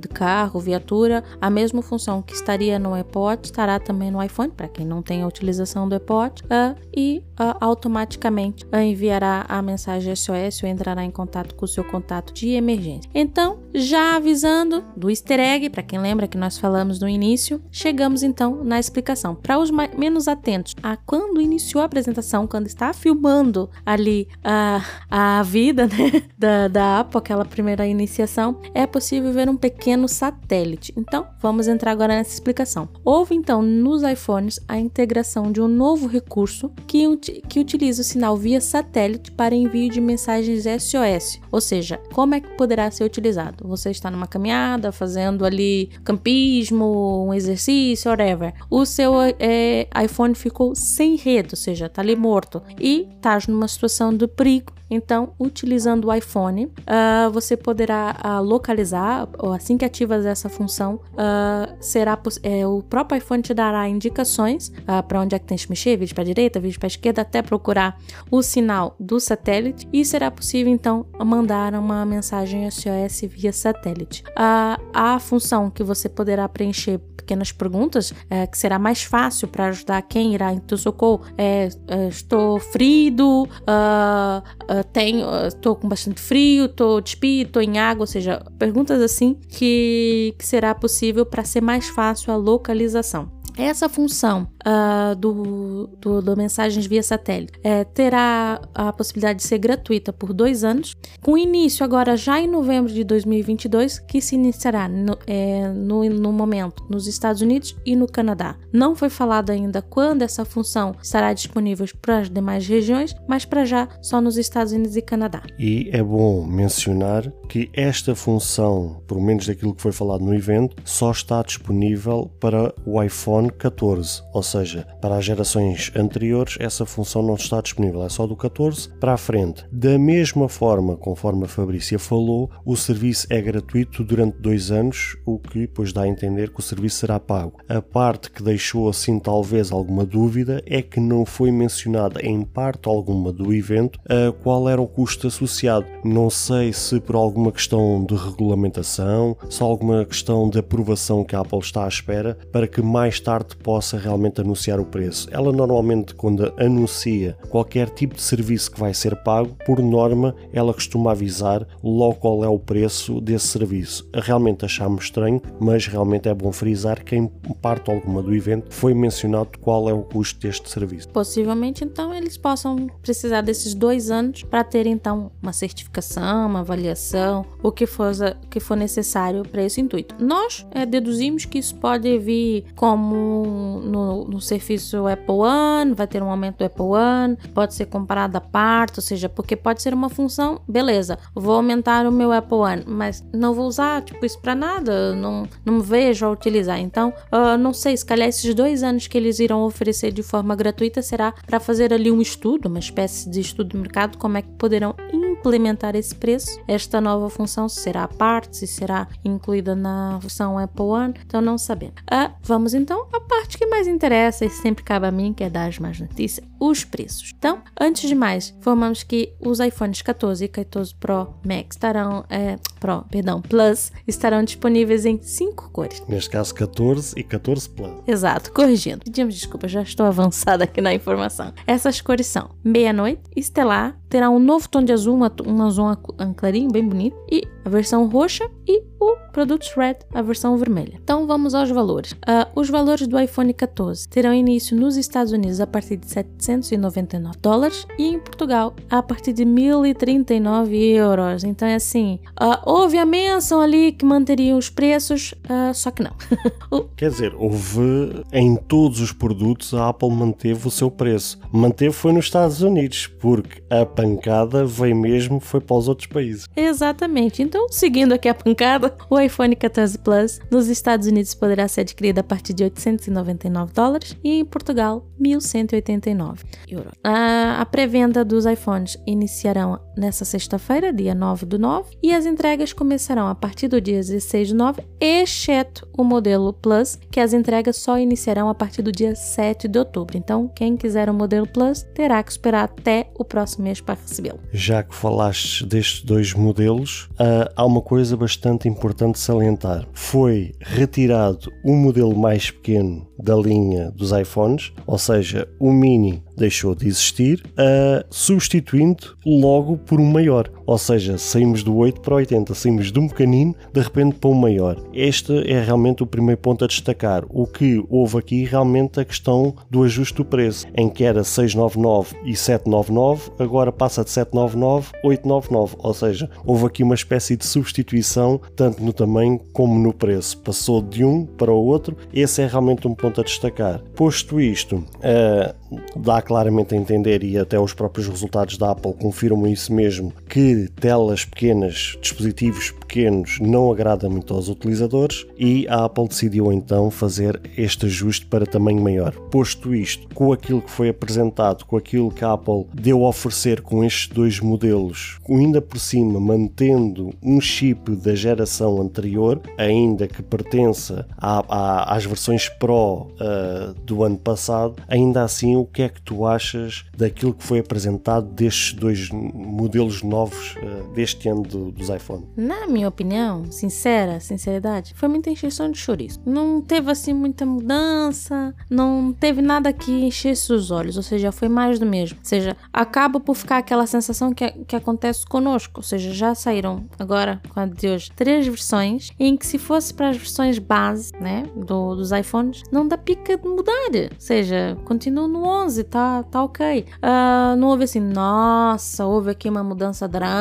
de 0.00 0.08
carro, 0.08 0.60
viatura, 0.60 1.22
a 1.40 1.50
mesma 1.50 1.82
função 1.82 2.22
que 2.22 2.34
estaria 2.34 2.78
no 2.78 2.94
Apple 2.94 3.20
Watch 3.20 3.44
estará 3.46 3.78
também 3.78 4.10
no 4.10 4.22
iPhone, 4.22 4.50
para 4.50 4.68
quem 4.68 4.86
não 4.86 5.02
tem 5.02 5.22
a 5.22 5.26
utilização 5.26 5.88
do 5.88 5.94
Apple 5.94 6.14
Watch, 6.14 6.42
uh, 6.44 6.76
e 6.94 7.22
uh, 7.32 7.56
automaticamente 7.60 8.66
enviará 8.72 9.44
a 9.48 9.60
mensagem 9.62 10.14
SOS 10.14 10.62
ou 10.62 10.68
entrará 10.68 11.04
em 11.04 11.10
contato 11.10 11.54
com 11.54 11.64
o 11.64 11.68
seu 11.68 11.84
contato 11.84 12.32
de 12.32 12.50
emergência. 12.50 13.10
Então, 13.14 13.58
já 13.74 14.16
avisando 14.16 14.84
do 14.96 15.10
easter 15.10 15.38
egg, 15.38 15.70
para 15.70 15.82
quem 15.82 15.98
lembra 15.98 16.26
que 16.26 16.38
nós 16.38 16.58
falamos 16.58 17.00
no 17.00 17.08
início, 17.08 17.62
chegamos 17.70 18.22
então 18.22 18.64
na 18.64 18.78
explicação. 18.78 19.34
Para 19.34 19.58
os 19.58 19.70
menos 19.70 20.28
atentos 20.28 20.74
a 20.82 20.96
quando 20.96 21.40
iniciou 21.40 21.82
a 21.82 21.86
apresentação, 21.86 22.46
quando 22.46 22.66
está 22.66 22.92
filmando 22.92 23.70
ali 23.84 24.28
a, 24.42 24.84
a 25.10 25.42
vida 25.42 25.86
né, 25.88 26.22
da, 26.36 26.68
da 26.68 27.00
Apple, 27.00 27.18
aquela 27.18 27.44
primeira 27.44 27.86
iniciação, 27.86 28.60
é 28.74 28.86
possível 28.86 29.32
ver 29.32 29.48
um 29.48 29.56
pequeno 29.56 30.08
satélite. 30.08 30.92
Então, 30.96 31.26
vamos 31.40 31.68
entrar 31.68 31.92
agora 31.92 32.14
nessa 32.14 32.34
explicação. 32.34 32.88
Houve 33.04 33.34
então 33.34 33.62
nos 33.62 34.02
iPhones 34.02 34.60
a 34.66 34.78
integração 34.78 35.52
de 35.52 35.60
um 35.60 35.68
novo 35.68 36.06
recurso 36.06 36.67
que, 36.86 37.16
que 37.48 37.60
utiliza 37.60 38.02
o 38.02 38.04
sinal 38.04 38.36
via 38.36 38.60
satélite 38.60 39.30
para 39.32 39.54
envio 39.54 39.90
de 39.90 40.00
mensagens 40.00 40.64
SOS, 40.64 41.40
ou 41.50 41.60
seja, 41.60 42.00
como 42.12 42.34
é 42.34 42.40
que 42.40 42.48
poderá 42.56 42.90
ser 42.90 43.04
utilizado? 43.04 43.66
Você 43.66 43.90
está 43.90 44.10
numa 44.10 44.26
caminhada, 44.26 44.92
fazendo 44.92 45.44
ali 45.44 45.90
campismo, 46.04 47.26
um 47.26 47.34
exercício, 47.34 48.10
whatever. 48.10 48.54
O 48.70 48.84
seu 48.84 49.14
é, 49.38 49.88
iPhone 50.04 50.34
ficou 50.34 50.74
sem 50.74 51.16
rede, 51.16 51.50
ou 51.52 51.56
seja, 51.56 51.86
está 51.86 52.02
ali 52.02 52.16
morto 52.16 52.62
e 52.80 53.08
está 53.16 53.38
numa 53.48 53.68
situação 53.68 54.14
de 54.14 54.26
perigo 54.26 54.77
então, 54.90 55.34
utilizando 55.38 56.08
o 56.08 56.14
iPhone, 56.14 56.66
uh, 56.66 57.30
você 57.30 57.56
poderá 57.56 58.16
uh, 58.24 58.42
localizar, 58.42 59.28
ou 59.38 59.52
assim 59.52 59.76
que 59.76 59.84
ativas 59.84 60.24
essa 60.24 60.48
função, 60.48 61.00
uh, 61.12 61.76
será 61.80 62.18
é, 62.42 62.66
o 62.66 62.82
próprio 62.82 63.18
iPhone 63.18 63.42
te 63.42 63.54
dará 63.54 63.88
indicações 63.88 64.72
para 65.06 65.20
onde 65.20 65.34
é 65.34 65.38
que 65.38 65.46
tem 65.46 65.56
que 65.56 65.68
mexer, 65.68 65.96
vídeo 65.96 66.14
para 66.14 66.24
direita, 66.24 66.60
vídeo 66.60 66.78
para 66.78 66.86
esquerda, 66.86 67.22
até 67.22 67.42
procurar 67.42 67.98
o 68.30 68.42
sinal 68.42 68.96
do 68.98 69.20
satélite 69.20 69.88
e 69.92 70.04
será 70.04 70.30
possível 70.30 70.72
então 70.72 71.06
mandar 71.24 71.74
uma 71.74 72.04
mensagem 72.04 72.68
SOS 72.70 73.22
via 73.28 73.52
satélite. 73.52 74.24
a 74.36 75.18
função 75.20 75.70
que 75.70 75.82
você 75.82 76.08
poderá 76.08 76.48
preencher 76.48 77.00
pequenas 77.28 77.52
perguntas, 77.52 78.14
é, 78.30 78.46
que 78.46 78.56
será 78.56 78.78
mais 78.78 79.02
fácil 79.02 79.48
para 79.48 79.66
ajudar 79.66 80.00
quem 80.00 80.32
irá 80.32 80.50
em 80.50 80.58
teu 80.58 80.78
socorro. 80.78 81.22
É, 81.36 81.68
é, 81.86 82.08
estou 82.08 82.58
frio, 82.58 83.42
uh, 83.44 83.44
uh, 83.44 84.84
tenho, 84.92 85.28
estou 85.46 85.76
com 85.76 85.86
bastante 85.86 86.20
frio, 86.20 86.64
estou 86.64 87.00
despido, 87.02 87.48
estou 87.48 87.62
em 87.62 87.78
água, 87.78 88.04
ou 88.04 88.06
seja, 88.06 88.42
perguntas 88.58 89.02
assim 89.02 89.34
que, 89.34 90.34
que 90.38 90.46
será 90.46 90.74
possível 90.74 91.26
para 91.26 91.44
ser 91.44 91.60
mais 91.60 91.88
fácil 91.88 92.32
a 92.32 92.36
localização. 92.36 93.37
Essa 93.58 93.88
função 93.88 94.46
uh, 94.64 95.16
do, 95.16 95.88
do, 96.00 96.22
do, 96.22 96.36
mensagens 96.36 96.86
via 96.86 97.02
satélite 97.02 97.58
é, 97.64 97.82
terá 97.82 98.60
a 98.72 98.92
possibilidade 98.92 99.40
de 99.40 99.48
ser 99.48 99.58
gratuita 99.58 100.12
por 100.12 100.32
dois 100.32 100.62
anos, 100.62 100.94
com 101.20 101.36
início 101.36 101.84
agora 101.84 102.16
já 102.16 102.40
em 102.40 102.46
novembro 102.46 102.92
de 102.92 103.02
2022, 103.02 103.98
que 103.98 104.20
se 104.20 104.36
iniciará 104.36 104.88
no, 104.88 105.18
é, 105.26 105.68
no, 105.72 106.04
no 106.04 106.32
momento 106.32 106.86
nos 106.88 107.08
Estados 107.08 107.42
Unidos 107.42 107.74
e 107.84 107.96
no 107.96 108.06
Canadá. 108.06 108.54
Não 108.72 108.94
foi 108.94 109.10
falado 109.10 109.50
ainda 109.50 109.82
quando 109.82 110.22
essa 110.22 110.44
função 110.44 110.94
estará 111.02 111.32
disponível 111.32 111.84
para 112.00 112.20
as 112.20 112.30
demais 112.30 112.64
regiões, 112.64 113.12
mas 113.26 113.44
para 113.44 113.64
já 113.64 113.88
só 114.00 114.20
nos 114.20 114.36
Estados 114.36 114.72
Unidos 114.72 114.96
e 114.96 115.02
Canadá. 115.02 115.42
E 115.58 115.90
é 115.92 116.00
bom 116.00 116.46
mencionar 116.46 117.28
que 117.48 117.68
esta 117.72 118.14
função, 118.14 119.02
pelo 119.08 119.20
menos 119.20 119.48
daquilo 119.48 119.74
que 119.74 119.82
foi 119.82 119.90
falado 119.90 120.24
no 120.24 120.32
evento, 120.32 120.76
só 120.84 121.10
está 121.10 121.42
disponível 121.42 122.30
para 122.38 122.72
o 122.86 123.02
iPhone 123.02 123.47
iPhone 123.48 123.50
14, 123.50 124.22
ou 124.32 124.42
seja, 124.42 124.86
para 125.00 125.16
as 125.16 125.24
gerações 125.24 125.90
anteriores 125.96 126.56
essa 126.60 126.84
função 126.84 127.22
não 127.22 127.34
está 127.34 127.60
disponível, 127.60 128.04
é 128.04 128.08
só 128.08 128.26
do 128.26 128.36
14 128.36 128.88
para 129.00 129.14
a 129.14 129.16
frente. 129.16 129.64
Da 129.72 129.98
mesma 129.98 130.48
forma, 130.48 130.96
conforme 130.96 131.44
a 131.44 131.48
Fabrícia 131.48 131.98
falou, 131.98 132.50
o 132.64 132.76
serviço 132.76 133.26
é 133.30 133.40
gratuito 133.40 134.04
durante 134.04 134.38
dois 134.38 134.70
anos, 134.70 135.16
o 135.26 135.38
que 135.38 135.60
depois 135.60 135.92
dá 135.92 136.02
a 136.02 136.08
entender 136.08 136.50
que 136.50 136.60
o 136.60 136.62
serviço 136.62 136.98
será 136.98 137.18
pago. 137.18 137.58
A 137.68 137.80
parte 137.80 138.30
que 138.30 138.42
deixou 138.42 138.88
assim 138.88 139.18
talvez 139.18 139.72
alguma 139.72 140.04
dúvida 140.04 140.62
é 140.66 140.82
que 140.82 141.00
não 141.00 141.24
foi 141.24 141.50
mencionada 141.50 142.20
em 142.24 142.42
parte 142.42 142.88
alguma 142.88 143.32
do 143.32 143.52
evento 143.52 143.98
qual 144.42 144.68
era 144.68 144.80
o 144.80 144.86
custo 144.86 145.26
associado. 145.26 145.86
Não 146.04 146.28
sei 146.30 146.72
se 146.72 147.00
por 147.00 147.16
alguma 147.16 147.52
questão 147.52 148.04
de 148.04 148.14
regulamentação, 148.14 149.36
se 149.48 149.62
alguma 149.62 150.04
questão 150.04 150.48
de 150.48 150.58
aprovação 150.58 151.24
que 151.24 151.34
a 151.34 151.40
Apple 151.40 151.58
está 151.58 151.84
à 151.84 151.88
espera 151.88 152.36
para 152.52 152.66
que 152.66 152.82
mais 152.82 153.20
tarde 153.20 153.37
parte 153.38 153.56
possa 153.56 153.96
realmente 153.96 154.40
anunciar 154.40 154.80
o 154.80 154.84
preço. 154.84 155.28
Ela 155.30 155.52
normalmente, 155.52 156.14
quando 156.14 156.52
anuncia 156.56 157.36
qualquer 157.48 157.88
tipo 157.90 158.16
de 158.16 158.22
serviço 158.22 158.72
que 158.72 158.80
vai 158.80 158.92
ser 158.92 159.14
pago, 159.22 159.56
por 159.64 159.80
norma, 159.80 160.34
ela 160.52 160.74
costuma 160.74 161.12
avisar 161.12 161.66
logo 161.82 162.16
qual 162.16 162.44
é 162.44 162.48
o 162.48 162.58
preço 162.58 163.20
desse 163.20 163.46
serviço. 163.46 164.08
Realmente 164.12 164.64
achámos 164.64 165.04
estranho, 165.04 165.40
mas 165.60 165.86
realmente 165.86 166.28
é 166.28 166.34
bom 166.34 166.50
frisar 166.50 167.04
que 167.04 167.14
em 167.14 167.28
parte 167.62 167.90
alguma 167.90 168.22
do 168.22 168.34
evento 168.34 168.74
foi 168.74 168.92
mencionado 168.92 169.58
qual 169.60 169.88
é 169.88 169.92
o 169.92 170.02
custo 170.02 170.40
deste 170.40 170.68
serviço. 170.68 171.08
Possivelmente, 171.10 171.84
então, 171.84 172.12
eles 172.12 172.36
possam 172.36 172.88
precisar 173.02 173.42
desses 173.42 173.74
dois 173.74 174.10
anos 174.10 174.42
para 174.42 174.64
ter, 174.64 174.86
então, 174.86 175.30
uma 175.40 175.52
certificação, 175.52 176.48
uma 176.48 176.60
avaliação, 176.60 177.46
o 177.62 177.70
que 177.70 177.86
for, 177.86 178.12
que 178.50 178.58
for 178.58 178.76
necessário 178.76 179.42
para 179.44 179.62
esse 179.62 179.80
intuito. 179.80 180.14
Nós 180.18 180.66
é, 180.72 180.84
deduzimos 180.84 181.44
que 181.44 181.58
isso 181.58 181.76
pode 181.76 182.18
vir 182.18 182.64
como 182.74 183.27
no, 183.28 184.24
no, 184.24 184.40
serviço 184.40 185.06
Apple 185.06 185.34
One, 185.34 185.94
vai 185.94 186.06
ter 186.06 186.22
um 186.22 186.30
aumento 186.30 186.58
do 186.58 186.64
Apple 186.64 186.84
One, 186.84 187.36
pode 187.54 187.74
ser 187.74 187.86
comparado 187.86 188.36
a 188.36 188.40
parte, 188.40 188.98
ou 188.98 189.02
seja, 189.02 189.28
porque 189.28 189.56
pode 189.56 189.82
ser 189.82 189.94
uma 189.94 190.08
função, 190.08 190.60
beleza, 190.66 191.18
vou 191.34 191.54
aumentar 191.54 192.06
o 192.06 192.12
meu 192.12 192.32
Apple 192.32 192.58
One, 192.58 192.84
mas 192.86 193.24
não 193.32 193.54
vou 193.54 193.66
usar 193.66 194.02
tipo 194.02 194.24
isso 194.24 194.38
para 194.40 194.54
nada, 194.54 195.14
não, 195.14 195.48
não 195.64 195.74
me 195.74 195.82
vejo 195.82 196.26
a 196.26 196.30
utilizar. 196.30 196.78
Então, 196.78 197.12
uh, 197.32 197.56
não 197.58 197.72
sei, 197.72 197.96
se 197.96 198.04
calhar 198.04 198.28
esses 198.28 198.54
dois 198.54 198.82
anos 198.82 199.06
que 199.06 199.16
eles 199.16 199.38
irão 199.38 199.62
oferecer 199.62 200.12
de 200.12 200.22
forma 200.22 200.54
gratuita 200.54 201.02
será 201.02 201.32
para 201.46 201.60
fazer 201.60 201.92
ali 201.92 202.10
um 202.10 202.20
estudo, 202.20 202.66
uma 202.68 202.78
espécie 202.78 203.28
de 203.28 203.40
estudo 203.40 203.70
de 203.70 203.76
mercado, 203.76 204.18
como 204.18 204.38
é 204.38 204.42
que 204.42 204.50
poderão 204.50 204.94
implementar 205.12 205.94
esse 205.96 206.14
preço. 206.14 206.60
Esta 206.66 207.00
nova 207.00 207.28
função 207.28 207.68
será 207.68 208.04
a 208.04 208.08
parte, 208.08 208.56
se 208.56 208.66
será 208.66 209.08
incluída 209.24 209.74
na 209.74 210.18
função 210.20 210.58
Apple 210.58 210.84
One, 210.84 211.14
então 211.24 211.40
não 211.40 211.58
sabemos. 211.58 211.94
Uh, 212.02 212.32
vamos 212.42 212.74
então 212.74 213.06
a 213.18 213.20
parte 213.20 213.58
que 213.58 213.66
mais 213.66 213.86
interessa 213.86 214.44
e 214.44 214.50
sempre 214.50 214.84
cabe 214.84 215.06
a 215.06 215.10
mim, 215.10 215.32
que 215.32 215.44
é 215.44 215.50
dar 215.50 215.66
as 215.68 215.78
mais 215.78 216.00
notícias, 216.00 216.46
os 216.60 216.84
preços. 216.84 217.34
Então, 217.36 217.62
antes 217.80 218.08
de 218.08 218.14
mais, 218.14 218.54
informamos 218.58 219.02
que 219.02 219.32
os 219.40 219.60
iPhones 219.60 220.02
14 220.02 220.44
e 220.44 220.48
14 220.48 220.94
Pro 220.94 221.34
Max 221.44 221.76
estarão, 221.76 222.24
é, 222.28 222.56
Pro, 222.80 223.04
perdão, 223.10 223.40
Plus, 223.40 223.92
estarão 224.06 224.42
disponíveis 224.42 225.04
em 225.04 225.20
cinco 225.22 225.70
cores. 225.70 226.02
Neste 226.08 226.30
caso, 226.30 226.54
14 226.54 227.14
e 227.18 227.22
14 227.22 227.68
Plus. 227.70 228.02
Exato, 228.06 228.52
corrigindo. 228.52 229.04
Pedimos 229.04 229.34
desculpa, 229.34 229.68
já 229.68 229.82
estou 229.82 230.06
avançada 230.06 230.64
aqui 230.64 230.80
na 230.80 230.94
informação. 230.94 231.52
Essas 231.66 232.00
cores 232.00 232.26
são 232.26 232.50
meia-noite, 232.64 233.22
estelar, 233.36 233.98
terá 234.08 234.30
um 234.30 234.38
novo 234.38 234.68
tom 234.68 234.82
de 234.82 234.92
azul, 234.92 235.14
uma, 235.14 235.32
um 235.46 235.62
azul 235.62 235.96
clarinho, 236.36 236.70
bem 236.70 236.86
bonito, 236.86 237.16
e 237.30 237.42
a 237.64 237.68
versão 237.68 238.06
roxa 238.08 238.48
e 238.66 238.82
o 239.00 239.16
Produtos 239.32 239.72
Red, 239.76 239.98
a 240.12 240.22
versão 240.22 240.56
vermelha. 240.56 240.98
Então 241.02 241.26
vamos 241.26 241.54
aos 241.54 241.70
valores. 241.70 242.12
Uh, 242.12 242.48
os 242.56 242.68
valores 242.68 243.06
do 243.06 243.18
iPhone 243.18 243.52
14 243.52 244.08
terão 244.08 244.34
início 244.34 244.76
nos 244.76 244.96
Estados 244.96 245.32
Unidos 245.32 245.60
a 245.60 245.66
partir 245.66 245.96
de 245.96 246.06
799 246.48 247.36
dólares 247.42 247.86
e 247.98 248.06
em 248.06 248.18
Portugal 248.18 248.74
a 248.88 249.02
partir 249.02 249.34
de 249.34 249.44
1039 249.44 250.76
euros. 250.94 251.44
Então 251.44 251.68
é 251.68 251.74
assim, 251.74 252.18
uh, 252.40 252.58
houve 252.64 252.96
a 252.96 253.04
menção 253.04 253.60
ali 253.60 253.92
que 253.92 254.04
manteriam 254.04 254.56
os 254.56 254.70
preços, 254.70 255.32
uh, 255.44 255.74
só 255.74 255.90
que 255.90 256.02
não. 256.02 256.12
Quer 256.96 257.10
dizer, 257.10 257.34
houve 257.36 258.24
em 258.32 258.56
todos 258.56 259.00
os 259.00 259.12
produtos 259.12 259.74
a 259.74 259.90
Apple 259.90 260.10
manteve 260.10 260.66
o 260.66 260.70
seu 260.70 260.90
preço. 260.90 261.38
Manteve 261.52 261.92
foi 261.92 262.12
nos 262.12 262.24
Estados 262.24 262.62
Unidos, 262.62 263.06
porque 263.06 263.62
a 263.68 263.84
pancada 263.84 264.64
veio 264.64 264.96
mesmo 264.96 265.40
foi 265.40 265.60
para 265.60 265.76
os 265.76 265.88
outros 265.88 266.06
países. 266.06 266.48
Exatamente. 266.56 267.42
Então, 267.42 267.68
seguindo 267.70 268.12
aqui 268.12 268.28
a 268.28 268.34
pancada, 268.34 268.96
o 269.10 269.20
iPhone 269.20 269.54
14 269.54 269.98
Plus 269.98 270.40
nos 270.50 270.68
Estados 270.68 271.06
Unidos 271.06 271.34
poderá 271.34 271.68
ser 271.68 271.82
adquirido 271.82 272.20
a 272.20 272.22
partir 272.22 272.54
de 272.54 272.64
899 272.64 273.72
dólares 273.72 274.16
e 274.24 274.38
em 274.38 274.44
Portugal 274.44 275.04
1189. 275.18 276.37
999 276.38 276.44
euros. 276.68 276.92
A, 277.02 277.60
a 277.60 277.66
pré-venda 277.66 278.24
dos 278.24 278.46
iPhones 278.46 278.98
iniciarão 279.06 279.80
nessa 279.96 280.24
sexta-feira, 280.24 280.92
dia 280.92 281.14
9 281.14 281.46
do 281.46 281.58
9, 281.58 281.96
e 282.02 282.12
as 282.12 282.26
entregas 282.26 282.72
começarão 282.72 283.26
a 283.26 283.34
partir 283.34 283.68
do 283.68 283.80
dia 283.80 283.96
16 283.96 284.50
do 284.50 284.56
9, 284.56 284.82
exceto 285.00 285.88
o 285.96 286.04
modelo 286.04 286.52
Plus, 286.52 286.98
que 287.10 287.20
as 287.20 287.32
entregas 287.32 287.76
só 287.76 287.98
iniciarão 287.98 288.48
a 288.48 288.54
partir 288.54 288.82
do 288.82 288.92
dia 288.92 289.14
7 289.14 289.68
de 289.68 289.78
outubro. 289.78 290.16
Então, 290.16 290.48
quem 290.54 290.76
quiser 290.76 291.10
o 291.10 291.14
modelo 291.14 291.46
Plus 291.46 291.82
terá 291.94 292.22
que 292.22 292.30
esperar 292.30 292.64
até 292.64 293.10
o 293.18 293.24
próximo 293.24 293.64
mês 293.64 293.80
para 293.80 293.98
recebê-lo. 294.00 294.38
Já 294.52 294.82
que 294.82 294.94
falaste 294.94 295.66
destes 295.66 296.02
dois 296.02 296.32
modelos, 296.34 297.08
uh, 297.12 297.50
há 297.56 297.64
uma 297.64 297.80
coisa 297.80 298.16
bastante 298.16 298.68
importante 298.68 299.18
salientar. 299.18 299.86
Foi 299.92 300.52
retirado 300.60 301.52
o 301.64 301.74
modelo 301.74 302.16
mais 302.16 302.50
pequeno 302.50 303.06
da 303.18 303.34
linha 303.34 303.90
dos 303.90 304.12
iPhones, 304.12 304.72
ou 304.86 304.98
seja, 304.98 305.48
o 305.58 305.72
Mini 305.72 306.22
deixou 306.38 306.74
de 306.74 306.86
existir, 306.86 307.42
uh, 307.50 308.04
substituindo 308.10 309.16
logo 309.26 309.76
por 309.76 310.00
um 310.00 310.06
maior. 310.06 310.57
Ou 310.68 310.76
seja, 310.76 311.16
saímos 311.16 311.62
do 311.62 311.74
8 311.74 312.02
para 312.02 312.12
o 312.12 312.16
80, 312.18 312.54
saímos 312.54 312.92
de 312.92 312.98
um 312.98 313.08
pequenino 313.08 313.54
de 313.72 313.80
repente 313.80 314.16
para 314.16 314.28
um 314.28 314.34
maior. 314.34 314.76
Este 314.92 315.32
é 315.50 315.62
realmente 315.62 316.02
o 316.02 316.06
primeiro 316.06 316.38
ponto 316.38 316.62
a 316.62 316.68
destacar. 316.68 317.24
O 317.30 317.46
que 317.46 317.82
houve 317.88 318.18
aqui 318.18 318.44
realmente 318.44 319.00
a 319.00 319.04
questão 319.04 319.54
do 319.70 319.82
ajuste 319.82 320.16
do 320.16 320.26
preço, 320.26 320.66
em 320.76 320.90
que 320.90 321.04
era 321.04 321.24
699 321.24 322.16
e 322.22 322.36
799, 322.36 323.30
agora 323.38 323.72
passa 323.72 324.04
de 324.04 324.10
799 324.10 324.92
899. 325.02 325.76
Ou 325.78 325.94
seja, 325.94 326.30
houve 326.44 326.66
aqui 326.66 326.82
uma 326.82 326.94
espécie 326.94 327.34
de 327.34 327.46
substituição 327.46 328.38
tanto 328.54 328.84
no 328.84 328.92
tamanho 328.92 329.40
como 329.54 329.78
no 329.78 329.94
preço. 329.94 330.36
Passou 330.36 330.82
de 330.82 331.02
um 331.02 331.24
para 331.24 331.50
o 331.50 331.64
outro. 331.64 331.96
Esse 332.12 332.42
é 332.42 332.46
realmente 332.46 332.86
um 332.86 332.94
ponto 332.94 333.22
a 333.22 333.24
destacar. 333.24 333.80
Posto 333.96 334.38
isto, 334.38 334.76
uh, 334.76 335.54
dá 335.96 336.20
claramente 336.20 336.74
a 336.74 336.78
entender, 336.78 337.24
e 337.24 337.38
até 337.38 337.58
os 337.58 337.72
próprios 337.72 338.06
resultados 338.06 338.58
da 338.58 338.72
Apple 338.72 338.92
confirmam 338.92 339.46
isso 339.46 339.72
mesmo, 339.72 340.12
que 340.28 340.57
telas 340.66 341.24
pequenas, 341.24 341.96
dispositivos 342.00 342.70
pequenos, 342.70 343.38
não 343.38 343.70
agrada 343.70 344.08
muito 344.08 344.32
aos 344.34 344.48
utilizadores 344.48 345.26
e 345.38 345.68
a 345.68 345.84
Apple 345.84 346.08
decidiu 346.08 346.50
então 346.50 346.90
fazer 346.90 347.40
este 347.56 347.86
ajuste 347.86 348.26
para 348.26 348.46
tamanho 348.46 348.80
maior. 348.80 349.12
Posto 349.30 349.74
isto, 349.74 350.08
com 350.14 350.32
aquilo 350.32 350.62
que 350.62 350.70
foi 350.70 350.88
apresentado, 350.88 351.64
com 351.64 351.76
aquilo 351.76 352.10
que 352.10 352.24
a 352.24 352.32
Apple 352.32 352.66
deu 352.72 353.04
a 353.04 353.08
oferecer 353.08 353.60
com 353.60 353.84
estes 353.84 354.08
dois 354.08 354.40
modelos, 354.40 355.18
ainda 355.28 355.60
por 355.60 355.78
cima 355.78 356.18
mantendo 356.18 357.12
um 357.22 357.40
chip 357.40 357.94
da 357.96 358.14
geração 358.14 358.80
anterior, 358.80 359.40
ainda 359.56 360.08
que 360.08 360.22
pertença 360.22 361.06
à, 361.16 361.44
à, 361.48 361.94
às 361.94 362.04
versões 362.04 362.48
Pro 362.48 363.08
uh, 363.20 363.74
do 363.84 364.02
ano 364.02 364.18
passado, 364.18 364.76
ainda 364.88 365.22
assim 365.22 365.56
o 365.56 365.64
que 365.64 365.82
é 365.82 365.88
que 365.88 366.00
tu 366.00 366.24
achas 366.24 366.84
daquilo 366.96 367.34
que 367.34 367.44
foi 367.44 367.58
apresentado 367.58 368.26
destes 368.26 368.72
dois 368.72 369.10
modelos 369.10 370.02
novos 370.02 370.47
uh, 370.56 370.88
deste 370.92 371.28
ano 371.28 371.42
do, 371.42 371.70
dos 371.70 371.88
iPhone? 371.88 372.26
Na 372.36 372.66
minha 372.66 372.88
opinião, 372.88 373.50
sincera, 373.50 374.20
sinceridade, 374.20 374.94
foi 374.94 375.08
muita 375.08 375.30
encheção 375.30 375.70
de 375.70 375.78
chouriço. 375.78 376.20
Não 376.24 376.60
teve 376.60 376.90
assim 376.90 377.12
muita 377.12 377.44
mudança, 377.44 378.54
não 378.70 379.12
teve 379.12 379.42
nada 379.42 379.72
que 379.72 379.90
enchesse 379.90 380.52
os 380.52 380.70
olhos, 380.70 380.96
ou 380.96 381.02
seja, 381.02 381.32
foi 381.32 381.48
mais 381.48 381.78
do 381.78 381.86
mesmo. 381.86 382.18
Ou 382.18 382.24
seja, 382.24 382.56
acaba 382.72 383.20
por 383.20 383.34
ficar 383.34 383.58
aquela 383.58 383.86
sensação 383.86 384.32
que, 384.32 384.50
que 384.64 384.76
acontece 384.76 385.26
conosco, 385.26 385.80
ou 385.80 385.82
seja, 385.82 386.12
já 386.12 386.34
saíram 386.34 386.86
agora, 386.98 387.40
com 387.48 387.60
a 387.60 387.66
de 387.66 387.88
hoje, 387.88 388.10
três 388.14 388.46
versões 388.46 389.10
em 389.18 389.36
que 389.36 389.46
se 389.46 389.58
fosse 389.58 389.92
para 389.92 390.10
as 390.10 390.16
versões 390.16 390.58
base, 390.58 391.12
né, 391.20 391.44
do, 391.54 391.94
dos 391.94 392.10
iPhones, 392.12 392.62
não 392.72 392.86
dá 392.86 392.96
pica 392.96 393.36
de 393.36 393.48
mudar. 393.48 393.78
Ou 393.78 394.20
seja, 394.20 394.76
continua 394.84 395.28
no 395.28 395.44
11, 395.44 395.84
tá 395.84 396.22
tá, 396.30 396.42
ok. 396.42 396.86
Uh, 396.96 397.56
não 397.56 397.68
houve 397.68 397.84
assim, 397.84 398.00
nossa, 398.00 399.06
houve 399.06 399.30
aqui 399.30 399.48
uma 399.48 399.62
mudança 399.62 400.08
drástica 400.08 400.37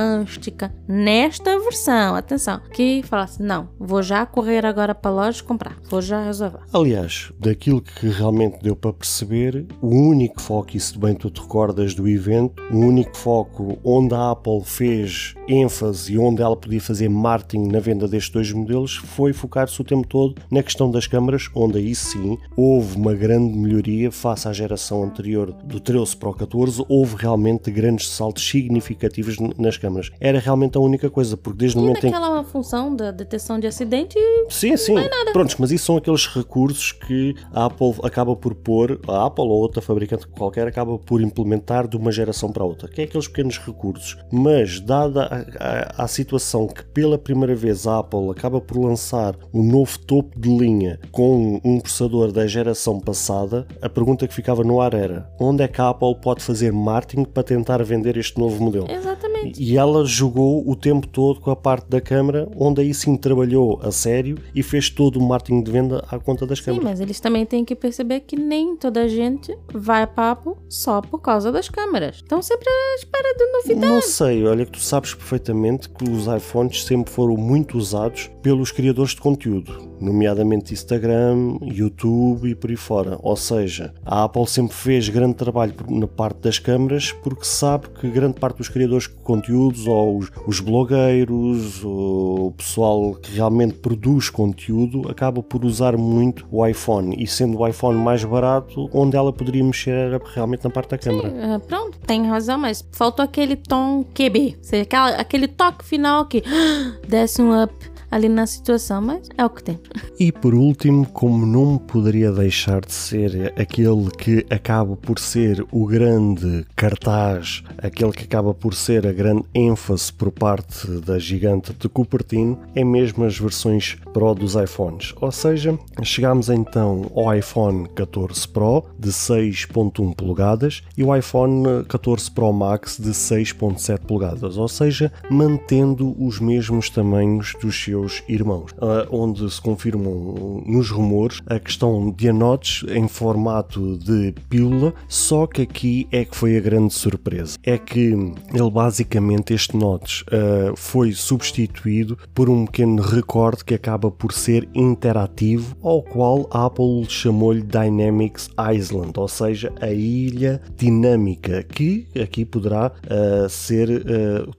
nesta 0.88 1.60
versão. 1.60 2.16
Atenção, 2.16 2.62
que 2.74 3.04
falasse, 3.04 3.42
não, 3.42 3.70
vou 3.80 4.02
já 4.02 4.26
correr 4.26 4.66
agora 4.66 4.96
para 4.96 5.12
a 5.12 5.14
loja 5.14 5.44
comprar, 5.44 5.78
vou 5.90 6.02
já 6.02 6.24
resolver. 6.24 6.60
Aliás, 6.74 7.32
daquilo 7.40 7.82
que 7.82 8.08
realmente 8.08 8.60
deu 8.62 8.76
para 8.76 8.94
perceber, 8.94 9.66
o 9.82 9.90
único 9.90 10.42
foco, 10.42 10.76
e 10.76 10.80
se 10.80 10.98
bem 10.98 11.16
tu 11.16 11.30
te 11.30 11.42
recordas 11.42 11.94
do 11.94 12.08
evento, 12.08 12.62
o 12.72 12.78
único 12.78 13.16
foco 13.18 13.78
onde 13.84 14.14
a 14.14 14.32
Apple 14.32 14.62
fez 14.64 15.36
ênfase 15.48 16.14
e 16.14 16.20
onde 16.20 16.42
ela 16.42 16.56
podia 16.56 16.82
fazer 16.82 17.10
marketing 17.10 17.68
na 17.68 17.80
venda 17.80 18.08
destes 18.08 18.32
dois 18.32 18.52
modelos 18.52 18.96
foi 18.96 19.34
focar-se 19.34 19.80
o 19.82 19.84
tempo 19.84 20.08
todo 20.08 20.36
na 20.52 20.62
questão 20.62 20.90
das 20.92 21.08
câmaras, 21.08 21.50
onde 21.56 21.78
aí 21.78 21.96
sim 21.96 22.38
houve 22.56 22.98
uma 22.98 23.14
grande 23.14 23.58
melhoria 23.58 24.12
face 24.12 24.48
à 24.48 24.54
geração 24.54 25.04
anterior 25.04 25.52
do 25.52 25.80
13 25.80 26.18
para 26.18 26.30
o 26.30 26.34
14, 26.34 26.84
houve 26.88 27.16
realmente 27.18 27.72
grandes 27.72 28.10
saltos 28.10 28.48
significativos 28.48 29.38
nas 29.58 29.77
câmaras. 29.78 30.10
Era 30.20 30.40
realmente 30.40 30.78
a 30.78 30.82
única 30.82 31.10
coisa, 31.10 31.36
porque 31.38 31.60
desde 31.60 31.78
o 31.78 31.82
momento 31.82 32.06
em 32.06 32.10
aquela 32.10 32.44
função 32.44 32.96
da 32.96 33.12
detecção 33.12 33.60
de 33.60 33.68
acidente. 33.68 34.18
Sim, 34.50 34.76
sim. 34.78 34.96
Prontos, 35.34 35.56
mas 35.58 35.72
isso 35.72 35.86
são 35.86 35.98
aqueles 35.98 36.28
recursos 36.28 36.92
que 36.92 37.36
a 37.54 37.66
Apple 37.66 37.96
acaba 38.04 38.36
por 38.36 38.56
pôr, 38.56 39.00
a 39.08 39.26
Apple 39.26 39.46
ou 39.46 39.52
outra 39.52 39.82
fabricante 39.82 40.28
qualquer 40.28 40.68
acaba 40.68 40.98
por 40.98 41.22
implementar 41.22 41.88
de 41.88 41.98
uma 41.98 42.12
geração 42.12 42.52
para 42.52 42.64
outra, 42.64 42.88
que 42.88 43.02
é 43.02 43.04
aqueles 43.04 43.28
pequenos 43.28 43.60
recursos. 43.60 44.18
Mas, 44.32 44.80
dada 44.80 45.24
a, 45.60 46.02
a, 46.02 46.06
a 46.06 46.08
situação 46.08 46.68
que 46.68 46.84
pela 46.86 47.18
primeira 47.18 47.56
vez 47.56 47.88
a 47.88 48.00
Apple 48.00 48.30
acaba 48.30 48.60
por 48.62 48.78
lançar 48.78 49.36
um 49.54 49.64
novo 49.64 49.98
topo 50.00 50.40
de 50.40 50.50
linha 50.50 51.00
com 51.12 51.60
um 51.64 51.80
processador 51.80 52.32
da 52.32 52.48
geração 52.48 53.00
passada, 53.00 53.68
a 53.82 53.90
pergunta 53.90 54.28
que 54.28 54.34
ficava 54.34 54.64
no 54.64 54.80
ar 54.82 54.94
era 54.94 55.30
onde 55.40 55.64
é 55.64 55.68
que 55.68 55.82
a 55.82 55.90
Apple 55.90 56.16
pode 56.22 56.44
fazer 56.44 56.72
marketing 56.72 57.26
para 57.26 57.44
tentar 57.44 57.84
vender 57.84 58.18
este 58.18 58.40
novo 58.40 58.62
modelo. 58.64 58.90
Exatamente. 58.90 59.62
E 59.62 59.67
ela 59.76 60.06
jogou 60.06 60.64
o 60.70 60.76
tempo 60.76 61.08
todo 61.08 61.40
com 61.40 61.50
a 61.50 61.56
parte 61.56 61.90
da 61.90 62.00
câmara, 62.00 62.48
onde 62.56 62.82
aí 62.82 62.94
sim 62.94 63.18
trabalhou 63.18 63.80
a 63.82 63.92
sério 63.92 64.38
e 64.54 64.62
fez 64.62 64.90
todo 64.90 65.18
o 65.18 65.28
marketing 65.28 65.64
de 65.64 65.72
venda 65.72 66.06
à 66.10 66.20
conta 66.20 66.46
das 66.46 66.60
câmaras. 66.62 66.84
Sim, 66.84 66.90
mas 66.90 67.00
eles 67.00 67.20
também 67.20 67.46
têm 67.46 67.66
que 67.66 67.76
perceber 67.76 68.22
que 68.22 68.36
nem 68.36 68.76
toda 68.76 69.02
a 69.02 69.08
gente 69.08 69.58
vai 69.74 70.04
a 70.04 70.32
Apple 70.32 70.54
só 70.70 71.02
por 71.02 71.20
causa 71.20 71.52
das 71.52 71.70
câmaras. 71.70 72.18
Estão 72.18 72.42
sempre 72.42 72.70
à 72.70 72.96
espera 72.96 73.34
de 73.36 73.46
novidades. 73.52 73.90
Não 73.90 74.02
sei, 74.02 74.46
olha 74.46 74.66
que 74.66 74.74
tu 74.74 74.80
sabes 74.80 75.14
perfeitamente 75.14 75.90
que 75.90 76.10
os 76.10 76.28
iPhones 76.28 76.84
sempre 76.84 77.12
foram 77.12 77.36
muito 77.36 77.78
usados 77.78 78.30
pelos 78.48 78.72
criadores 78.72 79.12
de 79.12 79.20
conteúdo, 79.20 79.92
nomeadamente 80.00 80.74
Instagram, 80.74 81.58
YouTube 81.62 82.50
e 82.50 82.56
por 82.56 82.70
aí 82.70 82.78
fora. 82.78 83.20
Ou 83.22 83.36
seja, 83.36 83.94
a 84.06 84.24
Apple 84.24 84.48
sempre 84.48 84.74
fez 84.74 85.10
grande 85.10 85.34
trabalho 85.34 85.74
na 85.90 86.08
parte 86.08 86.40
das 86.40 86.58
câmaras 86.58 87.12
porque 87.12 87.44
sabe 87.44 87.90
que 87.90 88.10
grande 88.10 88.40
parte 88.40 88.60
dos 88.60 88.70
criadores 88.70 89.04
de 89.04 89.16
conteúdos 89.16 89.86
ou 89.86 90.20
os, 90.20 90.32
os 90.48 90.62
blogueiros, 90.62 91.84
o 91.84 92.54
pessoal 92.56 93.16
que 93.16 93.34
realmente 93.36 93.74
produz 93.74 94.30
conteúdo 94.30 95.10
acaba 95.10 95.44
por 95.44 95.66
usar 95.66 95.98
muito 95.98 96.48
o 96.50 96.66
iPhone 96.66 97.22
e 97.22 97.28
sendo 97.28 97.60
o 97.60 97.68
iPhone 97.68 98.00
mais 98.00 98.24
barato, 98.24 98.90
onde 98.94 99.18
ela 99.18 99.34
poderia 99.34 99.62
mexer 99.62 99.92
era 99.92 100.22
realmente 100.34 100.64
na 100.64 100.70
parte 100.70 100.92
da 100.92 100.98
câmera. 100.98 101.30
Sim, 101.30 101.56
uh, 101.56 101.60
pronto, 101.60 102.00
tem 102.00 102.26
razão, 102.26 102.58
mas 102.58 102.88
faltou 102.94 103.26
aquele 103.26 103.58
tom 103.58 104.06
QB, 104.06 104.56
ou 104.58 104.64
seja, 104.64 104.88
aquele 105.18 105.50
toque 105.50 105.84
final 105.84 106.24
que 106.24 106.42
desce 107.06 107.42
um 107.42 107.62
up 107.62 107.97
ali 108.10 108.30
na 108.30 108.46
situação, 108.46 109.02
mas 109.02 109.30
é 109.38 109.46
o 109.46 109.50
que 109.50 109.64
tem. 109.64 109.80
E 110.20 110.32
por 110.32 110.56
último, 110.56 111.06
como 111.08 111.46
não 111.46 111.78
poderia 111.78 112.32
deixar 112.32 112.82
de 112.82 112.94
ser 112.94 113.54
aquele 113.60 114.10
que 114.18 114.46
acaba 114.50 114.96
por 114.96 115.20
ser 115.20 115.66
o 115.72 115.86
grande 115.86 116.66
cartaz, 116.76 117.64
aquele 117.78 118.12
que 118.12 118.24
acaba 118.24 118.54
por 118.54 118.74
ser 118.74 119.06
a 119.06 119.14
grande 119.14 119.44
ênfase 119.54 120.12
por 120.12 120.32
parte 120.32 120.88
da 121.02 121.20
gigante 121.20 121.74
de 121.74 121.90
Cupertino, 121.90 122.60
é 122.74 122.84
mesmo 122.84 123.26
as 123.26 123.38
versões 123.38 123.98
Pro 124.14 124.34
dos 124.34 124.56
iPhones. 124.56 125.14
Ou 125.22 125.32
seja, 125.32 125.78
chegamos 126.02 126.50
então 126.50 127.12
ao 127.16 127.36
iPhone 127.36 127.88
14 127.90 128.48
Pro 128.48 128.86
de 128.98 129.10
6.1 129.10 130.16
polegadas 130.16 130.82
e 130.98 131.04
o 131.04 131.16
iPhone 131.16 131.84
14 131.88 132.32
Pro 132.32 132.52
Max 132.52 132.98
de 132.98 133.12
6.7 133.12 134.00
polegadas, 134.00 134.58
ou 134.58 134.68
seja, 134.68 135.12
mantendo 135.30 136.16
os 136.24 136.40
mesmos 136.40 136.90
tamanhos 136.90 137.54
dos 137.62 137.76
seus 137.84 137.97
seus 137.98 138.24
irmãos, 138.28 138.72
ah, 138.80 139.08
onde 139.10 139.50
se 139.50 139.62
confirmam 139.62 140.64
nos 140.66 140.90
rumores 140.90 141.42
a 141.48 141.60
questão 141.60 142.12
de 142.12 142.30
anotes 142.30 142.86
em 142.90 143.08
formato 143.08 143.98
de 143.98 144.34
pílula, 144.50 144.94
só 145.08 145.48
que 145.48 145.64
aqui 145.64 146.08
é 146.12 146.24
que 146.24 146.36
foi 146.36 146.58
a 146.58 146.60
grande 146.60 146.94
surpresa. 146.94 147.58
É 147.64 147.78
que 147.78 148.14
ele 148.54 148.72
basicamente, 148.72 149.54
este 149.54 149.76
notes, 149.76 150.24
ah, 150.32 150.74
foi 150.76 151.12
substituído 151.12 152.18
por 152.34 152.50
um 152.50 152.66
pequeno 152.66 153.02
recorde 153.02 153.66
que 153.66 153.74
acaba 153.74 154.12
por 154.12 154.32
ser 154.32 154.68
interativo, 154.76 155.76
ao 155.82 156.02
qual 156.04 156.48
a 156.52 156.66
Apple 156.66 157.06
chamou-lhe 157.08 157.62
Dynamics 157.62 158.50
Island, 158.74 159.14
ou 159.16 159.28
seja, 159.28 159.74
a 159.82 159.92
ilha 159.92 160.62
dinâmica, 160.76 161.64
que 161.64 162.08
aqui 162.22 162.46
poderá 162.46 162.92
uh, 162.92 163.50
ser 163.50 163.88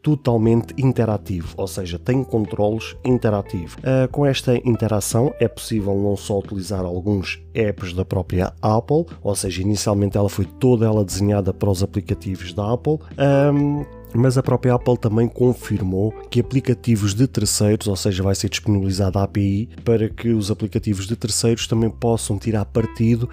totalmente 0.02 0.74
interativo, 0.78 1.54
ou 1.56 1.66
seja, 1.66 1.98
tem 1.98 2.24
controles 2.24 2.96
interativos 3.04 3.27
interativo. 3.28 3.76
Uh, 3.78 4.08
com 4.10 4.24
esta 4.24 4.56
interação 4.56 5.32
é 5.38 5.46
possível 5.46 5.94
não 5.94 6.16
só 6.16 6.38
utilizar 6.38 6.84
alguns 6.84 7.40
apps 7.54 7.92
da 7.92 8.04
própria 8.04 8.52
Apple, 8.62 9.06
ou 9.22 9.34
seja, 9.34 9.62
inicialmente 9.62 10.16
ela 10.16 10.28
foi 10.28 10.44
toda 10.44 10.86
ela 10.86 11.04
desenhada 11.04 11.52
para 11.52 11.70
os 11.70 11.82
aplicativos 11.82 12.52
da 12.52 12.72
Apple. 12.72 12.98
Um, 13.18 13.84
mas 14.14 14.38
a 14.38 14.42
própria 14.42 14.74
Apple 14.74 14.96
também 14.96 15.28
confirmou 15.28 16.12
que 16.30 16.40
aplicativos 16.40 17.14
de 17.14 17.26
terceiros, 17.26 17.86
ou 17.86 17.96
seja, 17.96 18.22
vai 18.22 18.34
ser 18.34 18.48
disponibilizada 18.48 19.18
a 19.18 19.24
API 19.24 19.68
para 19.84 20.08
que 20.08 20.30
os 20.30 20.50
aplicativos 20.50 21.06
de 21.06 21.16
terceiros 21.16 21.66
também 21.66 21.90
possam 21.90 22.38
tirar 22.38 22.64
partido 22.64 23.28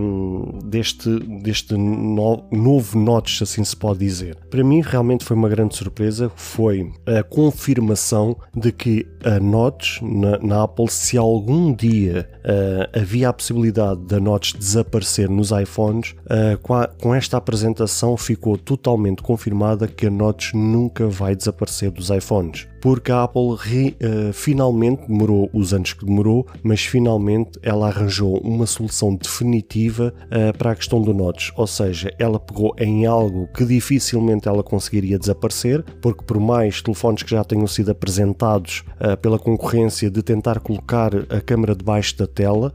um, 0.00 0.58
deste, 0.64 1.08
deste 1.40 1.74
no, 1.74 2.44
novo 2.50 2.98
notch, 2.98 3.42
assim 3.42 3.62
se 3.64 3.76
pode 3.76 4.00
dizer. 4.00 4.36
Para 4.50 4.64
mim, 4.64 4.80
realmente 4.80 5.24
foi 5.24 5.36
uma 5.36 5.48
grande 5.48 5.76
surpresa, 5.76 6.30
foi 6.34 6.90
a 7.06 7.22
confirmação 7.22 8.36
de 8.54 8.72
que 8.72 9.06
a 9.24 9.38
notch 9.38 10.00
na, 10.02 10.38
na 10.38 10.62
Apple, 10.64 10.88
se 10.88 11.16
algum 11.16 11.72
dia 11.72 12.28
uh, 12.38 12.98
havia 12.98 13.28
a 13.28 13.32
possibilidade 13.32 14.00
da 14.02 14.18
notch 14.18 14.54
desaparecer 14.54 15.28
nos 15.28 15.50
iPhones, 15.50 16.14
uh, 16.24 16.58
com, 16.62 16.74
a, 16.74 16.86
com 16.86 17.14
esta 17.14 17.36
apresentação 17.36 18.16
ficou 18.16 18.56
totalmente 18.56 19.22
confirmada 19.22 19.86
que 19.86 20.07
notch 20.10 20.54
nunca 20.54 21.06
vai 21.08 21.34
desaparecer 21.34 21.90
dos 21.90 22.10
iPhones 22.10 22.66
porque 22.80 23.12
a 23.12 23.24
Apple 23.24 23.56
re, 23.58 23.96
uh, 24.02 24.32
finalmente 24.32 25.06
demorou 25.06 25.50
os 25.52 25.72
anos 25.72 25.92
que 25.92 26.04
demorou, 26.04 26.46
mas 26.62 26.84
finalmente 26.84 27.58
ela 27.62 27.88
arranjou 27.88 28.38
uma 28.38 28.66
solução 28.66 29.14
definitiva 29.14 30.14
uh, 30.26 30.56
para 30.56 30.72
a 30.72 30.74
questão 30.74 31.00
do 31.02 31.12
notch, 31.12 31.50
ou 31.56 31.66
seja, 31.66 32.12
ela 32.18 32.38
pegou 32.38 32.74
em 32.78 33.06
algo 33.06 33.48
que 33.48 33.64
dificilmente 33.64 34.48
ela 34.48 34.62
conseguiria 34.62 35.18
desaparecer, 35.18 35.84
porque 36.00 36.24
por 36.24 36.38
mais 36.38 36.82
telefones 36.82 37.22
que 37.22 37.30
já 37.30 37.44
tenham 37.44 37.66
sido 37.66 37.90
apresentados 37.90 38.84
uh, 39.00 39.16
pela 39.16 39.38
concorrência 39.38 40.10
de 40.10 40.22
tentar 40.22 40.60
colocar 40.60 41.12
a 41.30 41.40
câmera 41.40 41.74
debaixo 41.74 42.16
da 42.16 42.26
tela 42.26 42.72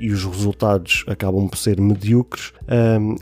e 0.00 0.10
os 0.10 0.24
resultados 0.24 1.04
acabam 1.06 1.48
por 1.48 1.56
ser 1.56 1.80
medíocres, 1.80 2.52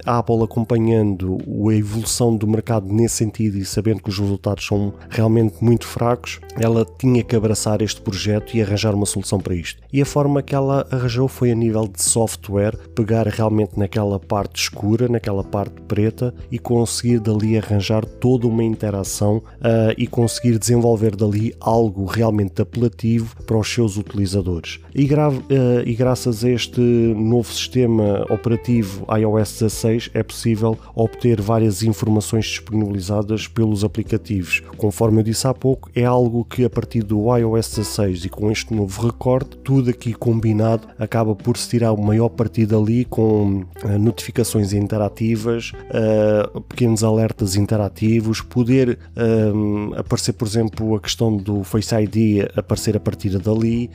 a 0.05 0.19
Apple 0.19 0.43
acompanhando 0.43 1.39
a 1.69 1.75
evolução 1.75 2.37
do 2.37 2.47
mercado 2.47 2.93
nesse 2.93 3.17
sentido 3.17 3.59
e 3.59 3.65
sabendo 3.65 4.03
que 4.03 4.09
os 4.09 4.19
resultados 4.19 4.67
são 4.67 4.93
realmente 5.09 5.63
muito 5.63 5.87
fracos 5.87 6.20
ela 6.59 6.87
tinha 6.99 7.23
que 7.23 7.37
abraçar 7.37 7.83
este 7.83 8.01
projeto 8.01 8.57
e 8.57 8.63
arranjar 8.63 8.95
uma 8.95 9.07
solução 9.07 9.39
para 9.39 9.55
isto. 9.55 9.81
E 9.93 10.01
a 10.01 10.07
forma 10.07 10.43
que 10.43 10.55
ela 10.55 10.87
arranjou 10.91 11.29
foi 11.29 11.51
a 11.51 11.55
nível 11.55 11.87
de 11.87 12.03
software, 12.03 12.77
pegar 12.95 13.27
realmente 13.27 13.79
naquela 13.79 14.19
parte 14.19 14.63
escura, 14.63 15.09
naquela 15.09 15.43
parte 15.43 15.81
preta 15.83 16.35
e 16.51 16.59
conseguir 16.59 17.21
dali 17.21 17.57
arranjar 17.57 18.05
toda 18.05 18.47
uma 18.47 18.63
interação 18.63 19.39
uh, 19.39 19.95
e 19.97 20.07
conseguir 20.07 20.59
desenvolver 20.59 21.17
dali 21.17 21.55
algo 21.61 22.05
realmente 22.05 22.61
apelativo 22.61 23.37
para 23.45 23.59
os 23.59 23.73
seus 23.73 23.97
utilizadores. 23.97 24.81
E, 24.95 25.05
uh, 25.05 25.39
e 25.85 25.95
graças 25.95 26.45
a 26.45 26.51
este 26.51 26.81
novo 26.81 27.53
sistema 27.53 28.25
operativo 28.29 29.07
iOS 29.17 29.53
16 29.61 30.11
é 30.15 30.23
possível 30.23 30.79
obter 30.95 31.41
várias 31.41 31.83
informações 31.83 32.47
disponibilizadas 32.47 33.47
pelos 33.47 33.85
aplicativos. 33.85 34.63
Conforme 34.77 35.21
eu 35.21 35.25
disse 35.25 35.47
há 35.47 35.55
pouco, 35.55 35.91
é 35.95 36.05
algo 36.11 36.45
que 36.45 36.65
a 36.65 36.71
partir 36.71 37.03
do 37.03 37.35
iOS 37.37 37.77
16 37.77 38.25
e 38.25 38.29
com 38.29 38.51
este 38.51 38.75
novo 38.75 39.07
recorte, 39.07 39.57
tudo 39.59 39.91
aqui 39.91 40.13
combinado 40.13 40.89
acaba 40.99 41.35
por 41.35 41.57
se 41.57 41.69
tirar 41.69 41.93
o 41.93 42.03
maior 42.03 42.29
partido 42.29 42.79
ali 42.79 43.05
com 43.05 43.65
uh, 43.85 43.99
notificações 43.99 44.73
interativas, 44.73 45.73
uh, 45.73 46.61
pequenos 46.63 47.03
alertas 47.03 47.57
interativos, 47.57 48.41
poder 48.41 48.99
uh, 49.17 49.95
aparecer, 49.97 50.33
por 50.33 50.47
exemplo, 50.47 50.97
a 50.97 51.01
questão 51.01 51.37
do 51.37 51.63
Face 51.63 51.95
ID 51.95 52.49
aparecer 52.57 52.97
a 52.97 53.01
partir 53.01 53.31
dali, 53.39 53.91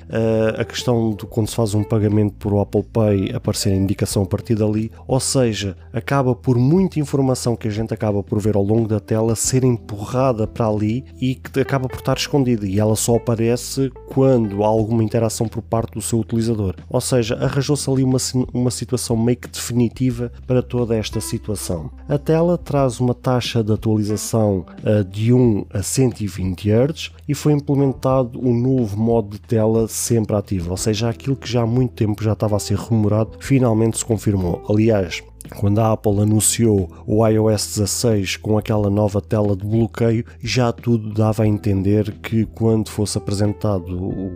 a 0.58 0.64
questão 0.64 1.14
de 1.14 1.26
quando 1.26 1.50
se 1.50 1.56
faz 1.56 1.74
um 1.74 1.84
pagamento 1.84 2.36
por 2.40 2.58
Apple 2.60 2.84
Pay 2.84 3.32
aparecer 3.34 3.74
a 3.74 3.76
indicação 3.76 4.24
a 4.24 4.26
partir 4.26 4.56
dali, 4.56 4.92
ou 5.08 5.20
seja, 5.20 5.76
acaba 5.92 6.34
por 6.34 6.58
muita 6.58 7.00
informação 7.00 7.56
que 7.56 7.68
a 7.68 7.72
gente 7.72 7.94
acaba 7.94 8.24
por 8.24 8.40
ver 8.40 8.56
ao 8.56 8.64
longo 8.64 8.88
da 8.88 9.00
tela 9.00 9.36
ser 9.36 9.64
empurrada 9.64 10.48
para 10.48 10.68
ali 10.68 11.04
e 11.20 11.36
que 11.36 11.60
acaba 11.60 11.88
por 11.88 12.02
estar 12.06 12.18
escondida 12.18 12.68
e 12.68 12.80
ela 12.80 12.96
só 12.96 13.16
aparece 13.16 13.92
quando 14.08 14.64
há 14.64 14.68
alguma 14.68 15.04
interação 15.04 15.48
por 15.48 15.62
parte 15.62 15.94
do 15.94 16.02
seu 16.02 16.20
utilizador. 16.20 16.76
Ou 16.88 17.02
seja, 17.02 17.36
arranjou-se 17.36 17.90
ali 17.90 18.04
uma, 18.04 18.18
uma 18.54 18.72
situação 18.72 19.18
meio 19.18 19.38
que 19.38 19.48
definitiva 19.48 20.32
para 20.46 20.62
toda 20.62 20.96
esta 20.96 21.20
situação. 21.20 21.90
A 22.08 22.18
tela 22.18 22.58
traz 22.58 23.00
uma 23.00 23.14
taxa 23.14 23.64
de 23.64 23.74
atualização 23.74 24.66
uh, 24.84 25.04
de 25.04 25.34
1 25.34 25.66
a 25.74 25.82
120 25.82 26.70
Hz 26.70 27.12
e 27.28 27.34
foi 27.34 27.54
implementado 27.54 28.40
um 28.40 28.54
novo 28.54 28.98
modo 28.98 29.32
de 29.32 29.40
tela 29.40 29.88
sempre 29.88 30.36
ativo, 30.36 30.72
ou 30.72 30.78
seja, 30.78 31.10
aquilo 31.10 31.36
que 31.36 31.52
já 31.52 31.64
há 31.64 31.66
muito 31.66 31.94
tempo 31.94 32.24
já 32.24 32.34
estava 32.34 32.56
a 32.56 32.60
ser 32.60 32.76
rumorado 32.76 33.32
finalmente 33.40 33.98
se 33.98 34.06
confirmou. 34.06 34.64
Aliás, 34.70 35.24
quando 35.56 35.80
a 35.80 35.92
Apple 35.92 36.22
anunciou 36.22 36.90
o 37.06 37.26
iOS 37.26 37.76
16 37.78 38.38
com 38.38 38.58
aquela 38.58 38.90
nova 38.90 39.22
tela 39.22 39.56
de 39.56 39.66
bloqueio, 39.66 40.26
já 40.42 40.72
tudo 40.72 41.14
dava 41.14 41.44
a 41.44 41.48
entender 41.48 42.12
que 42.20 42.46
quando 42.46 42.90
fosse 42.90 43.18
apresentado 43.18 43.86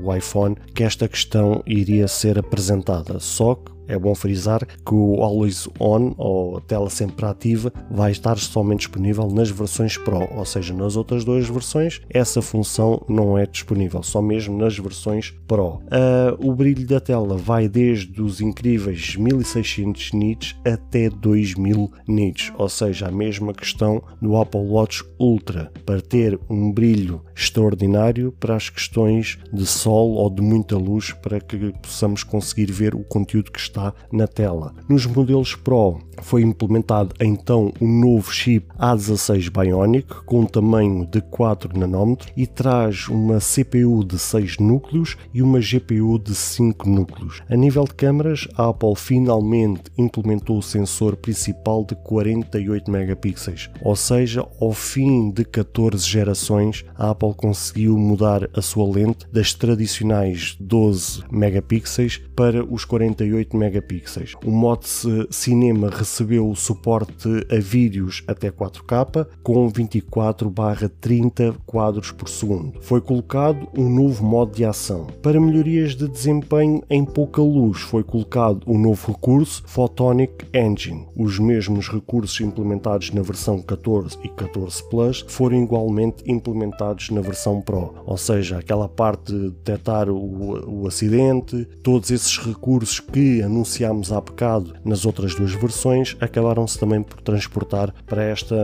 o 0.03 0.15
iPhone, 0.15 0.55
que 0.74 0.84
esta 0.84 1.07
questão 1.07 1.61
iria 1.65 2.07
ser 2.07 2.39
apresentada. 2.39 3.20
Só 3.20 3.55
que 3.55 3.78
é 3.90 3.98
bom 3.98 4.14
frisar 4.14 4.66
que 4.66 4.94
o 4.94 5.22
Always 5.22 5.68
On, 5.80 6.14
ou 6.18 6.62
tela 6.62 6.90
sempre 6.90 7.26
ativa, 7.26 7.74
vai 7.90 8.12
estar 8.12 8.38
somente 8.38 8.80
disponível 8.80 9.28
nas 9.28 9.50
versões 9.50 9.98
Pro, 9.98 10.28
ou 10.36 10.46
seja, 10.46 10.74
nas 10.74 10.96
outras 10.96 11.26
duas 11.26 11.48
versões 11.50 12.02
essa 12.10 12.42
função 12.42 13.04
não 13.10 13.38
é 13.38 13.46
disponível, 13.46 14.04
só 14.04 14.22
mesmo 14.22 14.58
nas 14.58 14.78
versões 14.78 15.34
Pro. 15.48 15.82
Uh, 15.90 16.48
o 16.48 16.54
brilho 16.54 16.86
da 16.86 17.00
tela 17.00 17.36
vai 17.36 17.68
desde 17.68 18.22
os 18.22 18.40
incríveis 18.40 19.16
1600 19.16 20.14
nits 20.14 20.56
até 20.64 21.10
2000 21.10 21.92
nits, 22.08 22.54
ou 22.58 22.70
seja, 22.70 23.08
a 23.08 23.12
mesma 23.12 23.54
questão 23.54 24.02
do 24.22 24.38
Apple 24.38 24.62
Watch 24.62 25.04
Ultra, 25.20 25.72
para 25.86 26.02
ter 26.02 26.40
um 26.50 26.72
brilho 26.72 27.24
extraordinário 27.36 28.32
para 28.40 28.56
as 28.56 28.70
questões 28.70 29.40
de 29.52 29.66
sol 29.66 30.12
ou 30.12 30.30
de 30.30 30.42
muita 30.42 30.78
luz 30.78 31.12
para 31.12 31.40
que 31.40 31.74
possamos 31.82 32.24
conseguir 32.24 32.72
ver 32.72 32.94
o 32.94 33.04
conteúdo 33.04 33.52
que 33.52 33.60
está 33.60 33.78
está 33.80 33.93
na 34.11 34.27
tela. 34.27 34.73
Nos 34.88 35.05
modelos 35.05 35.55
Pro 35.55 35.99
foi 36.21 36.41
implementado 36.41 37.15
então 37.19 37.71
um 37.80 37.99
novo 38.01 38.32
chip 38.32 38.67
A16 38.77 39.49
Bionic 39.49 40.07
com 40.25 40.41
um 40.41 40.45
tamanho 40.45 41.05
de 41.05 41.21
4 41.21 41.77
nanómetros 41.77 42.32
e 42.36 42.45
traz 42.45 43.07
uma 43.07 43.39
CPU 43.39 44.03
de 44.03 44.19
6 44.19 44.57
núcleos 44.57 45.15
e 45.34 45.41
uma 45.41 45.59
GPU 45.59 46.19
de 46.19 46.36
5 46.36 46.89
núcleos. 46.89 47.41
A 47.49 47.55
nível 47.55 47.86
de 47.86 47.93
câmaras, 47.93 48.47
a 48.57 48.67
Apple 48.67 48.95
finalmente 48.97 49.84
implementou 49.97 50.57
o 50.57 50.63
sensor 50.63 51.15
principal 51.15 51.86
de 51.86 51.95
48 51.95 52.91
megapixels, 52.91 53.69
ou 53.82 53.95
seja, 53.95 54.45
ao 54.59 54.73
fim 54.73 55.32
de 55.32 55.45
14 55.45 56.05
gerações, 56.05 56.84
a 56.97 57.11
Apple 57.11 57.34
conseguiu 57.34 57.97
mudar 57.97 58.49
a 58.53 58.61
sua 58.61 58.89
lente 58.91 59.25
das 59.32 59.53
tradicionais 59.53 60.57
12 60.59 61.23
megapixels 61.32 62.21
para 62.36 62.63
os 62.63 62.84
48 62.84 63.55
megapixels 63.55 63.68
megapixels. 63.70 64.36
O 64.43 64.51
modo 64.51 64.86
cinema 65.30 65.89
recebeu 65.89 66.49
o 66.49 66.55
suporte 66.55 67.30
a 67.49 67.59
vídeos 67.59 68.24
até 68.28 68.49
4K 68.49 69.28
com 69.43 69.70
24/30 69.70 71.55
quadros 71.65 72.11
por 72.11 72.28
segundo. 72.28 72.82
Foi 72.82 72.99
colocado 72.99 73.67
um 73.78 73.89
novo 73.89 74.26
modo 74.26 74.55
de 74.55 74.65
ação. 74.65 75.07
Para 75.22 75.39
melhorias 75.39 75.95
de 75.95 76.07
desempenho 76.07 76.84
em 76.89 77.05
pouca 77.05 77.41
luz, 77.41 77.80
foi 77.82 78.03
colocado 78.03 78.63
um 78.67 78.78
novo 78.78 79.11
recurso 79.11 79.63
Photonic 79.65 80.45
Engine. 80.53 81.05
Os 81.15 81.38
mesmos 81.39 81.88
recursos 81.89 82.39
implementados 82.41 83.11
na 83.11 83.22
versão 83.22 83.61
14 83.61 84.17
e 84.24 84.30
14 84.30 84.84
Plus 84.89 85.26
foram 85.28 85.61
igualmente 85.61 86.24
implementados 86.26 87.09
na 87.09 87.22
versão 87.22 87.61
Pro, 87.61 87.93
ou 88.05 88.17
seja, 88.17 88.57
aquela 88.57 88.88
parte 88.88 89.32
de 89.34 89.49
detectar 89.51 90.09
o, 90.09 90.82
o 90.82 90.88
acidente, 90.88 91.67
todos 91.84 92.09
esses 92.09 92.38
recursos 92.38 92.99
que 92.99 93.41
anunciaram 93.41 93.59
anunciámos 93.60 94.12
há 94.12 94.22
bocado 94.22 94.74
nas 94.86 95.05
outras 95.05 95.36
duas 95.36 95.53
versões, 95.53 96.16
acabaram-se 96.22 96.80
também 96.80 97.03
por 97.03 97.22
transportar 97.22 97.93
para, 98.05 98.24
esta, 98.24 98.55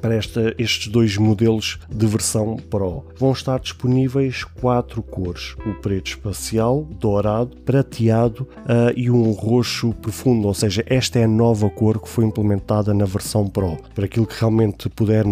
para 0.00 0.14
esta, 0.14 0.54
estes 0.58 0.88
dois 0.88 1.16
modelos 1.16 1.78
de 1.88 2.06
versão 2.06 2.56
Pro. 2.70 3.04
Vão 3.16 3.32
estar 3.32 3.60
disponíveis 3.60 4.44
quatro 4.44 5.02
cores: 5.02 5.54
o 5.64 5.74
preto 5.74 6.08
espacial, 6.08 6.86
dourado, 6.98 7.56
prateado 7.58 8.48
uh, 8.58 8.92
e 8.96 9.10
um 9.10 9.30
roxo 9.32 9.92
profundo, 9.94 10.48
ou 10.48 10.54
seja, 10.54 10.82
esta 10.86 11.18
é 11.18 11.24
a 11.24 11.28
nova 11.28 11.70
cor 11.70 12.00
que 12.00 12.08
foi 12.08 12.24
implementada 12.24 12.92
na 12.92 13.04
versão 13.04 13.48
Pro. 13.48 13.76
Para 13.94 14.06
aquilo 14.06 14.26
que 14.26 14.38
realmente 14.38 14.88
puder, 14.88 15.24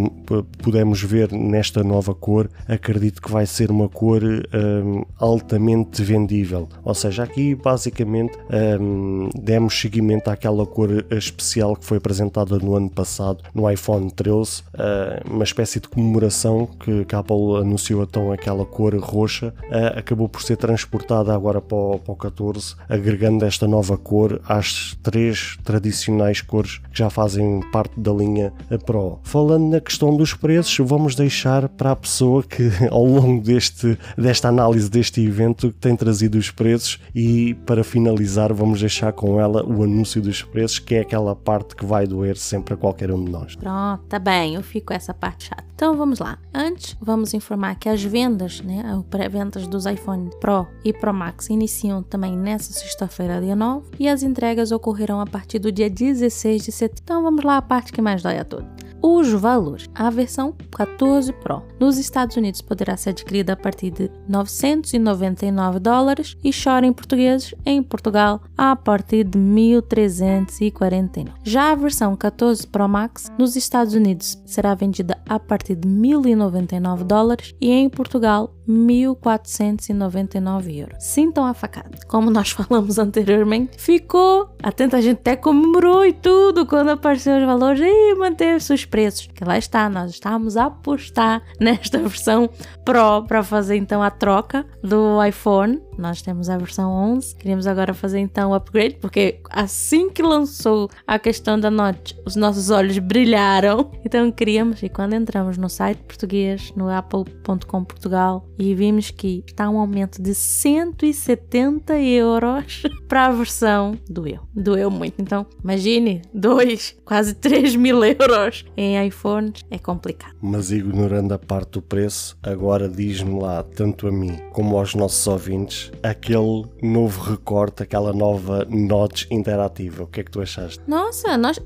podemos 0.62 1.02
ver 1.02 1.32
nesta 1.32 1.82
nova 1.82 2.14
cor, 2.14 2.48
acredito 2.68 3.20
que 3.20 3.30
vai 3.30 3.46
ser 3.46 3.70
uma 3.70 3.88
cor 3.88 4.22
um, 4.22 5.02
altamente 5.18 6.02
vendível. 6.02 6.68
Ou 6.84 6.94
seja, 6.94 7.24
aqui 7.24 7.54
basicamente 7.54 8.38
um, 8.80 8.99
demos 9.34 9.78
seguimento 9.78 10.30
àquela 10.30 10.66
cor 10.66 11.04
especial 11.10 11.76
que 11.76 11.84
foi 11.84 11.98
apresentada 11.98 12.58
no 12.58 12.74
ano 12.76 12.90
passado 12.90 13.42
no 13.54 13.70
iPhone 13.70 14.10
13, 14.10 14.62
uh, 14.62 15.30
uma 15.30 15.44
espécie 15.44 15.80
de 15.80 15.88
comemoração 15.88 16.66
que, 16.66 17.04
que 17.04 17.14
a 17.14 17.18
Apple 17.18 17.56
anunciou 17.60 18.02
então 18.02 18.32
aquela 18.32 18.64
cor 18.64 18.94
roxa, 18.96 19.54
uh, 19.64 19.98
acabou 19.98 20.28
por 20.28 20.42
ser 20.42 20.56
transportada 20.56 21.34
agora 21.34 21.60
para 21.60 21.76
o, 21.76 21.98
para 21.98 22.12
o 22.12 22.16
14, 22.16 22.74
agregando 22.88 23.44
esta 23.44 23.66
nova 23.66 23.96
cor 23.96 24.40
às 24.46 24.96
três 25.02 25.58
tradicionais 25.64 26.40
cores 26.40 26.78
que 26.78 26.98
já 26.98 27.10
fazem 27.10 27.60
parte 27.72 27.98
da 27.98 28.12
linha 28.12 28.52
Pro. 28.84 29.18
Falando 29.22 29.70
na 29.70 29.80
questão 29.80 30.16
dos 30.16 30.34
preços, 30.34 30.76
vamos 30.86 31.14
deixar 31.14 31.68
para 31.68 31.92
a 31.92 31.96
pessoa 31.96 32.42
que 32.42 32.70
ao 32.90 33.04
longo 33.04 33.42
deste, 33.42 33.98
desta 34.16 34.48
análise 34.48 34.90
deste 34.90 35.20
evento 35.20 35.72
tem 35.72 35.96
trazido 35.96 36.38
os 36.38 36.50
preços 36.50 36.98
e 37.14 37.54
para 37.66 37.84
finalizar 37.84 38.52
vamos 38.52 38.79
deixar 38.80 39.12
com 39.12 39.40
ela 39.40 39.64
o 39.64 39.82
anúncio 39.82 40.20
dos 40.20 40.42
preços, 40.42 40.78
que 40.78 40.94
é 40.94 41.00
aquela 41.00 41.34
parte 41.36 41.76
que 41.76 41.84
vai 41.84 42.06
doer 42.06 42.36
sempre 42.36 42.74
a 42.74 42.76
qualquer 42.76 43.10
um 43.10 43.24
de 43.24 43.30
nós. 43.30 43.56
Pronto, 43.56 44.02
tá 44.08 44.18
bem, 44.18 44.54
eu 44.54 44.62
fico 44.62 44.88
com 44.88 44.94
essa 44.94 45.14
parte 45.14 45.48
chata. 45.48 45.64
Então 45.74 45.96
vamos 45.96 46.18
lá. 46.18 46.38
Antes, 46.52 46.96
vamos 47.00 47.32
informar 47.32 47.76
que 47.76 47.88
as 47.88 48.02
vendas, 48.02 48.60
né, 48.60 48.82
as 48.84 49.02
pré-vendas 49.04 49.66
dos 49.66 49.86
iPhone 49.86 50.30
Pro 50.40 50.66
e 50.84 50.92
Pro 50.92 51.14
Max 51.14 51.48
iniciam 51.48 52.02
também 52.02 52.36
nessa 52.36 52.72
sexta-feira, 52.72 53.40
dia 53.40 53.56
9, 53.56 53.90
e 53.98 54.08
as 54.08 54.22
entregas 54.22 54.72
ocorrerão 54.72 55.20
a 55.20 55.26
partir 55.26 55.58
do 55.58 55.72
dia 55.72 55.88
16 55.88 56.64
de 56.64 56.72
setembro. 56.72 57.02
Então 57.02 57.22
vamos 57.22 57.44
lá 57.44 57.56
a 57.56 57.62
parte 57.62 57.92
que 57.92 58.02
mais 58.02 58.22
dói 58.22 58.38
a 58.38 58.44
todos 58.44 58.89
os 59.02 59.32
valores. 59.32 59.88
A 59.94 60.10
versão 60.10 60.54
14 60.76 61.32
Pro 61.34 61.62
nos 61.78 61.98
Estados 61.98 62.36
Unidos 62.36 62.60
poderá 62.60 62.96
ser 62.96 63.10
adquirida 63.10 63.52
a 63.52 63.56
partir 63.56 63.90
de 63.90 64.10
999 64.28 65.78
dólares 65.78 66.36
e 66.42 66.50
chora 66.52 66.86
em 66.86 66.92
português 66.92 67.54
em 67.64 67.82
Portugal 67.82 68.40
a 68.56 68.76
partir 68.76 69.24
de 69.24 69.38
1349. 69.38 71.32
Já 71.42 71.72
a 71.72 71.74
versão 71.74 72.14
14 72.16 72.66
Pro 72.66 72.88
Max 72.88 73.30
nos 73.38 73.56
Estados 73.56 73.94
Unidos 73.94 74.40
será 74.44 74.74
vendida 74.74 75.18
a 75.28 75.38
partir 75.38 75.74
de 75.76 75.88
1099 75.88 77.04
dólares 77.04 77.54
e 77.60 77.70
em 77.70 77.88
Portugal 77.88 78.54
1.499 78.70 80.76
euros. 80.76 81.02
Sintam 81.02 81.44
a 81.44 81.52
facada. 81.52 81.98
Como 82.06 82.30
nós 82.30 82.50
falamos 82.52 82.96
anteriormente, 82.98 83.80
ficou. 83.80 84.54
Atenta, 84.62 84.98
a 84.98 85.00
gente 85.00 85.18
até 85.18 85.34
comemorou 85.36 86.06
e 86.06 86.12
tudo 86.12 86.64
quando 86.66 86.90
apareceu 86.90 87.38
os 87.38 87.44
valores 87.44 87.80
e 87.82 88.14
manteve-se 88.14 88.72
os 88.72 88.84
preços. 88.84 89.28
Que 89.34 89.44
lá 89.44 89.58
está, 89.58 89.88
nós 89.88 90.12
estávamos 90.12 90.56
a 90.56 90.66
apostar 90.66 91.42
nesta 91.58 91.98
versão 91.98 92.48
Pro 92.84 93.24
para 93.26 93.42
fazer 93.42 93.74
então 93.76 94.00
a 94.02 94.10
troca 94.10 94.66
do 94.82 95.24
iPhone. 95.24 95.80
Nós 95.98 96.22
temos 96.22 96.48
a 96.48 96.56
versão 96.56 96.92
11. 96.92 97.34
Queríamos 97.36 97.66
agora 97.66 97.92
fazer 97.92 98.20
então 98.20 98.50
o 98.50 98.54
upgrade, 98.54 98.96
porque 99.00 99.40
assim 99.50 100.08
que 100.08 100.22
lançou 100.22 100.88
a 101.06 101.18
questão 101.18 101.60
da 101.60 101.70
Note, 101.70 102.18
os 102.24 102.36
nossos 102.36 102.70
olhos 102.70 102.98
brilharam. 102.98 103.90
Então 104.10 104.32
queríamos, 104.32 104.82
e 104.82 104.88
quando 104.88 105.12
entramos 105.12 105.56
no 105.56 105.68
site 105.68 106.02
português, 106.02 106.72
no 106.74 106.88
apple.com 106.88 107.84
Portugal, 107.84 108.44
e 108.60 108.74
vimos 108.74 109.10
que 109.10 109.42
está 109.46 109.70
um 109.70 109.78
aumento 109.78 110.20
de 110.20 110.34
170 110.34 111.98
euros 111.98 112.82
para 113.08 113.26
a 113.26 113.32
versão 113.32 113.96
doeu. 114.08 114.40
Doeu 114.54 114.90
muito. 114.90 115.14
Então, 115.20 115.46
imagine, 115.64 116.20
2, 116.34 116.96
quase 117.04 117.34
3 117.34 117.74
mil 117.76 118.04
euros 118.04 118.66
em 118.76 119.02
iPhones 119.06 119.64
é 119.70 119.78
complicado. 119.78 120.36
Mas 120.42 120.70
ignorando 120.70 121.32
a 121.32 121.38
parte 121.38 121.72
do 121.72 121.82
preço, 121.82 122.36
agora 122.42 122.86
diz-me 122.86 123.40
lá, 123.40 123.62
tanto 123.62 124.06
a 124.06 124.12
mim 124.12 124.38
como 124.52 124.76
aos 124.76 124.94
nossos 124.94 125.26
ouvintes, 125.26 125.90
aquele 126.02 126.66
novo 126.82 127.30
recorte, 127.30 127.82
aquela 127.82 128.12
nova 128.12 128.66
notch 128.68 129.26
interativa. 129.30 130.04
O 130.04 130.06
que 130.06 130.20
é 130.20 130.22
que 130.24 130.30
tu 130.30 130.42
achaste? 130.42 130.82
Nossa, 130.86 131.38
nós 131.38 131.58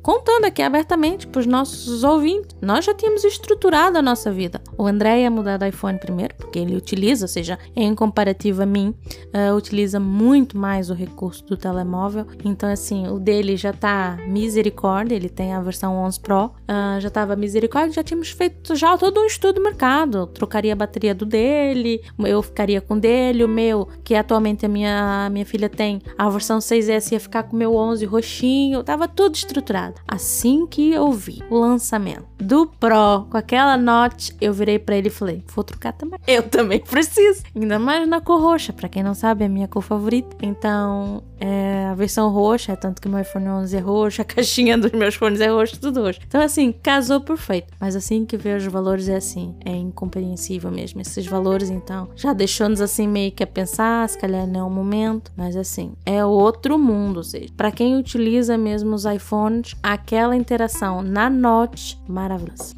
contando 0.00 0.46
aqui 0.46 0.62
abertamente 0.62 1.26
para 1.26 1.40
os 1.40 1.46
nossos 1.46 2.02
ouvintes, 2.02 2.56
nós 2.62 2.86
já 2.86 2.94
tínhamos 2.94 3.24
estruturado 3.24 3.98
a 3.98 4.02
nossa 4.02 4.32
vida. 4.32 4.62
O 4.78 4.86
André 4.86 5.20
ia 5.20 5.30
mudar 5.30 5.58
do 5.58 5.66
iPhone 5.66 5.98
primeiro 5.98 6.29
porque 6.34 6.58
ele 6.58 6.76
utiliza, 6.76 7.24
ou 7.24 7.28
seja, 7.28 7.58
em 7.74 7.94
comparativo 7.94 8.62
a 8.62 8.66
mim, 8.66 8.94
uh, 9.34 9.54
utiliza 9.54 10.00
muito 10.00 10.56
mais 10.56 10.90
o 10.90 10.94
recurso 10.94 11.44
do 11.44 11.56
telemóvel. 11.56 12.26
Então, 12.44 12.70
assim, 12.70 13.08
o 13.08 13.18
dele 13.18 13.56
já 13.56 13.72
tá 13.72 14.18
misericórdia, 14.26 15.14
ele 15.14 15.28
tem 15.28 15.52
a 15.52 15.60
versão 15.60 15.96
11 15.96 16.20
Pro, 16.20 16.46
uh, 16.46 17.00
já 17.00 17.10
tava 17.10 17.36
misericórdia, 17.36 17.94
já 17.94 18.02
tínhamos 18.02 18.30
feito 18.30 18.74
já 18.74 18.96
todo 18.96 19.20
um 19.20 19.26
estudo 19.26 19.54
do 19.54 19.62
mercado. 19.62 20.26
Trocaria 20.26 20.72
a 20.72 20.76
bateria 20.76 21.14
do 21.14 21.24
dele, 21.24 22.02
eu 22.18 22.42
ficaria 22.42 22.80
com 22.80 22.94
o 22.94 23.00
dele, 23.00 23.44
o 23.44 23.48
meu, 23.48 23.88
que 24.04 24.14
atualmente 24.14 24.64
a 24.64 24.68
minha, 24.68 25.28
minha 25.30 25.46
filha 25.46 25.68
tem, 25.68 26.00
a 26.16 26.28
versão 26.28 26.58
6S 26.58 27.12
ia 27.12 27.20
ficar 27.20 27.44
com 27.44 27.54
o 27.54 27.58
meu 27.58 27.74
11 27.74 28.04
roxinho, 28.06 28.82
tava 28.82 29.06
tudo 29.06 29.34
estruturado. 29.34 30.00
Assim 30.06 30.66
que 30.66 30.92
eu 30.92 31.10
vi 31.12 31.42
o 31.50 31.58
lançamento 31.58 32.24
do 32.38 32.66
Pro 32.66 33.26
com 33.30 33.36
aquela 33.36 33.76
note, 33.76 34.34
eu 34.40 34.52
virei 34.52 34.78
para 34.78 34.96
ele 34.96 35.08
e 35.08 35.10
falei: 35.10 35.44
vou 35.54 35.64
trocar 35.64 35.92
também. 35.92 36.09
Eu 36.26 36.42
também 36.42 36.80
preciso. 36.80 37.42
Ainda 37.54 37.78
mais 37.78 38.08
na 38.08 38.20
cor 38.20 38.40
roxa. 38.40 38.72
Para 38.72 38.88
quem 38.88 39.02
não 39.02 39.14
sabe, 39.14 39.44
é 39.44 39.46
a 39.46 39.50
minha 39.50 39.68
cor 39.68 39.82
favorita. 39.82 40.36
Então, 40.42 41.22
é 41.38 41.86
a 41.90 41.94
versão 41.94 42.30
roxa, 42.30 42.76
tanto 42.76 43.00
que 43.00 43.08
meu 43.08 43.20
iPhone 43.20 43.48
11 43.48 43.76
é 43.76 43.80
roxo, 43.80 44.20
a 44.22 44.24
caixinha 44.24 44.76
dos 44.76 44.92
meus 44.92 45.14
fones 45.14 45.40
é 45.40 45.48
roxo, 45.48 45.80
tudo 45.80 46.02
roxo. 46.02 46.20
Então, 46.26 46.40
assim, 46.40 46.72
casou 46.72 47.20
perfeito. 47.20 47.72
Mas 47.80 47.96
assim 47.96 48.24
que 48.24 48.36
vê 48.36 48.54
os 48.54 48.64
valores 48.66 49.08
é 49.08 49.16
assim, 49.16 49.54
é 49.64 49.72
incompreensível 49.72 50.70
mesmo. 50.70 51.00
Esses 51.00 51.26
valores, 51.26 51.70
então, 51.70 52.08
já 52.14 52.32
deixou-nos 52.32 52.80
assim 52.80 53.08
meio 53.08 53.32
que 53.32 53.42
a 53.42 53.46
pensar, 53.46 54.08
se 54.08 54.18
calhar 54.18 54.46
não 54.46 54.60
é 54.60 54.64
o 54.64 54.70
momento. 54.70 55.32
Mas 55.36 55.56
assim, 55.56 55.92
é 56.04 56.24
outro 56.24 56.78
mundo. 56.78 57.18
Ou 57.18 57.24
seja, 57.24 57.48
para 57.56 57.70
quem 57.70 57.96
utiliza 57.96 58.56
mesmo 58.58 58.94
os 58.94 59.04
iPhones, 59.04 59.74
aquela 59.82 60.36
interação 60.36 61.02
na 61.02 61.30
Notch, 61.30 61.96
maravilhosa. 62.06 62.74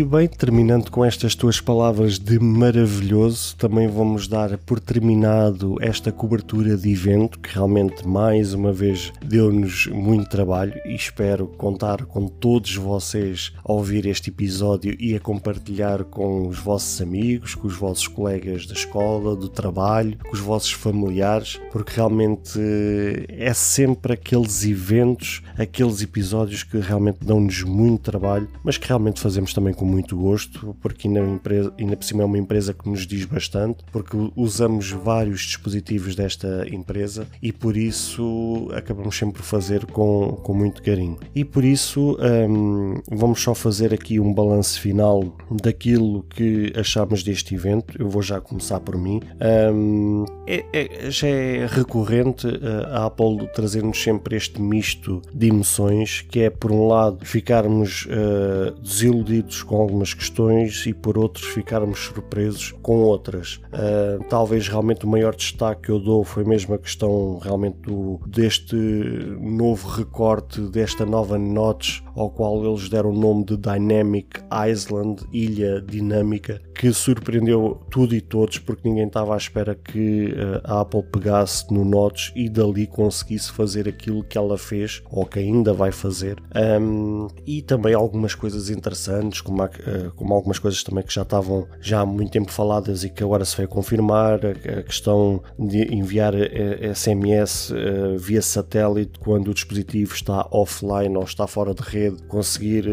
E 0.00 0.02
bem, 0.02 0.26
terminando 0.26 0.90
com 0.90 1.04
estas 1.04 1.34
tuas 1.34 1.60
palavras 1.60 2.18
de 2.18 2.38
maravilhoso, 2.38 3.54
também 3.56 3.86
vamos 3.86 4.26
dar 4.26 4.56
por 4.56 4.80
terminado 4.80 5.76
esta 5.78 6.10
cobertura 6.10 6.74
de 6.74 6.90
evento 6.90 7.38
que 7.38 7.52
realmente 7.52 8.08
mais 8.08 8.54
uma 8.54 8.72
vez 8.72 9.12
deu-nos 9.22 9.88
muito 9.88 10.30
trabalho 10.30 10.72
e 10.86 10.94
espero 10.94 11.48
contar 11.48 12.06
com 12.06 12.26
todos 12.28 12.74
vocês 12.76 13.52
a 13.62 13.70
ouvir 13.70 14.06
este 14.06 14.30
episódio 14.30 14.96
e 14.98 15.14
a 15.14 15.20
compartilhar 15.20 16.04
com 16.04 16.48
os 16.48 16.58
vossos 16.58 16.98
amigos, 17.02 17.54
com 17.54 17.68
os 17.68 17.76
vossos 17.76 18.08
colegas 18.08 18.64
da 18.64 18.72
escola, 18.72 19.36
do 19.36 19.50
trabalho, 19.50 20.16
com 20.24 20.32
os 20.32 20.40
vossos 20.40 20.72
familiares, 20.72 21.60
porque 21.70 21.92
realmente 21.96 22.58
é 23.28 23.52
sempre 23.52 24.14
aqueles 24.14 24.64
eventos, 24.64 25.42
aqueles 25.58 26.00
episódios 26.00 26.62
que 26.62 26.78
realmente 26.78 27.18
dão-nos 27.22 27.62
muito 27.64 28.00
trabalho, 28.00 28.48
mas 28.64 28.78
que 28.78 28.88
realmente 28.88 29.20
fazemos 29.20 29.52
também 29.52 29.74
com 29.74 29.89
muito 29.90 30.16
gosto, 30.16 30.76
porque 30.80 31.08
ainda, 31.08 31.20
empresa, 31.20 31.72
ainda 31.78 31.96
por 31.96 32.04
cima 32.04 32.22
é 32.22 32.26
uma 32.26 32.38
empresa 32.38 32.72
que 32.72 32.88
nos 32.88 33.06
diz 33.06 33.24
bastante, 33.24 33.84
porque 33.92 34.16
usamos 34.36 34.90
vários 34.90 35.40
dispositivos 35.42 36.14
desta 36.14 36.66
empresa 36.70 37.26
e 37.42 37.52
por 37.52 37.76
isso 37.76 38.68
acabamos 38.72 39.16
sempre 39.16 39.40
por 39.40 39.42
fazer 39.42 39.86
com, 39.86 40.38
com 40.42 40.54
muito 40.54 40.82
carinho. 40.82 41.18
E 41.34 41.44
por 41.44 41.64
isso 41.64 42.16
um, 42.20 42.94
vamos 43.10 43.40
só 43.40 43.54
fazer 43.54 43.92
aqui 43.92 44.20
um 44.20 44.32
balanço 44.32 44.80
final 44.80 45.36
daquilo 45.50 46.22
que 46.30 46.72
achamos 46.76 47.22
deste 47.22 47.54
evento. 47.54 47.94
Eu 47.98 48.08
vou 48.08 48.22
já 48.22 48.40
começar 48.40 48.80
por 48.80 48.96
mim. 48.96 49.20
Um, 49.72 50.24
é, 50.46 50.64
é, 50.72 51.10
já 51.10 51.28
é 51.28 51.66
recorrente 51.66 52.46
uh, 52.46 52.86
a 52.90 53.06
Apple 53.06 53.48
trazer-nos 53.54 54.02
sempre 54.02 54.36
este 54.36 54.60
misto 54.60 55.22
de 55.32 55.48
emoções, 55.48 56.22
que 56.22 56.40
é 56.40 56.50
por 56.50 56.70
um 56.70 56.86
lado 56.86 57.24
ficarmos 57.24 58.06
uh, 58.06 58.78
desiludidos 58.80 59.62
com 59.62 59.79
algumas 59.80 60.14
questões 60.14 60.86
e 60.86 60.92
por 60.92 61.18
outros 61.18 61.46
ficarmos 61.46 62.00
surpresos 62.00 62.74
com 62.82 62.98
outras. 62.98 63.60
Uh, 63.72 64.22
talvez 64.28 64.68
realmente 64.68 65.04
o 65.04 65.08
maior 65.08 65.34
destaque 65.34 65.82
que 65.82 65.90
eu 65.90 65.98
dou 65.98 66.24
foi 66.24 66.44
mesmo 66.44 66.74
a 66.74 66.78
questão 66.78 67.38
realmente 67.38 67.78
do, 67.80 68.20
deste 68.26 68.76
novo 68.76 69.88
recorte, 69.88 70.60
desta 70.60 71.04
nova 71.06 71.38
notch 71.38 72.00
ao 72.20 72.30
qual 72.30 72.64
eles 72.64 72.88
deram 72.88 73.10
o 73.10 73.18
nome 73.18 73.44
de 73.44 73.56
Dynamic 73.56 74.40
Island, 74.68 75.22
Ilha 75.32 75.80
Dinâmica, 75.80 76.60
que 76.74 76.92
surpreendeu 76.92 77.80
tudo 77.90 78.14
e 78.14 78.20
todos, 78.20 78.58
porque 78.58 78.88
ninguém 78.88 79.06
estava 79.06 79.34
à 79.34 79.36
espera 79.36 79.74
que 79.74 80.26
uh, 80.26 80.60
a 80.64 80.80
Apple 80.80 81.02
pegasse 81.02 81.72
no 81.72 81.84
Notch 81.84 82.30
e 82.36 82.48
dali 82.48 82.86
conseguisse 82.86 83.50
fazer 83.52 83.88
aquilo 83.88 84.22
que 84.22 84.36
ela 84.36 84.58
fez, 84.58 85.02
ou 85.10 85.24
que 85.24 85.38
ainda 85.38 85.72
vai 85.72 85.92
fazer. 85.92 86.42
Um, 86.80 87.28
e 87.46 87.62
também 87.62 87.94
algumas 87.94 88.34
coisas 88.34 88.68
interessantes, 88.70 89.40
como, 89.40 89.62
a, 89.62 89.66
uh, 89.66 90.10
como 90.14 90.34
algumas 90.34 90.58
coisas 90.58 90.82
também 90.82 91.04
que 91.04 91.12
já 91.12 91.22
estavam 91.22 91.66
já 91.80 92.00
há 92.00 92.06
muito 92.06 92.32
tempo 92.32 92.50
faladas 92.50 93.02
e 93.04 93.10
que 93.10 93.22
agora 93.22 93.44
se 93.44 93.56
vai 93.56 93.66
confirmar, 93.66 94.40
a, 94.44 94.82
questão 94.82 95.42
de 95.58 95.94
enviar 95.94 96.34
SMS 96.94 97.72
eh, 97.72 98.16
via 98.16 98.42
satélite 98.42 99.18
quando 99.18 99.48
o 99.48 99.54
dispositivo 99.54 100.14
está 100.14 100.46
offline 100.50 101.16
ou 101.16 101.22
está 101.22 101.46
fora 101.46 101.74
de 101.74 101.82
rede, 101.82 102.09
conseguir 102.28 102.84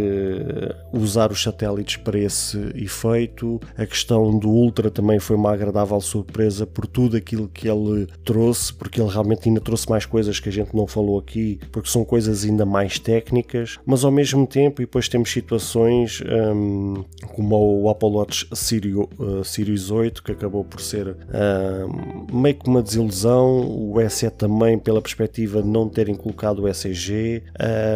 usar 0.91 1.31
os 1.31 1.41
satélites 1.41 1.97
para 1.97 2.19
esse 2.19 2.57
efeito. 2.75 3.59
A 3.77 3.85
questão 3.85 4.37
do 4.37 4.49
Ultra 4.49 4.89
também 4.89 5.19
foi 5.19 5.35
uma 5.35 5.53
agradável 5.53 5.99
surpresa 6.01 6.65
por 6.65 6.85
tudo 6.85 7.17
aquilo 7.17 7.47
que 7.47 7.67
ele 7.67 8.07
trouxe, 8.23 8.73
porque 8.73 9.01
ele 9.01 9.09
realmente 9.09 9.47
ainda 9.47 9.61
trouxe 9.61 9.89
mais 9.89 10.05
coisas 10.05 10.39
que 10.39 10.49
a 10.49 10.51
gente 10.51 10.75
não 10.75 10.87
falou 10.87 11.19
aqui, 11.19 11.59
porque 11.71 11.89
são 11.89 12.03
coisas 12.03 12.43
ainda 12.43 12.65
mais 12.65 12.99
técnicas, 12.99 13.77
mas 13.85 14.03
ao 14.03 14.11
mesmo 14.11 14.45
tempo, 14.45 14.81
e 14.81 14.85
depois 14.85 15.07
temos 15.09 15.31
situações 15.31 16.21
um, 16.55 17.03
como 17.35 17.83
o 17.83 17.89
Apple 17.89 18.09
Watch 18.09 18.47
Series, 18.53 18.95
uh, 18.95 19.43
Series 19.43 19.91
8, 19.91 20.23
que 20.23 20.31
acabou 20.31 20.63
por 20.63 20.81
ser 20.81 21.07
um, 21.09 22.39
meio 22.41 22.55
que 22.55 22.69
uma 22.69 22.81
desilusão, 22.81 23.61
o 23.67 23.97
SE 24.09 24.29
também 24.31 24.77
pela 24.77 25.01
perspectiva 25.01 25.61
de 25.61 25.67
não 25.67 25.87
terem 25.89 26.15
colocado 26.15 26.63
o 26.63 26.67
ECG. 26.67 27.43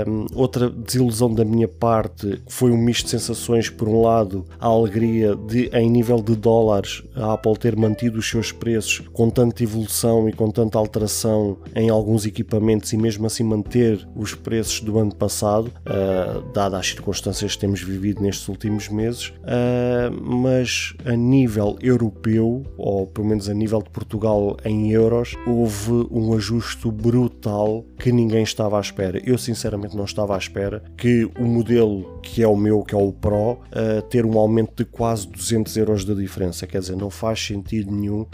Um, 0.07 0.26
outra 0.34 0.69
desilusão 0.69 1.11
da 1.36 1.45
minha 1.45 1.68
parte 1.68 2.41
foi 2.47 2.72
um 2.72 2.78
misto 2.78 3.05
de 3.05 3.12
sensações, 3.12 3.70
por 3.70 3.88
um 3.88 4.01
lado, 4.01 4.45
a 4.59 4.68
alegria 4.68 5.36
de, 5.36 5.70
em 5.74 5.89
nível 5.89 6.22
de 6.22 6.36
dólares, 6.36 7.03
a 7.16 7.34
Apple 7.34 7.57
ter 7.57 7.76
mantido 7.76 8.20
os 8.20 8.30
seus 8.30 8.51
preços 8.51 8.99
com 9.12 9.30
tanta 9.30 9.64
evolução 9.64 10.28
e 10.28 10.34
com 10.34 10.49
tanta 10.49 10.78
alteração 10.78 11.57
em 11.76 11.89
alguns 11.89 12.26
equipamentos 12.26 12.93
e 12.93 12.97
mesmo 12.97 13.26
assim 13.26 13.43
manter 13.43 14.07
os 14.16 14.34
preços 14.34 14.82
do 14.82 14.97
ano 14.97 15.14
passado, 15.14 15.68
uh, 15.68 16.41
dada 16.53 16.78
as 16.78 16.88
circunstâncias 16.88 17.55
que 17.55 17.62
temos 17.62 17.82
vivido 17.82 18.22
nestes 18.22 18.47
últimos 18.47 18.89
meses, 18.89 19.30
uh, 19.30 20.12
mas 20.22 20.93
a 21.05 21.16
nível 21.16 21.78
europeu, 21.82 22.64
ou 22.78 23.07
pelo 23.07 23.28
menos 23.28 23.49
a 23.49 23.53
nível 23.53 23.82
de 23.82 23.89
Portugal 23.89 24.57
em 24.64 24.91
euros, 24.91 25.36
houve 25.45 26.07
um 26.12 26.34
ajuste 26.34 26.89
brutal 26.89 27.86
que 27.99 28.12
ninguém 28.12 28.43
estava 28.43 28.78
à 28.78 28.82
espera. 28.82 29.22
Eu 29.26 29.38
sinceramente 29.38 29.95
não 29.95 30.05
estava 30.05 30.36
à 30.36 30.38
espera 30.38 30.84
que 30.98 31.30
o 31.39 31.44
modelo 31.44 32.20
que 32.22 32.44
é 32.44 32.48
o 32.48 32.56
meu, 32.56 32.84
que 32.84 32.94
é 32.94 32.98
o 32.98 33.12
Pro, 33.12 33.54
uh, 33.54 34.02
ter 34.10 34.26
um 34.26 34.38
aumento 34.38 34.72
de 34.76 34.86
quase 34.86 35.28
200 35.28 35.76
euros 35.78 36.06
de 36.06 36.16
diferença. 36.16 36.68
Quer 36.68 36.80
dizer, 36.80 36.96
não 36.96 37.10
faz 37.10 37.44
sentido 37.44 37.92
nenhum. 37.92 38.26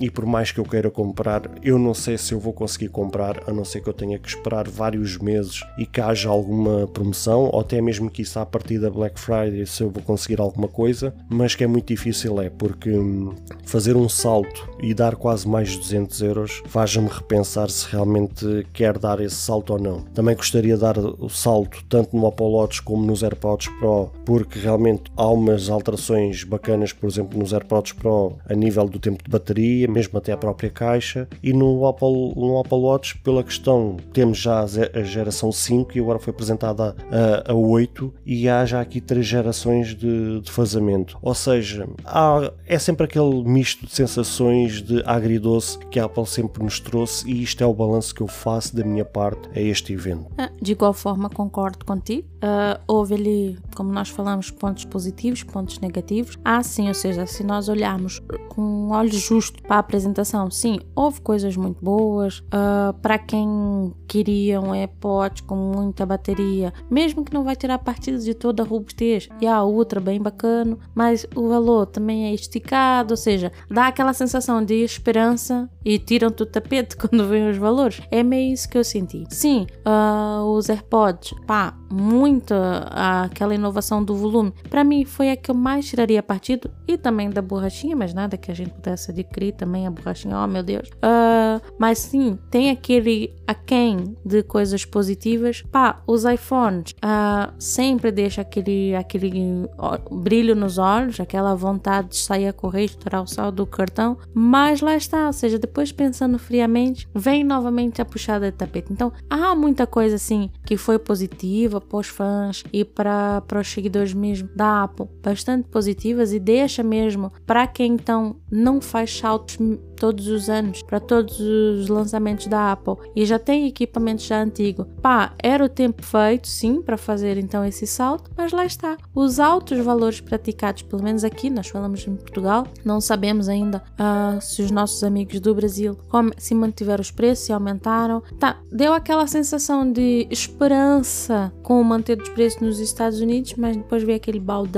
e 0.00 0.10
por 0.10 0.24
mais 0.26 0.50
que 0.50 0.58
eu 0.58 0.64
queira 0.64 0.90
comprar, 0.90 1.42
eu 1.62 1.78
não 1.78 1.94
sei 1.94 2.16
se 2.16 2.32
eu 2.32 2.40
vou 2.40 2.52
conseguir 2.52 2.88
comprar, 2.88 3.42
a 3.46 3.52
não 3.52 3.64
ser 3.64 3.80
que 3.80 3.88
eu 3.88 3.92
tenha 3.92 4.18
que 4.18 4.28
esperar 4.28 4.68
vários 4.68 5.18
meses 5.18 5.60
e 5.78 5.86
que 5.86 6.00
haja 6.00 6.28
alguma 6.28 6.86
promoção, 6.88 7.50
ou 7.52 7.60
até 7.60 7.80
mesmo 7.80 8.10
que 8.10 8.22
isso 8.22 8.38
a 8.38 8.46
partir 8.46 8.78
da 8.78 8.90
Black 8.90 9.18
Friday 9.20 9.66
se 9.66 9.82
eu 9.82 9.90
vou 9.90 10.02
conseguir 10.02 10.40
alguma 10.40 10.68
coisa, 10.68 11.14
mas 11.28 11.54
que 11.54 11.64
é 11.64 11.66
muito 11.66 11.86
difícil 11.86 12.40
é 12.40 12.50
porque 12.50 12.90
hum, 12.90 13.34
fazer 13.64 13.96
um 13.96 14.08
salto 14.08 14.68
e 14.82 14.94
dar 14.94 15.16
quase 15.16 15.48
mais 15.48 15.70
de 15.70 15.78
200 15.78 16.22
euros 16.22 16.62
faz-me 16.66 17.08
repensar 17.08 17.70
se 17.70 17.86
realmente 17.90 18.66
quer 18.72 18.98
dar 18.98 19.20
esse 19.20 19.36
salto 19.36 19.72
ou 19.72 19.78
não. 19.78 20.02
Também 20.14 20.34
gostaria 20.34 20.74
de 20.74 20.80
dar 20.80 20.98
o 20.98 21.28
salto 21.28 21.79
tanto 21.84 22.16
no 22.16 22.26
Apple 22.26 22.46
Watch 22.46 22.82
como 22.82 23.04
nos 23.04 23.22
AirPods 23.22 23.68
Pro, 23.78 24.10
porque 24.24 24.58
realmente 24.58 25.10
há 25.16 25.26
umas 25.28 25.68
alterações 25.68 26.44
bacanas, 26.44 26.92
por 26.92 27.08
exemplo, 27.08 27.38
nos 27.38 27.52
AirPods 27.52 27.92
Pro 27.92 28.36
a 28.48 28.54
nível 28.54 28.88
do 28.88 28.98
tempo 28.98 29.22
de 29.22 29.30
bateria, 29.30 29.88
mesmo 29.88 30.18
até 30.18 30.32
a 30.32 30.36
própria 30.36 30.70
caixa, 30.70 31.28
e 31.42 31.52
no 31.52 31.86
Apple, 31.86 32.34
no 32.36 32.58
Apple 32.58 32.78
Watch 32.78 33.18
pela 33.18 33.42
questão, 33.42 33.96
temos 34.12 34.38
já 34.38 34.60
a 34.60 35.02
geração 35.02 35.52
5 35.52 35.96
e 35.96 36.00
agora 36.00 36.18
foi 36.18 36.32
apresentada 36.32 36.94
a, 37.10 37.52
a 37.52 37.54
8 37.54 38.12
e 38.24 38.48
há 38.48 38.64
já 38.64 38.80
aqui 38.80 39.00
três 39.00 39.26
gerações 39.26 39.94
de, 39.94 40.40
de 40.40 40.50
fazamento. 40.50 41.18
Ou 41.22 41.34
seja, 41.34 41.88
há, 42.04 42.52
é 42.66 42.78
sempre 42.78 43.04
aquele 43.04 43.42
misto 43.44 43.86
de 43.86 43.92
sensações 43.92 44.82
de 44.82 45.02
agridoce 45.06 45.78
que 45.90 45.98
a 45.98 46.04
Apple 46.04 46.26
sempre 46.26 46.62
nos 46.62 46.80
trouxe 46.80 47.28
e 47.30 47.42
isto 47.42 47.62
é 47.62 47.66
o 47.66 47.74
balanço 47.74 48.14
que 48.14 48.20
eu 48.20 48.26
faço 48.26 48.74
da 48.74 48.84
minha 48.84 49.04
parte 49.04 49.48
a 49.54 49.60
este 49.60 49.92
evento. 49.92 50.26
Ah, 50.38 50.50
de 50.60 50.72
igual 50.72 50.92
forma, 50.92 51.28
concordo 51.28 51.69
contigo. 51.78 52.29
Uh, 52.42 52.80
houve 52.86 53.14
ali, 53.14 53.58
como 53.74 53.92
nós 53.92 54.08
falamos, 54.08 54.50
pontos 54.50 54.84
positivos, 54.84 55.42
pontos 55.42 55.78
negativos. 55.78 56.38
Ah, 56.44 56.62
sim, 56.62 56.88
ou 56.88 56.94
seja, 56.94 57.26
se 57.26 57.44
nós 57.44 57.68
olharmos 57.68 58.22
com 58.48 58.88
olhos 58.90 59.16
justos 59.16 59.60
para 59.60 59.76
a 59.76 59.78
apresentação, 59.80 60.50
sim, 60.50 60.78
houve 60.94 61.20
coisas 61.20 61.56
muito 61.56 61.84
boas. 61.84 62.38
Uh, 62.38 62.92
para 63.02 63.18
quem 63.18 63.94
queria 64.08 64.60
um 64.60 64.74
AirPod 64.74 65.42
com 65.42 65.54
muita 65.54 66.06
bateria, 66.06 66.72
mesmo 66.90 67.24
que 67.24 67.32
não 67.32 67.44
vai 67.44 67.54
tirar 67.54 67.78
partido 67.78 68.18
de 68.18 68.34
toda 68.34 68.62
a 68.62 68.66
robustez, 68.66 69.28
e 69.40 69.46
a 69.46 69.62
Ultra 69.62 70.00
bem 70.00 70.20
bacana, 70.20 70.78
mas 70.94 71.26
o 71.34 71.48
valor 71.48 71.86
também 71.86 72.26
é 72.26 72.34
esticado, 72.34 73.12
ou 73.12 73.16
seja, 73.16 73.52
dá 73.70 73.86
aquela 73.86 74.12
sensação 74.12 74.64
de 74.64 74.74
esperança 74.74 75.70
e 75.84 75.98
tiram-te 75.98 76.42
o 76.42 76.46
tapete 76.46 76.96
quando 76.98 77.28
vêm 77.28 77.48
os 77.48 77.56
valores. 77.56 78.00
É 78.10 78.22
meio 78.22 78.52
isso 78.52 78.68
que 78.68 78.78
eu 78.78 78.84
senti. 78.84 79.24
Sim, 79.30 79.66
uh, 79.86 80.44
os 80.44 80.68
AirPods, 80.68 81.34
pá, 81.46 81.74
muito 81.90 82.29
uh, 82.36 83.24
aquela 83.24 83.54
inovação 83.54 84.02
do 84.02 84.14
volume, 84.14 84.52
para 84.68 84.84
mim 84.84 85.04
foi 85.04 85.30
a 85.30 85.36
que 85.36 85.50
eu 85.50 85.54
mais 85.54 85.86
tiraria 85.86 86.22
partido 86.22 86.70
e 86.86 86.96
também 86.96 87.30
da 87.30 87.42
borrachinha, 87.42 87.96
mas 87.96 88.14
nada 88.14 88.36
que 88.36 88.50
a 88.50 88.54
gente 88.54 88.70
pudesse 88.70 89.10
adquirir 89.10 89.52
também 89.52 89.86
a 89.86 89.90
borrachinha, 89.90 90.36
oh 90.38 90.46
meu 90.46 90.62
Deus. 90.62 90.88
Uh, 90.88 91.60
mas 91.78 91.98
sim, 91.98 92.38
tem 92.50 92.70
aquele 92.70 93.34
aquém 93.46 94.16
de 94.24 94.42
coisas 94.42 94.84
positivas. 94.84 95.62
Pá, 95.72 96.02
os 96.06 96.24
iPhones 96.24 96.92
uh, 96.92 97.52
sempre 97.58 98.12
deixa 98.12 98.42
aquele, 98.42 98.94
aquele 98.94 99.68
brilho 100.10 100.54
nos 100.54 100.78
olhos, 100.78 101.18
aquela 101.20 101.54
vontade 101.54 102.10
de 102.10 102.16
sair 102.16 102.46
a 102.46 102.52
correr, 102.52 102.84
estourar 102.84 103.22
o 103.22 103.26
saldo 103.26 103.56
do 103.56 103.66
cartão, 103.66 104.16
mas 104.32 104.80
lá 104.80 104.96
está, 104.96 105.26
ou 105.26 105.32
seja, 105.32 105.58
depois 105.58 105.92
pensando 105.92 106.38
friamente, 106.38 107.08
vem 107.14 107.42
novamente 107.42 108.00
a 108.00 108.04
puxada 108.04 108.50
de 108.50 108.56
tapete. 108.56 108.92
Então, 108.92 109.12
há 109.28 109.54
muita 109.54 109.86
coisa 109.86 110.16
assim 110.16 110.50
que 110.64 110.76
foi 110.76 110.98
positiva 110.98 111.80
os 112.00 112.06
fãs 112.20 112.62
e 112.70 112.84
para, 112.84 113.42
os 113.58 113.68
seguidores 113.68 114.12
mesmo 114.12 114.50
da 114.54 114.82
Apple, 114.82 115.06
bastante 115.22 115.68
positivas 115.68 116.34
e 116.34 116.38
deixa 116.38 116.82
mesmo 116.82 117.32
para 117.46 117.66
quem 117.66 117.94
então 117.94 118.36
não 118.50 118.78
faz 118.78 119.16
saltos 119.16 119.56
todos 120.00 120.28
os 120.28 120.48
anos 120.48 120.82
para 120.82 120.98
todos 120.98 121.38
os 121.38 121.88
lançamentos 121.88 122.46
da 122.46 122.72
Apple 122.72 122.94
e 123.14 123.26
já 123.26 123.38
tem 123.38 123.66
equipamento 123.66 124.22
já 124.22 124.42
antigo. 124.42 124.86
Pá, 125.02 125.34
era 125.38 125.62
o 125.62 125.68
tempo 125.68 126.02
feito, 126.02 126.48
sim, 126.48 126.80
para 126.80 126.96
fazer 126.96 127.36
então 127.36 127.62
esse 127.64 127.86
salto, 127.86 128.30
mas 128.34 128.50
lá 128.50 128.64
está. 128.64 128.96
Os 129.14 129.38
altos 129.38 129.78
valores 129.84 130.20
praticados, 130.20 130.82
pelo 130.82 131.02
menos 131.02 131.22
aqui, 131.22 131.50
nós 131.50 131.68
falamos 131.68 132.06
em 132.06 132.16
Portugal, 132.16 132.66
não 132.82 133.00
sabemos 133.00 133.48
ainda 133.48 133.82
uh, 133.92 134.40
se 134.40 134.62
os 134.62 134.70
nossos 134.70 135.04
amigos 135.04 135.38
do 135.38 135.54
Brasil 135.54 135.96
se 136.38 136.54
mantiveram 136.54 137.02
os 137.02 137.10
preços, 137.10 137.44
se 137.44 137.52
aumentaram. 137.52 138.22
Tá, 138.38 138.58
deu 138.72 138.94
aquela 138.94 139.26
sensação 139.26 139.90
de 139.92 140.26
esperança 140.30 141.52
com 141.62 141.78
o 141.78 141.84
manter 141.84 142.16
dos 142.16 142.30
preços 142.30 142.62
nos 142.62 142.78
Estados 142.78 143.20
Unidos, 143.20 143.54
mas 143.58 143.76
depois 143.76 144.02
veio 144.02 144.16
aquele 144.16 144.40
balde 144.40 144.70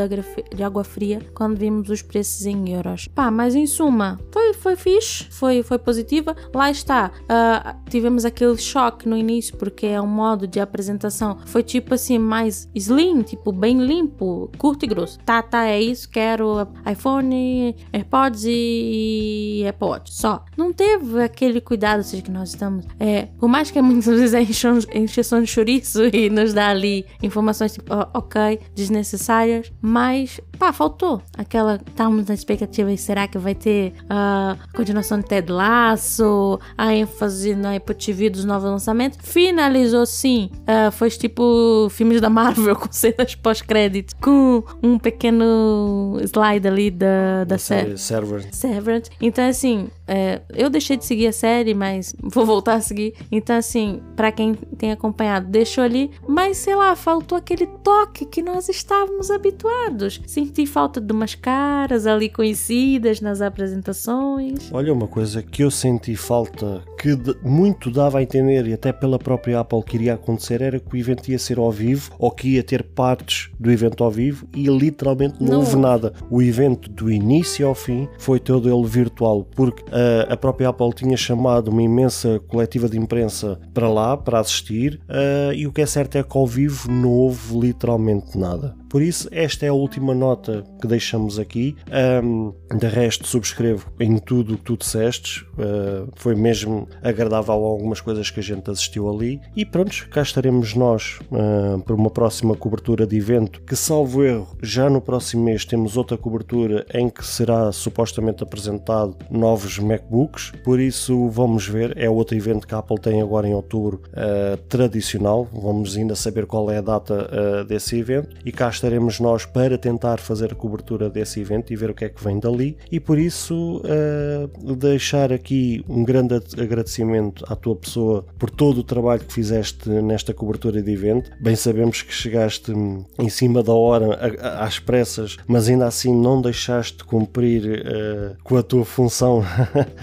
de 0.53 0.65
água 0.65 0.83
fria 0.83 1.21
quando 1.33 1.57
vimos 1.57 1.89
os 1.89 2.03
preços 2.03 2.45
em 2.45 2.71
euros. 2.71 3.07
Pá, 3.15 3.31
mas 3.31 3.55
em 3.55 3.69
suma, 3.69 4.19
foi, 4.33 4.53
foi 4.55 4.75
fixe 4.75 5.12
foi, 5.31 5.63
foi 5.63 5.79
positiva. 5.79 6.35
Lá 6.55 6.71
está, 6.71 7.11
uh, 7.23 7.91
tivemos 7.91 8.25
aquele 8.25 8.57
choque 8.57 9.09
no 9.09 9.17
início, 9.17 9.57
porque 9.57 9.87
é 9.87 10.01
um 10.01 10.07
modo 10.07 10.47
de 10.47 10.61
apresentação. 10.61 11.39
Foi 11.47 11.63
tipo 11.63 11.95
assim, 11.95 12.19
mais 12.19 12.69
slim, 12.75 13.23
tipo 13.23 13.53
bem 13.53 13.85
limpo, 13.85 14.51
curto 14.59 14.85
e 14.85 14.89
grosso. 14.89 15.19
Tá, 15.21 15.43
tá, 15.43 15.67
é 15.67 15.81
isso, 15.81 16.09
quero 16.09 16.67
iPhone, 16.91 17.77
AirPods 17.93 18.45
e 18.47 19.63
AirPods, 19.65 20.15
só. 20.15 20.45
Não 20.57 20.73
teve 20.73 21.23
aquele 21.23 21.61
cuidado, 21.61 21.99
ou 21.99 22.05
seja, 22.05 22.23
que 22.23 22.31
nós 22.31 22.51
estamos. 22.51 22.87
É, 22.99 23.27
por 23.39 23.49
mais 23.49 23.71
que 23.71 23.81
muitas 23.81 24.07
vezes 24.19 24.35
é 24.35 24.99
encheção 24.99 25.43
de 25.43 25.47
chouriço 25.47 26.05
e 26.13 26.31
nos 26.31 26.53
dá 26.53 26.69
ali 26.69 27.07
informações 27.23 27.73
tipo, 27.73 27.93
ok, 28.15 28.61
desnecessárias, 28.75 29.73
mas 29.81 30.41
pá, 30.59 30.73
faltou 30.73 31.23
aquela. 31.37 31.81
Estávamos 31.87 32.27
na 32.27 32.35
expectativa 32.35 32.93
e 32.93 32.99
será 32.99 33.27
que 33.29 33.39
vai 33.39 33.55
ter 33.55 33.95
uh, 34.05 34.59
continuação 34.75 35.02
continuação 35.03 35.19
de 35.19 35.27
Ted 35.27 35.53
Lasso, 35.53 36.59
a 36.79 36.95
ênfase 36.95 37.55
na 37.55 37.75
Apple 37.75 37.95
TV 37.95 38.31
dos 38.31 38.45
novos 38.45 38.71
lançamentos. 38.71 39.19
Finalizou 39.21 40.07
sim, 40.07 40.51
uh, 40.63 40.91
foi 40.93 41.11
tipo 41.11 41.89
filmes 41.91 42.21
da 42.21 42.31
Marvel 42.31 42.77
com 42.77 42.91
cenas 42.91 43.35
pós-créditos, 43.35 44.15
com 44.21 44.63
um 44.83 44.99
pequeno 44.99 46.19
slide 46.23 46.67
ali 46.67 46.91
da, 46.91 47.45
da 47.45 47.59
série. 47.59 47.99
Severance. 47.99 48.49
Severance. 48.53 49.11
Então, 49.21 49.47
assim, 49.49 49.89
é, 50.07 50.43
eu 50.51 50.69
deixei 50.69 50.97
de 50.97 51.05
seguir 51.05 51.29
a 51.29 51.33
série, 51.33 51.75
mas 51.75 52.15
vou 52.23 52.45
voltar 52.45 52.75
a 52.75 52.81
seguir. 52.81 53.15
Então, 53.31 53.57
assim, 53.57 54.03
para 54.15 54.31
quem 54.31 54.55
tem 54.55 54.93
acompanhado, 54.93 55.47
deixou 55.49 55.83
ali. 55.83 56.11
Mas, 56.29 56.59
sei 56.59 56.75
lá, 56.75 56.95
faltou 56.95 57.39
aquele 57.39 57.67
toque 57.67 58.27
que 58.27 58.43
nós 58.43 58.69
estávamos 58.69 59.31
habituados. 59.31 60.21
Senti 60.27 60.67
falta 60.67 61.01
de 61.01 61.13
umas 61.13 61.35
caras 61.35 62.07
ali 62.07 62.29
conhecidas 62.29 63.21
nas 63.21 63.41
apresentações. 63.41 64.71
Olha, 64.71 64.92
uma 64.93 65.09
coisa 65.09 65.43
que 65.43 65.63
eu 65.63 65.71
senti 65.71 66.15
falta, 66.17 66.83
que 66.99 67.17
muito 67.43 67.91
dava 67.91 68.19
a 68.19 68.23
entender, 68.23 68.67
e 68.67 68.73
até 68.73 68.93
pela 68.93 69.19
própria 69.19 69.61
Apple 69.61 69.83
que 69.83 69.97
iria 69.97 70.15
acontecer, 70.15 70.63
era 70.63 70.79
que 70.79 70.95
o 70.95 70.99
evento 70.99 71.29
ia 71.31 71.39
ser 71.39 71.59
ao 71.59 71.71
vivo, 71.71 72.13
ou 72.19 72.31
que 72.31 72.55
ia 72.55 72.63
ter 72.63 72.83
partes 72.83 73.51
do 73.59 73.71
evento 73.71 74.05
ao 74.05 74.11
vivo, 74.11 74.47
e 74.55 74.67
literalmente 74.67 75.37
não, 75.41 75.53
não 75.53 75.61
houve 75.61 75.77
nada. 75.77 76.13
O 76.31 76.43
evento 76.43 76.91
do 76.91 77.11
início 77.11 77.67
ao 77.67 77.75
fim 77.75 78.09
foi 78.19 78.39
todo 78.39 78.73
ele 78.73 78.87
virtual, 78.87 79.45
porque 79.55 79.83
uh, 79.85 80.33
a 80.33 80.37
própria 80.37 80.69
Apple 80.69 80.93
tinha 80.95 81.17
chamado 81.17 81.69
uma 81.69 81.83
imensa 81.83 82.41
coletiva 82.49 82.89
de 82.89 82.99
imprensa 82.99 83.59
para 83.73 83.89
lá, 83.89 84.17
para 84.17 84.41
assistir, 84.41 85.01
uh, 85.09 85.53
e 85.53 85.67
o 85.67 85.73
que 85.73 85.83
é 85.83 85.87
certo 85.87 86.17
é 86.17 86.23
que 86.23 86.37
ao 86.37 86.47
vivo 86.47 86.91
não 86.91 87.11
houve 87.11 87.59
literalmente 87.59 88.37
nada. 88.39 88.75
Por 88.93 89.01
isso, 89.01 89.27
esta 89.33 89.65
é 89.65 89.71
a 89.71 89.73
última 89.73 90.15
nota 90.15 90.65
que 90.79 90.87
deixamos 90.87 91.39
aqui. 91.39 91.75
Um, 92.23 92.53
de 92.77 92.87
resto, 92.87 93.27
subscrevo 93.27 93.91
em 93.99 94.19
tudo 94.19 94.53
o 94.53 94.59
que 94.59 94.65
tu 94.65 94.77
disseste. 94.77 95.47
Uh, 95.53 96.13
foi 96.15 96.35
mesmo 96.35 96.87
agradável 97.03 97.55
algumas 97.55 98.03
coisas 98.03 98.31
que 98.31 98.41
a 98.41 98.43
gente 98.43 98.71
assistiu 98.71 99.09
ali. 99.09 99.41
E 99.57 99.65
pronto, 99.65 100.07
cá 100.11 100.21
estaremos 100.21 100.75
nós 100.75 101.19
uh, 101.31 101.81
para 101.81 101.95
uma 101.95 102.11
próxima 102.11 102.55
cobertura 102.55 103.07
de 103.07 103.17
evento. 103.17 103.63
Que, 103.63 103.75
salvo 103.75 104.25
erro, 104.25 104.55
já 104.63 104.91
no 104.91 105.01
próximo 105.01 105.43
mês 105.43 105.65
temos 105.65 105.97
outra 105.97 106.19
cobertura 106.19 106.85
em 106.93 107.09
que 107.09 107.27
será 107.27 107.73
supostamente 107.73 108.43
apresentado 108.43 109.17
novos 109.31 109.79
MacBooks. 109.79 110.53
Por 110.63 110.79
isso, 110.79 111.31
vamos 111.31 111.67
ver. 111.67 111.97
É 111.97 112.11
outro 112.11 112.37
evento 112.37 112.67
que 112.67 112.75
a 112.75 112.79
Apple 112.79 113.01
tem 113.01 113.23
agora 113.23 113.49
em 113.49 113.55
outubro, 113.55 114.03
uh, 114.09 114.59
tradicional. 114.69 115.49
Vamos 115.51 115.97
ainda 115.97 116.15
saber 116.15 116.45
qual 116.45 116.71
é 116.71 116.77
a 116.77 116.83
data 116.83 117.65
desse 117.65 117.99
evento. 117.99 118.37
E 118.45 118.53
cá 118.53 118.69
estaremos 118.83 119.21
nós 119.21 119.47
para 119.47 119.79
tentar 119.79 120.19
fazer 120.19 120.53
a 120.53 120.57
cobertura 120.57 121.09
desse 121.09 121.41
evento 121.41 121.73
e 121.73 121.77
ver 121.77 121.91
o 121.91 121.95
que 121.95 122.05
é 122.05 122.09
que 122.09 122.23
vem 122.23 122.41
dali. 122.41 122.77
E 122.91 122.99
por 122.99 123.17
isso, 123.17 123.81
uh, 123.85 124.75
deixar 124.75 125.33
aqui 125.33 125.85
um 125.89 126.05
grande 126.05 126.35
agradecimento 126.35 127.45
à 127.49 127.55
tua 127.55 127.77
pessoa 127.77 128.27
por 128.37 128.51
todo 128.51 128.79
o 128.79 128.83
trabalho 128.83 129.21
que 129.21 129.33
fizeste 129.33 129.89
nesta 129.89 130.35
cobertura 130.35 130.83
de 130.83 130.93
evento. 130.93 131.31
Bem 131.41 131.55
sabemos 131.55 132.03
que 132.03 132.13
chegaste 132.13 132.73
em 132.73 133.29
cima 133.29 133.63
da 133.63 133.73
hora, 133.73 134.37
às 134.59 134.81
pressas, 134.81 135.37
mas 135.47 135.69
ainda 135.69 135.87
assim 135.87 136.15
não 136.15 136.43
deixaste 136.43 136.99
de 136.99 137.05
cumprir 137.05 137.65
uh, 137.65 138.37
com 138.43 138.57
a 138.57 138.63
tua 138.63 138.85
função 138.85 139.45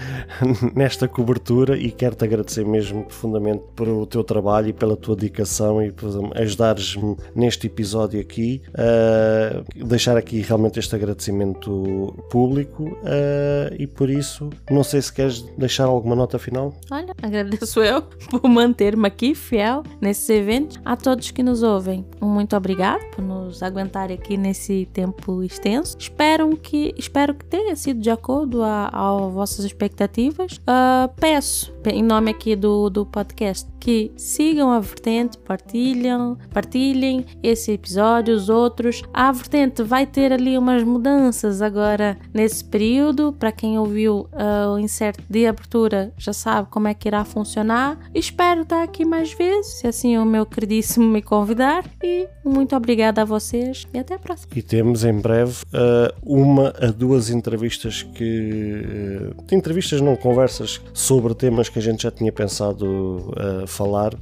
nesta 0.74 1.06
cobertura 1.06 1.76
e 1.76 1.90
quero-te 1.90 2.24
agradecer 2.24 2.64
mesmo 2.64 3.04
profundamente 3.04 3.62
pelo 3.76 4.06
teu 4.06 4.24
trabalho 4.24 4.68
e 4.68 4.72
pela 4.72 4.96
tua 4.96 5.14
dedicação 5.14 5.82
e 5.82 5.92
por 5.92 6.08
ajudares-me 6.34 7.16
neste 7.34 7.66
episódio 7.66 8.18
aqui 8.20 8.62
uh, 8.74 9.86
deixar 9.86 10.16
aqui 10.16 10.40
realmente 10.40 10.78
este 10.78 10.94
agradecimento 10.94 12.14
público 12.30 12.84
uh, 12.84 13.74
e 13.78 13.86
por 13.86 14.10
isso 14.10 14.50
não 14.70 14.82
sei 14.82 15.02
se 15.02 15.12
queres 15.12 15.42
deixar 15.56 15.84
alguma 15.84 16.14
nota 16.14 16.38
final. 16.38 16.74
Olha, 16.90 17.14
agradeço 17.22 17.80
eu 17.80 18.02
por 18.30 18.48
manter-me 18.48 19.06
aqui 19.06 19.34
fiel 19.34 19.82
nesses 20.00 20.28
eventos. 20.28 20.80
A 20.84 20.96
todos 20.96 21.30
que 21.30 21.42
nos 21.42 21.62
ouvem, 21.62 22.04
muito 22.20 22.56
obrigado 22.56 23.00
por 23.10 23.22
nos 23.22 23.62
aguentar 23.62 24.10
aqui 24.10 24.36
nesse 24.36 24.86
tempo 24.92 25.42
extenso. 25.42 25.96
Espero 25.98 26.56
que, 26.56 26.94
espero 26.96 27.34
que 27.34 27.44
tenha 27.44 27.74
sido 27.76 28.00
de 28.00 28.10
acordo 28.10 28.62
a 28.62 29.28
vossas 29.30 29.64
expectativas. 29.64 30.56
Uh, 30.58 31.08
peço, 31.16 31.72
em 31.86 32.02
nome 32.02 32.30
aqui 32.30 32.56
do, 32.56 32.90
do 32.90 33.06
podcast, 33.06 33.69
que 33.80 34.12
sigam 34.16 34.70
a 34.70 34.78
vertente, 34.78 35.38
partilham, 35.38 36.36
partilhem 36.52 37.24
esse 37.42 37.72
episódio, 37.72 38.34
os 38.34 38.48
outros. 38.50 39.02
A 39.12 39.32
vertente 39.32 39.82
vai 39.82 40.06
ter 40.06 40.32
ali 40.32 40.58
umas 40.58 40.82
mudanças 40.82 41.62
agora 41.62 42.18
nesse 42.32 42.62
período. 42.62 43.32
Para 43.32 43.50
quem 43.50 43.78
ouviu 43.78 44.28
uh, 44.32 44.74
o 44.74 44.78
insert 44.78 45.18
de 45.28 45.46
abertura 45.46 46.12
já 46.18 46.32
sabe 46.32 46.68
como 46.70 46.88
é 46.88 46.94
que 46.94 47.08
irá 47.08 47.24
funcionar. 47.24 47.98
Espero 48.14 48.62
estar 48.62 48.82
aqui 48.82 49.04
mais 49.04 49.32
vezes, 49.32 49.80
se 49.80 49.86
assim 49.86 50.18
o 50.18 50.26
meu 50.26 50.44
queridíssimo 50.44 51.08
me 51.08 51.22
convidar. 51.22 51.84
E 52.02 52.28
muito 52.44 52.76
obrigada 52.76 53.22
a 53.22 53.24
vocês 53.24 53.86
e 53.94 53.98
até 53.98 54.14
a 54.14 54.18
próxima. 54.18 54.52
E 54.54 54.62
temos 54.62 55.04
em 55.04 55.18
breve 55.18 55.62
uh, 55.72 56.14
uma 56.22 56.74
a 56.80 56.90
duas 56.90 57.30
entrevistas 57.30 58.02
que. 58.02 59.32
Uh, 59.38 59.54
entrevistas, 59.54 60.00
não 60.00 60.16
conversas 60.16 60.80
sobre 60.92 61.34
temas 61.34 61.68
que 61.68 61.78
a 61.78 61.82
gente 61.82 62.02
já 62.02 62.10
tinha 62.10 62.32
pensado 62.32 62.86
uh, 62.86 63.66
falar 63.70 64.14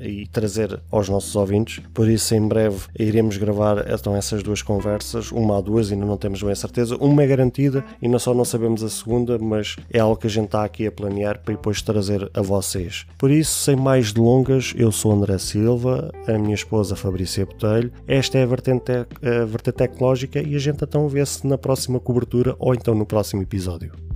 e 0.00 0.26
trazer 0.28 0.80
aos 0.90 1.08
nossos 1.08 1.34
ouvintes. 1.36 1.82
Por 1.92 2.08
isso, 2.08 2.34
em 2.34 2.46
breve 2.46 2.86
iremos 2.98 3.36
gravar 3.36 3.86
então 3.92 4.16
essas 4.16 4.42
duas 4.42 4.62
conversas, 4.62 5.30
uma 5.32 5.58
a 5.58 5.60
duas, 5.60 5.92
ainda 5.92 6.06
não 6.06 6.16
temos 6.16 6.42
bem 6.42 6.52
a 6.52 6.56
certeza. 6.56 6.96
Uma 6.96 7.22
é 7.22 7.26
garantida, 7.26 7.84
e 8.00 8.08
não 8.08 8.18
só 8.18 8.34
não 8.34 8.44
sabemos 8.44 8.82
a 8.82 8.88
segunda, 8.88 9.38
mas 9.38 9.76
é 9.90 9.98
algo 9.98 10.16
que 10.16 10.26
a 10.26 10.30
gente 10.30 10.46
está 10.46 10.64
aqui 10.64 10.86
a 10.86 10.92
planear 10.92 11.40
para 11.40 11.54
depois 11.54 11.82
trazer 11.82 12.30
a 12.34 12.42
vocês. 12.42 13.06
Por 13.18 13.30
isso, 13.30 13.58
sem 13.60 13.76
mais 13.76 14.12
delongas, 14.12 14.72
eu 14.76 14.90
sou 14.90 15.12
André 15.12 15.38
Silva, 15.38 16.10
a 16.26 16.38
minha 16.38 16.54
esposa 16.54 16.96
Fabrícia 16.96 17.46
Botelho. 17.46 17.92
Esta 18.06 18.38
é 18.38 18.42
a 18.42 18.46
vertente, 18.46 18.92
a 18.92 19.44
vertente 19.44 19.76
tecnológica 19.76 20.40
e 20.40 20.54
a 20.54 20.58
gente 20.58 20.82
então 20.82 21.08
vê-se 21.08 21.46
na 21.46 21.58
próxima 21.58 22.00
cobertura 22.00 22.56
ou 22.58 22.74
então 22.74 22.94
no 22.94 23.06
próximo 23.06 23.42
episódio. 23.42 24.15